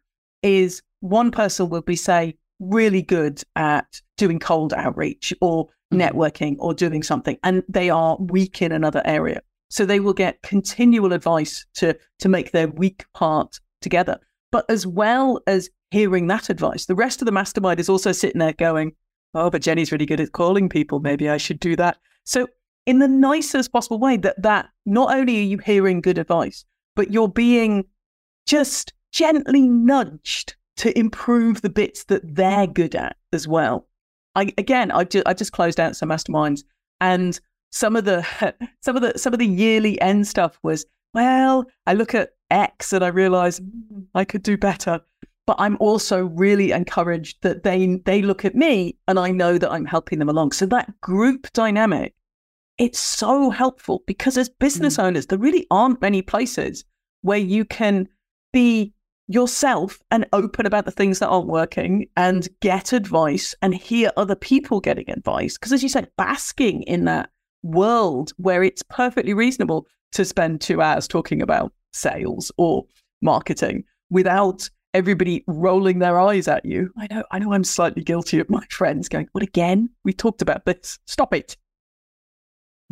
is 0.43 0.83
one 1.01 1.33
person 1.33 1.69
will 1.69 1.83
be 1.83 1.97
say, 1.97 2.37
really 2.61 3.03
good 3.03 3.43
at 3.57 4.01
doing 4.17 4.39
cold 4.39 4.73
outreach 4.73 5.33
or 5.41 5.67
mm-hmm. 5.67 6.01
networking 6.01 6.57
or 6.59 6.75
doing 6.75 7.03
something, 7.03 7.37
and 7.43 7.63
they 7.69 7.91
are 7.91 8.17
weak 8.19 8.63
in 8.63 8.73
another 8.73 9.03
area. 9.05 9.41
So 9.71 9.85
they 9.85 10.01
will 10.01 10.15
get 10.15 10.43
continual 10.43 11.13
advice 11.13 11.67
to 11.75 11.97
to 12.21 12.29
make 12.29 12.53
their 12.53 12.69
weak 12.69 13.05
part 13.15 13.59
together. 13.81 14.19
But 14.53 14.65
as 14.69 14.87
well 14.87 15.41
as 15.47 15.69
hearing 15.91 16.29
that 16.29 16.49
advice, 16.49 16.87
the 16.87 16.95
rest 16.95 17.21
of 17.21 17.27
the 17.27 17.33
mastermind 17.33 17.81
is 17.81 17.89
also 17.89 18.13
sitting 18.13 18.39
there 18.39 18.53
going, 18.53 18.93
"Oh, 19.35 19.51
but 19.51 19.63
Jennie's 19.63 19.93
really 19.93 20.07
good 20.07 20.21
at 20.21 20.33
calling 20.33 20.69
people. 20.69 21.01
Maybe 21.01 21.29
I 21.29 21.39
should 21.39 21.61
do 21.61 21.77
that." 21.77 21.99
So 22.25 22.47
in 22.87 22.99
the 22.99 23.09
nicest 23.09 23.73
possible 23.73 23.99
way, 23.99 24.17
that 24.19 24.41
that 24.43 24.69
not 24.87 25.15
only 25.15 25.39
are 25.39 25.43
you 25.43 25.59
hearing 25.59 26.01
good 26.01 26.19
advice, 26.19 26.65
but 26.95 27.11
you're 27.11 27.29
being 27.29 27.85
just 28.47 28.93
gently 29.13 29.69
nudged 29.69 30.57
to 30.77 30.97
improve 30.99 31.63
the 31.63 31.71
bits 31.71 32.05
that 32.05 32.23
they're 32.35 32.67
good 32.67 32.95
at 32.95 33.17
as 33.33 33.47
well. 33.47 33.87
I 34.35 34.53
again, 34.59 34.91
I 34.91 35.05
just 35.05 35.27
I 35.27 35.35
just 35.35 35.53
closed 35.53 35.79
out 35.79 35.97
some 35.97 36.09
masterminds, 36.09 36.65
and 37.01 37.39
some 37.71 37.97
of 37.97 38.05
the 38.05 38.27
some 38.81 38.97
of 38.97 39.03
the 39.03 39.19
some 39.19 39.33
of 39.33 39.39
the 39.39 39.47
yearly 39.47 40.01
end 40.01 40.27
stuff 40.27 40.59
was 40.63 40.87
well, 41.13 41.65
I 41.87 41.95
look 41.95 42.15
at 42.15 42.31
X 42.51 42.93
and 42.93 43.05
I 43.05 43.09
realize 43.09 43.61
mm, 43.61 44.07
I 44.15 44.25
could 44.25 44.43
do 44.43 44.57
better. 44.57 45.01
But 45.47 45.57
I'm 45.59 45.77
also 45.79 46.25
really 46.25 46.73
encouraged 46.73 47.43
that 47.43 47.65
they 47.65 48.01
they 48.07 48.23
look 48.23 48.45
at 48.45 48.55
me 48.55 48.97
and 49.07 49.19
I 49.19 49.31
know 49.31 49.59
that 49.59 49.71
I'm 49.71 49.85
helping 49.85 50.19
them 50.19 50.29
along. 50.29 50.53
So 50.53 50.67
that 50.67 51.01
group 51.03 51.53
dynamic, 51.53 52.15
it's 52.79 52.99
so 52.99 53.51
helpful 53.51 54.03
because 54.07 54.39
as 54.39 54.49
business 54.49 54.97
mm. 54.97 55.05
owners, 55.05 55.27
there 55.27 55.39
really 55.39 55.67
aren't 55.71 56.01
many 56.01 56.23
places 56.23 56.85
where 57.21 57.39
you 57.39 57.65
can 57.65 58.09
be 58.53 58.94
yourself 59.27 60.01
and 60.11 60.27
open 60.33 60.67
about 60.67 60.85
the 60.85 60.91
things 60.91 61.19
that 61.19 61.29
aren't 61.29 61.47
working 61.47 62.07
and 62.17 62.49
get 62.61 62.93
advice 62.93 63.55
and 63.63 63.75
hear 63.75 64.11
other 64.17 64.35
people 64.35 64.81
getting 64.81 65.09
advice. 65.11 65.57
Because 65.57 65.73
as 65.73 65.83
you 65.83 65.89
said, 65.89 66.11
basking 66.17 66.83
in 66.83 67.05
that 67.05 67.31
world 67.63 68.33
where 68.37 68.63
it's 68.63 68.83
perfectly 68.83 69.33
reasonable 69.33 69.87
to 70.13 70.25
spend 70.25 70.61
two 70.61 70.83
hours 70.83 71.09
talking 71.09 71.41
about 71.41 71.73
sales 71.93 72.53
or 72.59 72.85
marketing 73.23 73.85
without 74.11 74.69
everybody 74.93 75.43
rolling 75.47 75.99
their 75.99 76.21
eyes 76.21 76.47
at 76.47 76.65
you. 76.65 76.91
I 76.99 77.09
know, 77.11 77.25
I 77.31 77.39
know 77.39 77.53
I'm 77.53 77.65
slightly 77.65 78.03
guilty 78.03 78.39
of 78.39 78.49
my 78.51 78.65
friends 78.71 79.09
going, 79.09 79.29
What 79.33 79.43
again? 79.43 79.91
We 80.05 80.13
talked 80.13 80.43
about 80.43 80.65
this. 80.65 80.99
Stop 81.07 81.35
it. 81.35 81.57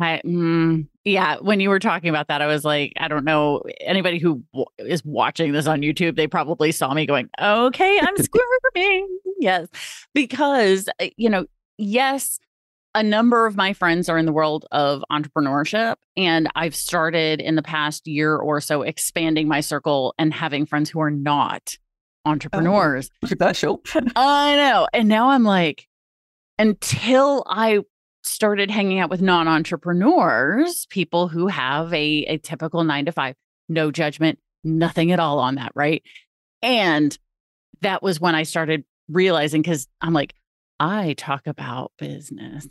I, 0.01 0.21
mm, 0.25 0.87
yeah, 1.05 1.37
when 1.41 1.59
you 1.59 1.69
were 1.69 1.79
talking 1.79 2.09
about 2.09 2.29
that, 2.29 2.41
I 2.41 2.47
was 2.47 2.63
like, 2.63 2.93
I 2.97 3.07
don't 3.07 3.25
know 3.25 3.63
anybody 3.81 4.19
who 4.19 4.43
w- 4.53 4.65
is 4.77 5.03
watching 5.03 5.51
this 5.51 5.67
on 5.67 5.81
YouTube. 5.81 6.15
They 6.15 6.27
probably 6.27 6.71
saw 6.71 6.93
me 6.93 7.05
going, 7.05 7.29
"Okay, 7.41 7.99
I'm 7.99 8.17
squirming." 8.23 9.19
yes, 9.39 9.67
because 10.13 10.87
uh, 11.01 11.07
you 11.17 11.29
know, 11.29 11.45
yes, 11.77 12.39
a 12.95 13.03
number 13.03 13.45
of 13.45 13.57
my 13.57 13.73
friends 13.73 14.07
are 14.07 14.17
in 14.17 14.25
the 14.25 14.31
world 14.31 14.65
of 14.71 15.03
entrepreneurship, 15.11 15.95
and 16.15 16.47
I've 16.55 16.75
started 16.75 17.41
in 17.41 17.55
the 17.55 17.63
past 17.63 18.07
year 18.07 18.37
or 18.37 18.61
so 18.61 18.81
expanding 18.81 19.47
my 19.49 19.59
circle 19.59 20.13
and 20.17 20.33
having 20.33 20.65
friends 20.65 20.89
who 20.89 21.01
are 21.01 21.11
not 21.11 21.75
oh, 22.25 22.31
entrepreneurs. 22.31 23.09
Oh, 23.23 23.27
special. 23.27 23.81
I 24.15 24.55
know, 24.55 24.87
and 24.93 25.09
now 25.09 25.31
I'm 25.31 25.43
like, 25.43 25.89
until 26.57 27.43
I 27.47 27.79
started 28.23 28.71
hanging 28.71 28.99
out 28.99 29.09
with 29.09 29.21
non 29.21 29.47
entrepreneurs, 29.47 30.85
people 30.89 31.27
who 31.27 31.47
have 31.47 31.93
a, 31.93 32.25
a 32.27 32.37
typical 32.37 32.83
nine 32.83 33.05
to 33.05 33.11
five, 33.11 33.35
no 33.69 33.91
judgment, 33.91 34.39
nothing 34.63 35.11
at 35.11 35.19
all 35.19 35.39
on 35.39 35.55
that. 35.55 35.71
Right. 35.75 36.03
And 36.61 37.17
that 37.81 38.01
was 38.01 38.19
when 38.19 38.35
I 38.35 38.43
started 38.43 38.85
realizing 39.09 39.61
because 39.61 39.87
I'm 40.01 40.13
like, 40.13 40.33
I 40.79 41.13
talk 41.13 41.47
about 41.47 41.91
business. 41.97 42.67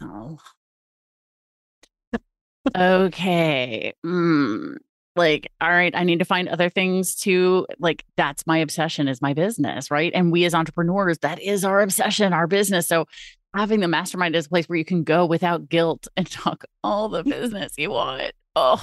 okay. 2.77 3.95
Mm, 4.05 4.77
like, 5.15 5.53
all 5.61 5.71
right, 5.71 5.95
I 5.95 6.05
need 6.05 6.21
to 6.21 6.25
find 6.25 6.49
other 6.49 6.71
things 6.71 7.15
to 7.17 7.67
like. 7.79 8.05
That's 8.17 8.47
my 8.47 8.59
obsession 8.59 9.09
is 9.09 9.21
my 9.21 9.35
business, 9.35 9.91
right? 9.91 10.11
And 10.15 10.33
we 10.33 10.45
as 10.45 10.55
entrepreneurs, 10.55 11.19
that 11.19 11.41
is 11.41 11.65
our 11.65 11.81
obsession, 11.83 12.33
our 12.33 12.47
business. 12.47 12.89
So 12.89 13.07
having 13.55 13.81
the 13.81 13.89
mastermind 13.89 14.35
is 14.37 14.47
a 14.47 14.49
place 14.49 14.69
where 14.69 14.79
you 14.79 14.85
can 14.85 15.05
go 15.05 15.27
without 15.27 15.69
guilt 15.69 16.09
and 16.17 16.31
talk 16.31 16.65
all 16.83 17.09
the 17.09 17.25
business 17.25 17.75
you 17.77 17.91
want. 17.91 18.33
Oh, 18.57 18.81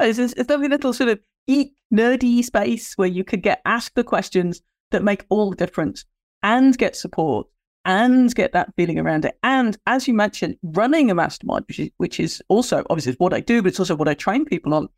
it's, 0.00 0.18
it's, 0.18 0.34
it's 0.34 0.50
lovely 0.50 0.68
little 0.68 0.92
sort 0.92 1.10
of 1.10 1.20
eat 1.46 1.72
nerdy 1.92 2.42
space 2.44 2.94
where 2.96 3.08
you 3.08 3.24
could 3.24 3.42
get 3.42 3.62
asked 3.64 3.94
the 3.94 4.04
questions 4.04 4.60
that 4.90 5.02
make 5.02 5.24
all 5.28 5.50
the 5.50 5.56
difference 5.56 6.04
and 6.42 6.76
get 6.76 6.96
support 6.96 7.46
and 7.84 8.34
get 8.34 8.52
that 8.52 8.74
feeling 8.76 8.98
around 8.98 9.24
it. 9.24 9.38
And 9.42 9.76
as 9.86 10.08
you 10.08 10.14
mentioned, 10.14 10.56
running 10.62 11.10
a 11.10 11.14
mastermind, 11.14 11.64
which 11.68 11.78
is, 11.78 11.90
which 11.98 12.20
is 12.20 12.42
also 12.48 12.84
obviously 12.90 13.14
what 13.18 13.32
I 13.32 13.40
do, 13.40 13.62
but 13.62 13.68
it's 13.68 13.78
also 13.78 13.94
what 13.94 14.08
I 14.08 14.14
train 14.14 14.44
people 14.44 14.74
on. 14.74 14.88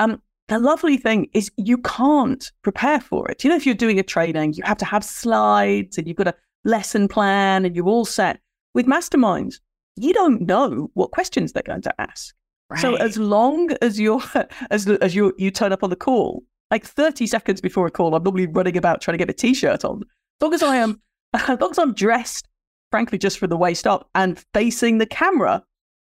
Um, 0.00 0.20
the 0.48 0.58
lovely 0.58 0.96
thing 0.96 1.28
is 1.32 1.52
you 1.56 1.78
can't 1.78 2.50
prepare 2.62 3.00
for 3.00 3.30
it. 3.30 3.44
You 3.44 3.50
know, 3.50 3.56
if 3.56 3.64
you're 3.64 3.76
doing 3.76 3.98
a 3.98 4.02
training, 4.02 4.54
you 4.54 4.62
have 4.64 4.76
to 4.78 4.84
have 4.84 5.04
slides 5.04 5.96
and 5.98 6.06
you've 6.06 6.16
got 6.16 6.28
a 6.28 6.34
lesson 6.64 7.08
plan 7.08 7.64
and 7.64 7.74
you're 7.74 7.88
all 7.88 8.04
set. 8.04 8.40
With 8.74 8.86
masterminds, 8.86 9.56
you 9.96 10.12
don't 10.12 10.42
know 10.42 10.90
what 10.94 11.10
questions 11.10 11.52
they're 11.52 11.62
going 11.62 11.82
to 11.82 12.00
ask. 12.00 12.34
Right. 12.70 12.80
So 12.80 12.94
as 12.94 13.18
long 13.18 13.70
as 13.82 14.00
you're 14.00 14.22
as 14.70 14.88
as 14.88 15.14
you 15.14 15.34
you 15.36 15.50
turn 15.50 15.72
up 15.72 15.82
on 15.82 15.90
the 15.90 15.96
call, 15.96 16.42
like 16.70 16.86
30 16.86 17.26
seconds 17.26 17.60
before 17.60 17.86
a 17.86 17.90
call, 17.90 18.14
I'm 18.14 18.22
normally 18.22 18.46
running 18.46 18.76
about 18.76 19.02
trying 19.02 19.14
to 19.14 19.18
get 19.18 19.30
a 19.30 19.34
t-shirt 19.34 19.84
on. 19.84 20.02
As 20.02 20.42
long 20.42 20.54
as 20.54 20.62
I 20.62 20.76
am 20.76 21.00
as 21.34 21.60
long 21.60 21.70
as 21.70 21.78
I'm 21.78 21.94
dressed, 21.94 22.48
frankly, 22.90 23.18
just 23.18 23.38
for 23.38 23.46
the 23.46 23.56
waist 23.56 23.86
up 23.86 24.08
and 24.14 24.42
facing 24.54 24.98
the 24.98 25.06
camera, 25.06 25.62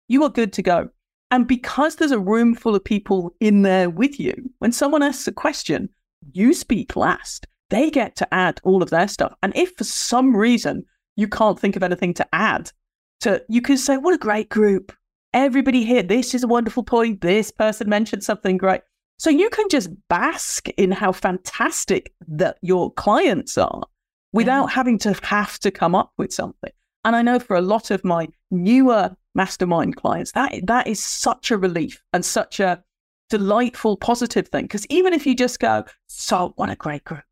you 0.07 0.23
are 0.23 0.29
good 0.29 0.53
to 0.53 0.61
go. 0.61 0.89
And 1.31 1.47
because 1.47 1.95
there's 1.95 2.11
a 2.11 2.19
room 2.19 2.55
full 2.55 2.75
of 2.75 2.83
people 2.83 3.35
in 3.39 3.63
there 3.63 3.89
with 3.89 4.19
you, 4.19 4.33
when 4.59 4.71
someone 4.71 5.03
asks 5.03 5.27
a 5.27 5.31
question, 5.31 5.89
you 6.31 6.53
speak 6.53 6.95
last. 6.95 7.47
They 7.75 7.89
get 7.89 8.15
to 8.15 8.33
add 8.33 8.61
all 8.63 8.81
of 8.81 8.89
their 8.89 9.09
stuff. 9.09 9.35
And 9.43 9.53
if 9.53 9.75
for 9.75 9.83
some 9.83 10.33
reason 10.33 10.85
you 11.17 11.27
can't 11.27 11.59
think 11.59 11.75
of 11.75 11.83
anything 11.83 12.13
to 12.13 12.25
add, 12.31 12.71
to 13.19 13.43
you 13.49 13.61
can 13.61 13.77
say, 13.77 13.97
What 13.97 14.13
a 14.13 14.17
great 14.17 14.47
group. 14.47 14.93
Everybody 15.33 15.83
here, 15.83 16.01
this 16.01 16.33
is 16.33 16.43
a 16.43 16.47
wonderful 16.47 16.83
point. 16.83 17.19
This 17.19 17.51
person 17.51 17.89
mentioned 17.89 18.23
something 18.23 18.55
great. 18.55 18.79
So 19.19 19.29
you 19.29 19.49
can 19.49 19.67
just 19.67 19.89
bask 20.07 20.69
in 20.77 20.91
how 20.91 21.11
fantastic 21.11 22.13
that 22.29 22.57
your 22.61 22.93
clients 22.93 23.57
are 23.57 23.83
without 24.31 24.67
having 24.67 24.97
to 24.99 25.13
have 25.23 25.59
to 25.59 25.69
come 25.69 25.95
up 25.95 26.13
with 26.17 26.31
something. 26.31 26.71
And 27.03 27.13
I 27.13 27.21
know 27.21 27.39
for 27.39 27.57
a 27.57 27.61
lot 27.61 27.91
of 27.91 28.05
my 28.05 28.29
newer 28.51 29.13
mastermind 29.33 29.97
clients, 29.97 30.31
that 30.31 30.65
that 30.67 30.87
is 30.87 31.03
such 31.03 31.51
a 31.51 31.57
relief 31.57 32.01
and 32.13 32.23
such 32.23 32.61
a 32.61 32.81
delightful, 33.29 33.97
positive 33.97 34.47
thing. 34.47 34.63
Because 34.63 34.85
even 34.89 35.11
if 35.11 35.25
you 35.25 35.35
just 35.35 35.59
go, 35.59 35.83
so 36.07 36.53
what 36.55 36.69
a 36.69 36.75
great 36.77 37.03
group, 37.03 37.23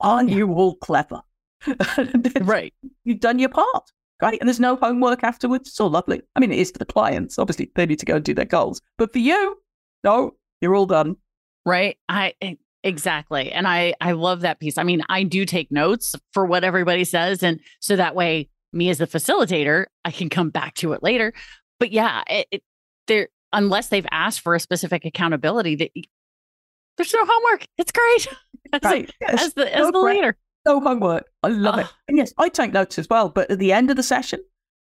aren't 0.00 0.30
yeah. 0.30 0.36
you 0.36 0.52
all 0.52 0.76
clever? 0.76 1.22
right. 2.40 2.72
You've 3.04 3.20
done 3.20 3.38
your 3.38 3.48
part. 3.48 3.90
Great. 4.20 4.40
And 4.40 4.48
there's 4.48 4.60
no 4.60 4.76
homework 4.76 5.22
afterwards. 5.22 5.68
It's 5.68 5.80
all 5.80 5.90
lovely. 5.90 6.22
I 6.34 6.40
mean, 6.40 6.50
it 6.52 6.58
is 6.58 6.70
for 6.70 6.78
the 6.78 6.84
clients. 6.84 7.38
Obviously, 7.38 7.70
they 7.74 7.86
need 7.86 8.00
to 8.00 8.06
go 8.06 8.16
and 8.16 8.24
do 8.24 8.34
their 8.34 8.44
goals. 8.44 8.80
But 8.96 9.12
for 9.12 9.20
you, 9.20 9.56
no, 10.02 10.34
you're 10.60 10.74
all 10.74 10.86
done. 10.86 11.16
Right. 11.64 11.96
I 12.08 12.34
Exactly. 12.84 13.50
And 13.52 13.66
I 13.66 13.94
I 14.00 14.12
love 14.12 14.40
that 14.40 14.60
piece. 14.60 14.78
I 14.78 14.84
mean, 14.84 15.02
I 15.08 15.24
do 15.24 15.44
take 15.44 15.70
notes 15.72 16.14
for 16.32 16.46
what 16.46 16.64
everybody 16.64 17.04
says 17.04 17.42
and 17.42 17.60
so 17.80 17.96
that 17.96 18.14
way 18.14 18.48
me 18.72 18.88
as 18.90 18.98
the 18.98 19.06
facilitator, 19.06 19.86
I 20.04 20.10
can 20.10 20.28
come 20.28 20.50
back 20.50 20.74
to 20.76 20.92
it 20.92 21.02
later. 21.02 21.32
But 21.80 21.90
yeah, 21.90 22.22
it, 22.28 22.46
it 22.50 22.62
there 23.06 23.28
unless 23.52 23.88
they've 23.88 24.06
asked 24.10 24.40
for 24.40 24.54
a 24.54 24.60
specific 24.60 25.04
accountability 25.04 25.74
that 25.76 25.90
there's 26.96 27.14
no 27.14 27.24
homework. 27.24 27.66
It's 27.76 27.92
great. 27.92 28.28
As, 28.72 28.80
right. 28.82 29.10
yes. 29.20 29.42
as 29.42 29.54
the 29.54 29.74
as 29.74 29.82
no 29.82 29.90
the 29.90 30.00
leader. 30.00 30.36
No 30.66 30.80
homework. 30.80 31.24
I 31.42 31.48
love 31.48 31.78
it. 31.78 31.86
And 32.08 32.18
yes, 32.18 32.32
I 32.36 32.48
take 32.48 32.72
notes 32.72 32.98
as 32.98 33.08
well, 33.08 33.28
but 33.28 33.50
at 33.50 33.58
the 33.58 33.72
end 33.72 33.90
of 33.90 33.96
the 33.96 34.02
session, 34.02 34.40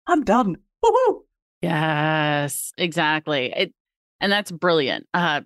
I'm 0.08 0.24
done. 0.24 0.56
Woo-hoo. 0.82 1.26
Yes, 1.62 2.72
exactly. 2.78 3.54
It, 3.56 3.74
and 4.20 4.32
that's 4.32 4.52
brilliant. 4.52 5.08
Uh, 5.14 5.42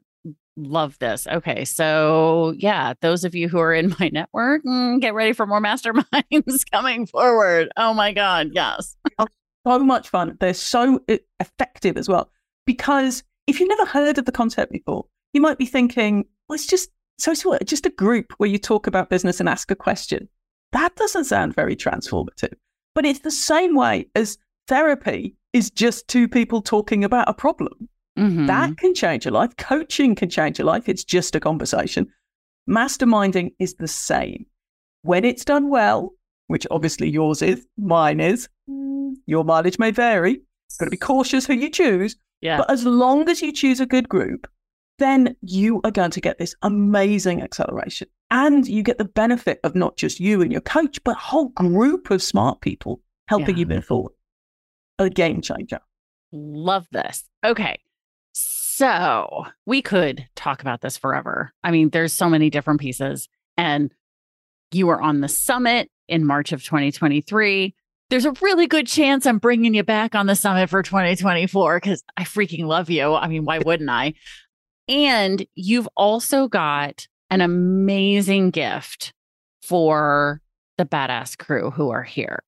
love 0.57 0.97
this. 0.99 1.27
Okay. 1.27 1.65
So, 1.65 2.53
yeah, 2.57 2.93
those 3.01 3.23
of 3.23 3.35
you 3.35 3.47
who 3.47 3.59
are 3.59 3.73
in 3.73 3.95
my 3.99 4.09
network, 4.11 4.63
mm, 4.63 4.99
get 4.99 5.13
ready 5.13 5.33
for 5.33 5.45
more 5.45 5.61
masterminds 5.61 6.63
coming 6.71 7.05
forward. 7.05 7.71
Oh 7.77 7.93
my 7.93 8.11
God. 8.13 8.49
Yes. 8.53 8.97
so 9.65 9.79
much 9.79 10.09
fun. 10.09 10.37
They're 10.39 10.53
so 10.53 10.99
effective 11.39 11.97
as 11.97 12.09
well. 12.09 12.31
Because 12.65 13.23
if 13.45 13.59
you've 13.59 13.69
never 13.69 13.85
heard 13.85 14.17
of 14.17 14.25
the 14.25 14.31
concept 14.31 14.71
before, 14.71 15.05
you 15.33 15.41
might 15.41 15.57
be 15.57 15.65
thinking, 15.65 16.25
well, 16.47 16.55
it's 16.55 16.67
just 16.67 16.89
so 17.17 17.31
it's 17.31 17.45
what, 17.45 17.65
just 17.65 17.85
a 17.85 17.91
group 17.91 18.33
where 18.37 18.49
you 18.49 18.57
talk 18.57 18.87
about 18.87 19.09
business 19.09 19.39
and 19.39 19.49
ask 19.49 19.71
a 19.71 19.75
question. 19.75 20.27
That 20.71 20.95
doesn't 20.95 21.25
sound 21.25 21.55
very 21.55 21.75
transformative. 21.75 22.53
But 22.93 23.05
it's 23.05 23.19
the 23.19 23.31
same 23.31 23.75
way 23.75 24.07
as 24.15 24.37
therapy 24.67 25.35
is 25.53 25.69
just 25.69 26.07
two 26.07 26.27
people 26.27 26.61
talking 26.61 27.03
about 27.03 27.29
a 27.29 27.33
problem. 27.33 27.89
Mm-hmm. 28.17 28.47
That 28.47 28.77
can 28.77 28.93
change 28.93 29.25
your 29.25 29.33
life. 29.33 29.55
Coaching 29.57 30.15
can 30.15 30.29
change 30.29 30.57
your 30.59 30.65
life. 30.65 30.89
It's 30.89 31.03
just 31.03 31.35
a 31.35 31.39
conversation. 31.39 32.07
Masterminding 32.69 33.53
is 33.59 33.75
the 33.75 33.87
same. 33.87 34.45
When 35.03 35.23
it's 35.23 35.45
done 35.45 35.69
well, 35.69 36.13
which 36.47 36.67
obviously 36.71 37.09
yours 37.09 37.41
is, 37.41 37.65
mine 37.77 38.19
is, 38.19 38.49
your 39.25 39.43
mileage 39.43 39.79
may 39.79 39.91
vary. 39.91 40.31
You've 40.31 40.79
Got 40.79 40.85
to 40.85 40.91
be 40.91 40.97
cautious 40.97 41.45
who 41.45 41.53
you 41.53 41.69
choose. 41.69 42.15
Yeah. 42.41 42.57
But 42.57 42.69
as 42.71 42.85
long 42.85 43.29
as 43.29 43.41
you 43.41 43.51
choose 43.51 43.79
a 43.79 43.85
good 43.85 44.09
group, 44.09 44.47
then 44.99 45.35
you 45.41 45.81
are 45.83 45.91
going 45.91 46.11
to 46.11 46.21
get 46.21 46.37
this 46.37 46.55
amazing 46.61 47.41
acceleration. 47.41 48.07
And 48.29 48.67
you 48.67 48.83
get 48.83 48.97
the 48.97 49.05
benefit 49.05 49.59
of 49.63 49.75
not 49.75 49.97
just 49.97 50.19
you 50.19 50.41
and 50.41 50.51
your 50.51 50.61
coach, 50.61 51.03
but 51.03 51.15
a 51.15 51.19
whole 51.19 51.49
group 51.49 52.09
of 52.11 52.21
smart 52.21 52.61
people 52.61 53.01
helping 53.27 53.55
yeah. 53.55 53.61
you 53.61 53.65
move 53.67 53.85
forward. 53.85 54.13
A 54.99 55.09
game 55.09 55.41
changer. 55.41 55.79
Love 56.31 56.87
this. 56.91 57.23
Okay. 57.45 57.79
So 58.33 59.45
we 59.65 59.81
could 59.81 60.27
talk 60.35 60.61
about 60.61 60.81
this 60.81 60.97
forever. 60.97 61.51
I 61.63 61.71
mean, 61.71 61.89
there's 61.89 62.13
so 62.13 62.29
many 62.29 62.49
different 62.49 62.79
pieces. 62.79 63.29
And 63.57 63.91
you 64.71 64.87
were 64.87 65.01
on 65.01 65.21
the 65.21 65.27
summit 65.27 65.89
in 66.07 66.25
March 66.25 66.51
of 66.51 66.63
2023. 66.63 67.73
There's 68.09 68.25
a 68.25 68.33
really 68.41 68.67
good 68.67 68.87
chance 68.87 69.25
I'm 69.25 69.37
bringing 69.37 69.73
you 69.73 69.83
back 69.83 70.15
on 70.15 70.27
the 70.27 70.35
summit 70.35 70.69
for 70.69 70.81
2024 70.81 71.77
because 71.77 72.03
I 72.15 72.23
freaking 72.23 72.65
love 72.65 72.89
you. 72.89 73.13
I 73.13 73.27
mean, 73.27 73.45
why 73.45 73.59
wouldn't 73.59 73.89
I? 73.89 74.13
And 74.87 75.45
you've 75.55 75.89
also 75.95 76.47
got 76.47 77.07
an 77.29 77.41
amazing 77.41 78.51
gift 78.51 79.13
for 79.61 80.41
the 80.77 80.85
badass 80.85 81.37
crew 81.37 81.71
who 81.71 81.89
are 81.89 82.03
here. 82.03 82.39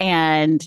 And 0.00 0.66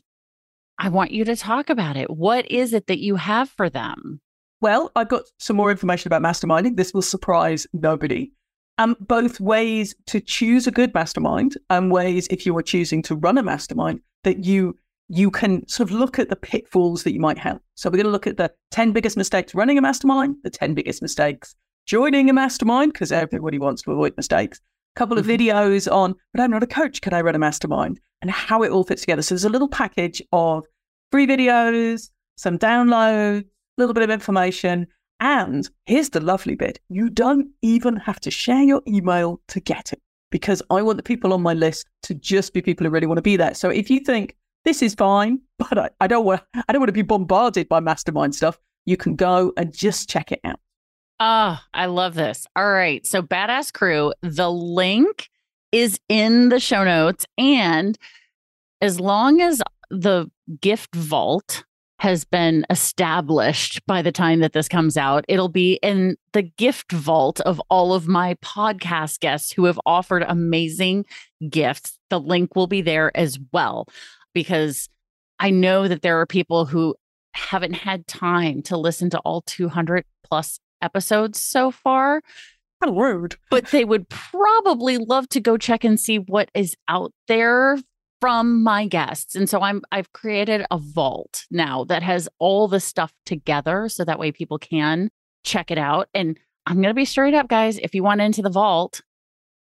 I 0.80 0.90
want 0.90 1.12
you 1.12 1.26
to 1.26 1.36
talk 1.36 1.70
about 1.70 1.98
it. 1.98 2.10
What 2.10 2.50
is 2.50 2.74
it 2.74 2.88
that 2.88 3.00
you 3.00 3.16
have 3.16 3.50
for 3.50 3.70
them? 3.70 4.22
Well, 4.62 4.92
I've 4.96 5.10
got 5.10 5.24
some 5.40 5.56
more 5.56 5.70
information 5.70 6.08
about 6.08 6.22
masterminding. 6.22 6.78
This 6.78 6.94
will 6.94 7.02
surprise 7.02 7.68
nobody. 7.74 8.32
Um, 8.80 8.96
both 9.00 9.40
ways 9.40 9.96
to 10.06 10.20
choose 10.20 10.68
a 10.68 10.72
good 10.72 10.94
mastermind 10.94 11.58
and 11.70 11.92
ways 11.92 12.28
if 12.30 12.46
you 12.46 12.56
are 12.58 12.64
choosing 12.64 13.02
to 13.04 13.16
run 13.16 13.38
a 13.38 13.44
mastermind 13.44 14.02
that 14.24 14.46
you 14.46 14.78
you 15.10 15.32
can 15.32 15.68
sort 15.68 15.90
of 15.90 15.96
look 15.96 16.20
at 16.20 16.30
the 16.30 16.36
pitfalls 16.36 17.04
that 17.04 17.14
you 17.14 17.20
might 17.20 17.38
have. 17.38 17.60
So 17.76 17.90
we're 17.90 17.98
going 17.98 18.06
to 18.06 18.12
look 18.12 18.28
at 18.28 18.38
the 18.38 18.52
10 18.72 18.92
biggest 18.92 19.16
mistakes 19.16 19.56
running 19.56 19.78
a 19.78 19.82
mastermind, 19.82 20.36
the 20.44 20.50
10 20.50 20.74
biggest 20.74 21.02
mistakes 21.02 21.56
joining 21.86 22.30
a 22.30 22.34
mastermind, 22.34 22.94
because 22.94 23.12
everybody 23.12 23.58
wants 23.58 23.82
to 23.84 23.92
avoid 23.92 24.14
mistakes. 24.18 24.60
A 24.96 25.00
couple 25.00 25.18
of 25.18 25.26
mm-hmm. 25.26 25.42
videos 25.42 25.92
on, 25.92 26.16
but 26.34 26.42
I'm 26.42 26.52
not 26.52 26.64
a 26.64 26.68
coach, 26.68 27.02
can 27.02 27.14
I 27.14 27.22
run 27.22 27.36
a 27.36 27.40
mastermind? 27.40 28.00
And 28.22 28.32
how 28.32 28.64
it 28.64 28.72
all 28.72 28.84
fits 28.84 29.02
together. 29.02 29.22
So 29.22 29.36
there's 29.36 29.46
a 29.46 29.50
little 29.50 29.70
package 29.70 30.22
of 30.34 30.66
free 31.12 31.28
videos, 31.28 32.10
some 32.36 32.58
downloads, 32.58 33.44
a 33.44 33.46
little 33.78 33.94
bit 33.94 34.04
of 34.04 34.10
information. 34.10 34.88
And 35.20 35.70
here's 35.86 36.10
the 36.10 36.20
lovely 36.20 36.56
bit 36.56 36.80
you 36.90 37.10
don't 37.10 37.48
even 37.62 37.96
have 37.96 38.20
to 38.22 38.32
share 38.32 38.64
your 38.64 38.82
email 38.88 39.40
to 39.48 39.60
get 39.60 39.94
it 39.94 40.02
because 40.32 40.62
I 40.70 40.82
want 40.82 40.98
the 40.98 41.04
people 41.04 41.34
on 41.34 41.42
my 41.42 41.54
list 41.54 41.88
to 42.04 42.14
just 42.14 42.54
be 42.54 42.62
people 42.62 42.86
who 42.86 42.92
really 42.92 43.08
want 43.08 43.18
to 43.18 43.24
be 43.24 43.38
there. 43.38 43.54
So 43.54 43.70
if 43.70 43.90
you 43.90 44.00
think 44.00 44.36
this 44.68 44.82
is 44.82 44.94
fine, 44.94 45.40
but 45.58 45.78
I, 45.78 45.90
I 46.02 46.08
don't 46.08 46.26
want 46.26 46.42
I 46.54 46.74
don't 46.74 46.82
want 46.82 46.90
to 46.90 46.94
be 46.94 47.02
bombarded 47.02 47.70
by 47.70 47.80
mastermind 47.80 48.36
stuff, 48.36 48.60
you 48.86 48.98
can 48.98 49.16
go 49.16 49.54
and 49.58 49.74
just 49.74 50.10
check 50.10 50.32
it 50.32 50.42
out. 50.44 50.60
Ah, 51.20 51.64
oh, 51.64 51.68
I 51.74 51.86
love 51.88 52.14
this. 52.14 52.46
All 52.56 52.70
right. 52.70 53.06
So 53.08 53.24
badass 53.24 53.74
crew, 53.74 54.14
the 54.22 54.52
link 54.52 55.30
is 55.72 56.00
in 56.10 56.50
the 56.50 56.60
show 56.60 56.84
notes. 56.84 57.26
And 57.38 57.98
as 58.82 59.00
long 59.00 59.42
as 59.42 59.64
the 59.90 60.30
gift 60.62 60.94
vault 60.94 61.64
has 62.00 62.24
been 62.26 62.66
established 62.70 63.82
by 63.88 64.02
the 64.02 64.12
time 64.12 64.40
that 64.40 64.54
this 64.54 64.68
comes 64.68 64.98
out. 64.98 65.26
It'll 65.28 65.50
be 65.50 65.80
in 65.82 66.16
the 66.34 66.44
gift 66.44 66.92
vault 66.92 67.40
of 67.42 67.60
all 67.70 67.94
of 67.94 68.08
my 68.08 68.36
podcast 68.36 69.20
guests 69.20 69.52
who 69.52 69.66
have 69.66 69.80
offered 69.86 70.24
amazing 70.28 71.06
gifts. 71.50 71.98
The 72.10 72.20
link 72.20 72.56
will 72.56 72.68
be 72.68 72.82
there 72.82 73.16
as 73.18 73.40
well, 73.52 73.88
because 74.38 74.88
I 75.40 75.50
know 75.50 75.88
that 75.88 76.04
there 76.04 76.22
are 76.22 76.28
people 76.28 76.68
who 76.68 76.94
haven't 77.34 77.74
had 77.74 78.06
time 78.06 78.62
to 78.62 78.78
listen 78.78 79.10
to 79.10 79.20
all 79.22 79.42
200 79.42 80.06
plus 80.24 80.60
episodes 80.80 81.42
so 81.42 81.72
far. 81.72 82.22
Kind 82.84 82.96
of 82.96 83.02
rude. 83.02 83.38
But 83.50 83.72
they 83.72 83.84
would 83.84 84.10
probably 84.10 85.00
love 85.00 85.28
to 85.30 85.40
go 85.40 85.58
check 85.58 85.84
and 85.84 86.00
see 86.00 86.18
what 86.20 86.52
is 86.54 86.76
out 86.88 87.14
there 87.28 87.80
from 88.22 88.62
my 88.62 88.86
guests. 88.86 89.36
And 89.36 89.50
so 89.50 89.62
I'm 89.62 89.82
I've 89.92 90.14
created 90.14 90.68
a 90.70 90.78
vault 90.78 91.48
now 91.50 91.84
that 91.86 92.04
has 92.04 92.30
all 92.38 92.68
the 92.68 92.80
stuff 92.80 93.12
together 93.26 93.90
so 93.90 94.06
that 94.06 94.20
way 94.20 94.32
people 94.32 94.60
can 94.60 95.10
check 95.44 95.72
it 95.72 95.80
out. 95.80 96.10
And 96.14 96.38
I'm 96.68 96.76
going 96.76 96.90
to 96.90 96.94
be 96.94 97.06
straight 97.06 97.34
up 97.34 97.48
guys, 97.48 97.80
if 97.80 97.96
you 97.96 98.04
want 98.04 98.22
into 98.22 98.44
the 98.44 98.52
vault, 98.52 99.02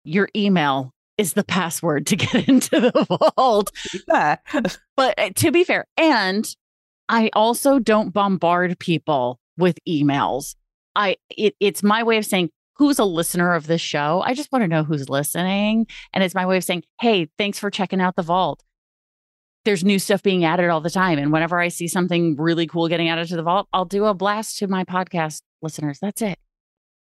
your 0.04 0.28
email 0.36 0.95
is 1.18 1.34
the 1.34 1.44
password 1.44 2.08
to 2.08 2.16
get 2.16 2.48
into 2.48 2.80
the 2.80 3.32
vault. 3.36 3.72
Yeah. 4.08 4.38
But 4.96 5.20
uh, 5.20 5.30
to 5.36 5.52
be 5.52 5.64
fair, 5.64 5.86
and 5.98 6.46
I 7.10 7.30
also 7.34 7.80
don't 7.80 8.14
bombard 8.14 8.80
people 8.80 9.40
with 9.58 9.78
emails. 9.88 10.56
I 10.96 11.18
it, 11.30 11.56
it's 11.60 11.84
my 11.84 12.04
way 12.04 12.18
of 12.18 12.26
saying 12.26 12.50
who's 12.76 13.00
a 13.00 13.06
listener 13.06 13.54
of 13.54 13.68
this 13.68 13.82
show. 13.82 14.22
I 14.26 14.34
just 14.34 14.52
want 14.52 14.64
to 14.64 14.68
know 14.68 14.84
who's 14.84 15.10
listening. 15.10 15.88
And 16.14 16.24
it's 16.24 16.36
my 16.36 16.46
way 16.46 16.58
of 16.58 16.64
saying, 16.64 16.84
hey, 17.00 17.30
thanks 17.38 17.58
for 17.58 17.70
checking 17.70 18.02
out 18.02 18.16
the 18.16 18.22
vault. 18.22 18.64
There's 19.64 19.84
new 19.84 19.98
stuff 19.98 20.22
being 20.22 20.46
added 20.46 20.70
all 20.70 20.82
the 20.82 20.90
time. 20.90 21.18
And 21.18 21.32
whenever 21.32 21.60
I 21.60 21.70
see 21.70 21.88
something 21.88 22.36
really 22.36 22.68
cool 22.68 22.88
getting 22.88 23.10
added 23.10 23.28
to 23.30 23.36
the 23.36 23.44
vault, 23.44 23.68
I'll 23.74 23.86
do 23.86 24.06
a 24.06 24.14
blast 24.14 24.58
to 24.60 24.68
my 24.68 24.84
podcast 24.84 25.42
listeners. 25.62 26.00
That's 26.00 26.22
it. 26.22 26.38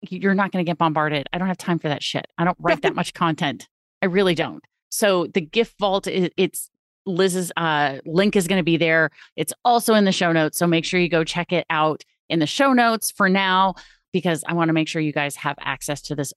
You're 0.01 0.36
not 0.36 0.51
going 0.51 0.64
to 0.64 0.70
get 0.70 0.78
bombarded. 0.78 1.28
I 1.34 1.38
don't 1.38 1.47
have 1.47 1.58
time 1.58 1.80
for 1.80 1.89
that 1.89 2.03
shit. 2.03 2.28
I 2.38 2.45
don't 2.45 2.58
write 2.60 2.84
that 2.84 2.95
much 2.95 3.14
content. 3.14 3.68
I 4.02 4.08
really 4.08 4.36
don't. 4.36 4.64
So 4.89 5.28
the 5.28 5.41
gift 5.41 5.78
vault, 5.80 6.08
it's 6.08 6.70
Liz's 7.06 7.52
uh, 7.58 7.98
link 8.06 8.36
is 8.36 8.48
going 8.48 8.60
to 8.60 8.64
be 8.64 8.78
there. 8.78 9.10
It's 9.36 9.54
also 9.64 9.93
in 9.93 10.06
the 10.06 10.12
show 10.12 10.32
notes. 10.32 10.58
So 10.58 10.68
make 10.68 10.86
sure 10.86 11.00
you 11.00 11.10
go 11.10 11.24
check 11.24 11.52
it 11.52 11.66
out 11.70 12.04
in 12.30 12.39
the 12.39 12.48
show 12.48 12.74
notes 12.74 13.12
for 13.12 13.30
now 13.30 13.76
because 14.12 14.43
I 14.48 14.54
want 14.54 14.70
to 14.70 14.74
make 14.74 14.88
sure 14.88 15.02
you 15.02 15.12
guys 15.12 15.36
have 15.36 15.58
access 15.60 16.02
to 16.04 16.16
this 16.16 16.34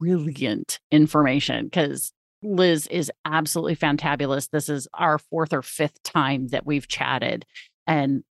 brilliant 0.00 0.80
information 0.90 1.66
because 1.66 2.12
Liz 2.42 2.86
is 2.88 3.10
absolutely 3.24 3.76
fantabulous. 3.76 4.50
This 4.50 4.68
is 4.68 4.88
our 4.94 5.18
fourth 5.18 5.52
or 5.52 5.62
fifth 5.62 6.02
time 6.02 6.48
that 6.48 6.66
we've 6.66 6.88
chatted. 6.88 7.44
And 7.86 8.24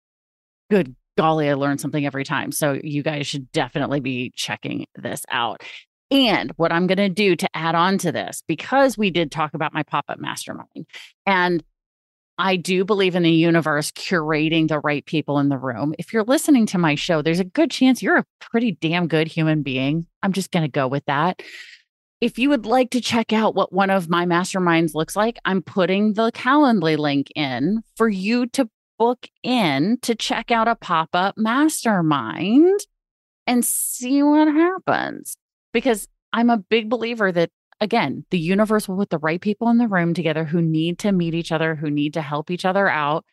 good 0.70 0.94
golly, 1.16 1.50
I 1.50 1.54
learned 1.54 1.80
something 1.80 2.06
every 2.06 2.24
time. 2.24 2.52
So 2.52 2.78
you 2.82 3.02
guys 3.02 3.26
should 3.26 3.50
definitely 3.52 4.00
be 4.00 4.32
checking 4.34 4.86
this 4.94 5.24
out. 5.30 5.62
And 6.10 6.52
what 6.56 6.72
I'm 6.72 6.86
going 6.86 6.98
to 6.98 7.08
do 7.08 7.36
to 7.36 7.56
add 7.56 7.74
on 7.74 7.98
to 7.98 8.12
this, 8.12 8.42
because 8.46 8.96
we 8.96 9.10
did 9.10 9.30
talk 9.30 9.54
about 9.54 9.74
my 9.74 9.82
pop 9.82 10.06
up 10.08 10.18
mastermind, 10.18 10.86
and 11.26 11.62
I 12.38 12.54
do 12.56 12.84
believe 12.84 13.16
in 13.16 13.24
the 13.24 13.32
universe 13.32 13.90
curating 13.90 14.68
the 14.68 14.78
right 14.78 15.04
people 15.04 15.40
in 15.40 15.48
the 15.48 15.58
room. 15.58 15.94
If 15.98 16.12
you're 16.12 16.22
listening 16.22 16.66
to 16.66 16.78
my 16.78 16.94
show, 16.94 17.20
there's 17.20 17.40
a 17.40 17.44
good 17.44 17.70
chance 17.70 18.00
you're 18.00 18.18
a 18.18 18.26
pretty 18.40 18.72
damn 18.72 19.08
good 19.08 19.26
human 19.26 19.62
being. 19.62 20.06
I'm 20.22 20.32
just 20.32 20.52
going 20.52 20.62
to 20.62 20.70
go 20.70 20.86
with 20.86 21.04
that. 21.06 21.42
If 22.20 22.38
you 22.38 22.48
would 22.50 22.64
like 22.64 22.90
to 22.90 23.00
check 23.00 23.32
out 23.32 23.56
what 23.56 23.72
one 23.72 23.90
of 23.90 24.08
my 24.08 24.24
masterminds 24.24 24.94
looks 24.94 25.16
like, 25.16 25.38
I'm 25.44 25.62
putting 25.62 26.14
the 26.14 26.30
Calendly 26.30 26.96
link 26.96 27.28
in 27.34 27.82
for 27.96 28.08
you 28.08 28.46
to 28.46 28.68
book 28.98 29.28
in 29.42 29.98
to 30.02 30.14
check 30.14 30.50
out 30.50 30.68
a 30.68 30.76
pop 30.76 31.10
up 31.14 31.36
mastermind 31.36 32.80
and 33.46 33.64
see 33.64 34.22
what 34.22 34.48
happens. 34.48 35.36
Because 35.72 36.08
I'm 36.32 36.50
a 36.50 36.58
big 36.58 36.88
believer 36.88 37.30
that 37.32 37.50
again, 37.80 38.24
the 38.30 38.38
universe 38.38 38.88
will 38.88 38.96
put 38.96 39.10
the 39.10 39.18
right 39.18 39.40
people 39.40 39.68
in 39.68 39.78
the 39.78 39.88
room 39.88 40.14
together 40.14 40.44
who 40.44 40.60
need 40.60 40.98
to 41.00 41.12
meet 41.12 41.34
each 41.34 41.52
other, 41.52 41.74
who 41.74 41.90
need 41.90 42.14
to 42.14 42.22
help 42.22 42.50
each 42.50 42.64
other 42.64 42.88
out, 42.88 43.24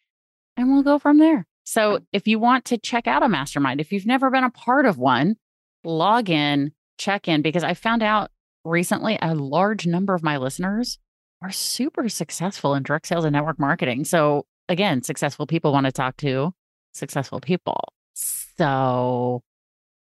and 0.58 0.72
we'll 0.72 0.84
go 0.84 1.00
from 1.00 1.18
there. 1.18 1.46
So 1.64 2.00
if 2.14 2.28
you 2.28 2.38
want 2.40 2.66
to 2.66 2.78
check 2.78 3.08
out 3.08 3.24
a 3.24 3.30
mastermind, 3.30 3.82
if 3.82 3.92
you've 3.92 4.06
never 4.06 4.30
been 4.30 4.44
a 4.44 4.52
part 4.52 4.86
of 4.86 4.98
one, 4.98 5.36
log 5.84 6.30
in, 6.30 6.72
check 6.98 7.28
in, 7.28 7.42
because 7.42 7.64
I 7.64 7.74
found 7.74 8.04
out 8.04 8.30
recently 8.64 9.18
a 9.22 9.34
large 9.34 9.88
number 9.88 10.14
of 10.14 10.24
my 10.24 10.38
listeners 10.38 11.00
are 11.42 11.52
super 11.52 12.08
successful 12.08 12.76
in 12.76 12.84
direct 12.84 13.08
sales 13.08 13.26
and 13.26 13.34
network 13.34 13.60
marketing. 13.60 14.06
So 14.06 14.46
again, 14.70 15.02
successful 15.02 15.48
people 15.48 15.74
want 15.74 15.86
to 15.88 15.92
talk 15.92 16.18
to 16.18 16.54
successful 16.94 17.40
people. 17.40 17.80
So 18.14 19.44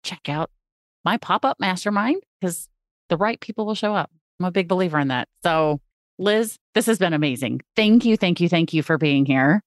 check 0.03 0.29
out 0.29 0.49
my 1.05 1.17
pop 1.17 1.45
up 1.45 1.59
mastermind 1.59 2.21
because 2.39 2.67
the 3.09 3.17
right 3.17 3.39
people 3.39 3.65
will 3.65 3.75
show 3.75 3.95
up. 3.95 4.11
I'm 4.39 4.45
a 4.45 4.51
big 4.51 4.67
believer 4.67 4.99
in 4.99 5.09
that. 5.09 5.27
So, 5.43 5.81
Liz, 6.17 6.57
this 6.75 6.85
has 6.85 6.99
been 6.99 7.13
amazing. 7.13 7.61
Thank 7.75 8.05
you, 8.05 8.17
thank 8.17 8.39
you, 8.39 8.49
thank 8.49 8.73
you 8.73 8.83
for 8.83 8.97
being 8.97 9.25
here. 9.25 9.61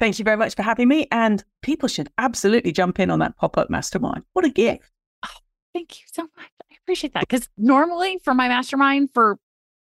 Thank 0.00 0.18
you 0.18 0.24
very 0.24 0.36
much 0.36 0.54
for 0.54 0.62
having 0.62 0.88
me. 0.88 1.08
And 1.10 1.42
people 1.62 1.88
should 1.88 2.08
absolutely 2.18 2.72
jump 2.72 3.00
in 3.00 3.10
on 3.10 3.18
that 3.18 3.36
pop 3.36 3.58
up 3.58 3.68
mastermind. 3.68 4.24
What 4.32 4.44
a 4.44 4.50
gift. 4.50 4.90
Oh, 5.24 5.40
thank 5.74 5.98
you 6.00 6.06
so 6.12 6.22
much. 6.22 6.50
I 6.70 6.76
appreciate 6.82 7.14
that. 7.14 7.28
Because 7.28 7.48
normally 7.56 8.18
for 8.22 8.34
my 8.34 8.48
mastermind, 8.48 9.10
for 9.12 9.38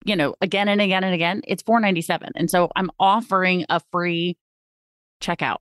you 0.05 0.15
know, 0.15 0.35
again 0.41 0.69
and 0.69 0.79
again 0.79 1.03
and 1.03 1.13
again, 1.13 1.41
it's 1.47 1.63
497. 1.63 2.31
And 2.35 2.49
so 2.49 2.69
I'm 2.75 2.89
offering 2.99 3.65
a 3.69 3.81
free 3.91 4.37
checkout. 5.21 5.57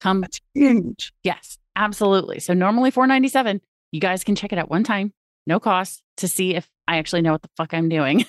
Come 0.00 0.22
That's 0.22 0.40
huge. 0.54 1.12
Yes, 1.22 1.58
absolutely. 1.76 2.40
So 2.40 2.52
normally 2.52 2.90
497. 2.90 3.60
You 3.92 4.00
guys 4.00 4.24
can 4.24 4.36
check 4.36 4.52
it 4.52 4.58
out 4.58 4.70
one 4.70 4.84
time, 4.84 5.12
no 5.46 5.60
cost, 5.60 6.02
to 6.18 6.28
see 6.28 6.54
if 6.54 6.68
I 6.86 6.98
actually 6.98 7.22
know 7.22 7.32
what 7.32 7.42
the 7.42 7.50
fuck 7.56 7.74
I'm 7.74 7.88
doing 7.88 8.24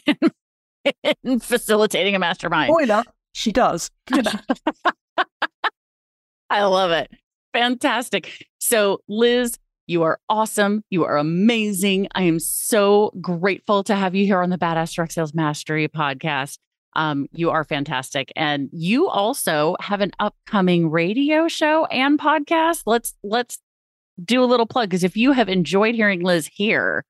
in 1.24 1.40
facilitating 1.40 2.16
a 2.16 2.20
mastermind. 2.20 2.72
Spoiler, 2.72 3.04
she 3.34 3.52
does. 3.52 3.90
I 6.50 6.64
love 6.64 6.92
it. 6.92 7.12
Fantastic. 7.54 8.46
So, 8.60 9.02
Liz, 9.08 9.58
you 9.88 10.04
are 10.04 10.20
awesome. 10.30 10.84
You 10.90 11.06
are 11.06 11.18
amazing. 11.18 12.08
I 12.14 12.24
am 12.24 12.40
so 12.40 13.12
grateful 13.22 13.84
to 13.84 13.96
have 13.96 14.16
you 14.16 14.26
here 14.26 14.42
on 14.42 14.50
the 14.50 14.58
Badass 14.58 14.94
Direct 14.94 15.14
Sales 15.14 15.34
Mastery 15.34 15.88
podcast. 15.88 16.58
Um, 16.94 17.28
you 17.32 17.52
are 17.52 17.64
fantastic. 17.64 18.32
And 18.36 18.70
you 18.72 19.08
also 19.08 19.76
have 19.80 20.02
an 20.02 20.12
upcoming 20.20 20.90
radio 20.90 21.48
show 21.48 21.86
and 21.86 22.20
podcast. 22.20 22.84
Let's 22.86 23.16
let's 23.24 23.60
do 24.24 24.44
a 24.44 24.46
little 24.46 24.66
plug 24.66 24.90
because 24.90 25.04
if 25.04 25.18
you 25.18 25.32
have 25.32 25.50
enjoyed 25.50 25.96
hearing 25.96 26.22
Liz 26.22 26.50
here, 26.52 27.06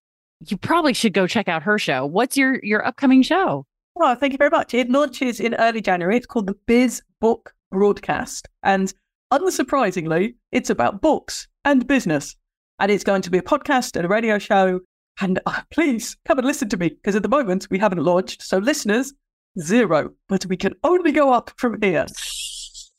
you 0.48 0.58
probably 0.58 0.94
should 0.94 1.14
go 1.14 1.28
check 1.28 1.48
out 1.48 1.64
her 1.64 1.78
show. 1.78 2.06
What's 2.06 2.38
your 2.38 2.60
your 2.64 2.86
upcoming 2.86 3.22
show? 3.22 3.66
Oh, 3.98 4.16
thank 4.16 4.34
you 4.34 4.38
very 4.38 4.50
much. 4.50 4.74
It 4.74 4.90
launches 4.90 5.40
in 5.40 5.54
early 5.56 5.82
January. 5.82 6.18
It's 6.18 6.26
called 6.26 6.48
the 6.48 6.58
Biz 6.66 7.02
Book 7.20 7.54
Broadcast. 7.72 8.48
And 8.64 8.94
unsurprisingly, 9.32 10.36
it's 10.52 10.70
about 10.70 11.02
books 11.02 11.48
and 11.66 11.88
business. 11.88 12.36
And 12.80 12.92
it's 12.92 13.04
going 13.04 13.22
to 13.24 13.30
be 13.30 13.38
a 13.38 13.44
podcast 13.44 13.96
and 13.96 14.06
a 14.06 14.10
radio 14.10 14.40
show. 14.40 14.80
And 15.20 15.40
uh, 15.46 15.62
please 15.72 16.18
come 16.26 16.40
and 16.40 16.48
listen 16.48 16.70
to 16.70 16.78
me 16.78 16.90
because 16.90 17.16
at 17.16 17.22
the 17.22 17.30
moment 17.30 17.68
we 17.70 17.78
haven't 17.78 18.04
launched. 18.04 18.42
So, 18.42 18.58
listeners, 18.58 19.14
zero, 19.60 20.12
but 20.30 20.46
we 20.48 20.58
can 20.58 20.74
only 20.84 21.12
go 21.12 21.32
up 21.32 21.52
from 21.58 21.80
here. 21.82 22.08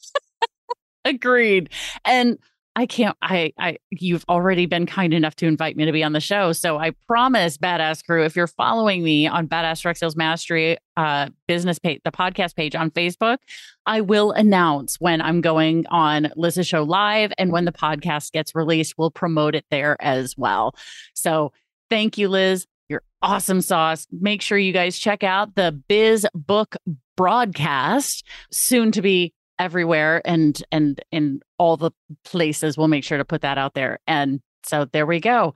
Agreed. 1.05 1.71
And 2.05 2.39
I 2.75 2.87
can't 2.87 3.17
I 3.21 3.53
I 3.59 3.79
you've 3.91 4.25
already 4.29 4.67
been 4.67 4.87
kind 4.87 5.13
enough 5.13 5.37
to 5.37 5.47
invite 5.47 5.77
me 5.77 5.85
to 5.85 5.93
be 5.93 6.03
on 6.03 6.13
the 6.13 6.21
show. 6.21 6.53
So 6.53 6.79
I 6.79 6.93
promise 7.07 7.59
Badass 7.59 8.05
Crew, 8.05 8.25
if 8.25 8.35
you're 8.35 8.47
following 8.47 9.05
me 9.05 9.27
on 9.27 9.47
Badass 9.47 9.83
Direct 9.83 9.99
Sales 9.99 10.17
Mastery 10.17 10.79
uh 10.97 11.29
business 11.47 11.79
page, 11.79 12.01
the 12.05 12.13
podcast 12.13 12.57
page 12.57 12.75
on 12.75 12.91
Facebook, 12.91 13.39
I 13.85 14.01
will 14.01 14.33
announce 14.33 14.97
when 15.01 15.21
I'm 15.21 15.43
going 15.43 15.87
on 15.89 16.33
Liz's 16.35 16.67
show 16.67 16.83
live 16.83 17.33
and 17.37 17.53
when 17.53 17.67
the 17.67 17.73
podcast 17.73 18.33
gets 18.33 18.55
released, 18.55 18.95
we'll 18.97 19.11
promote 19.11 19.55
it 19.55 19.67
there 19.71 19.97
as 20.01 20.37
well. 20.39 20.75
So 21.15 21.53
thank 21.91 22.17
you, 22.17 22.29
Liz. 22.29 22.67
You're 22.89 23.03
awesome 23.21 23.61
sauce. 23.61 24.07
Make 24.11 24.41
sure 24.43 24.57
you 24.59 24.73
guys 24.73 24.99
check 24.99 25.23
out 25.23 25.55
the 25.57 25.73
Biz 25.89 26.27
Book 26.35 26.77
broadcast, 27.17 28.27
soon 28.51 28.93
to 28.93 29.03
be 29.03 29.35
everywhere 29.63 30.21
and 30.25 30.65
and 30.73 31.01
in 31.13 31.41
all 31.57 31.77
the 31.77 31.93
places 32.25 32.77
we'll 32.77 32.89
make 32.89 33.05
sure 33.05 33.19
to 33.19 33.25
put 33.25 33.43
that 33.43 33.59
out 33.59 33.75
there 33.75 34.01
and 34.09 34.41
so 34.65 34.85
there 34.87 35.07
we 35.07 35.21
go 35.21 35.55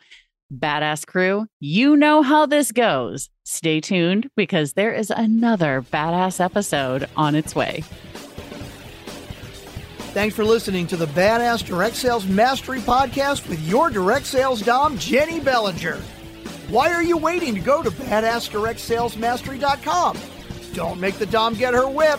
badass 0.54 1.04
crew 1.04 1.46
you 1.58 1.96
know 1.96 2.22
how 2.22 2.46
this 2.46 2.70
goes 2.70 3.30
stay 3.44 3.80
tuned 3.80 4.30
because 4.36 4.74
there 4.74 4.92
is 4.92 5.10
another 5.10 5.84
badass 5.90 6.38
episode 6.38 7.08
on 7.16 7.34
its 7.34 7.54
way 7.54 7.82
Thanks 10.16 10.34
for 10.34 10.46
listening 10.46 10.86
to 10.86 10.96
the 10.96 11.04
Badass 11.08 11.66
Direct 11.66 11.94
Sales 11.94 12.24
Mastery 12.24 12.78
Podcast 12.78 13.46
with 13.50 13.60
your 13.68 13.90
direct 13.90 14.24
sales 14.24 14.62
dom, 14.62 14.96
Jennie 14.96 15.40
Bellinger. 15.40 15.96
Why 16.70 16.90
are 16.94 17.02
you 17.02 17.18
waiting 17.18 17.54
to 17.54 17.60
go 17.60 17.82
to 17.82 17.90
badassdirectsalesmastery.com? 17.90 20.18
Don't 20.72 20.98
make 20.98 21.18
the 21.18 21.26
dom 21.26 21.52
get 21.52 21.74
her 21.74 21.86
whip. 21.86 22.18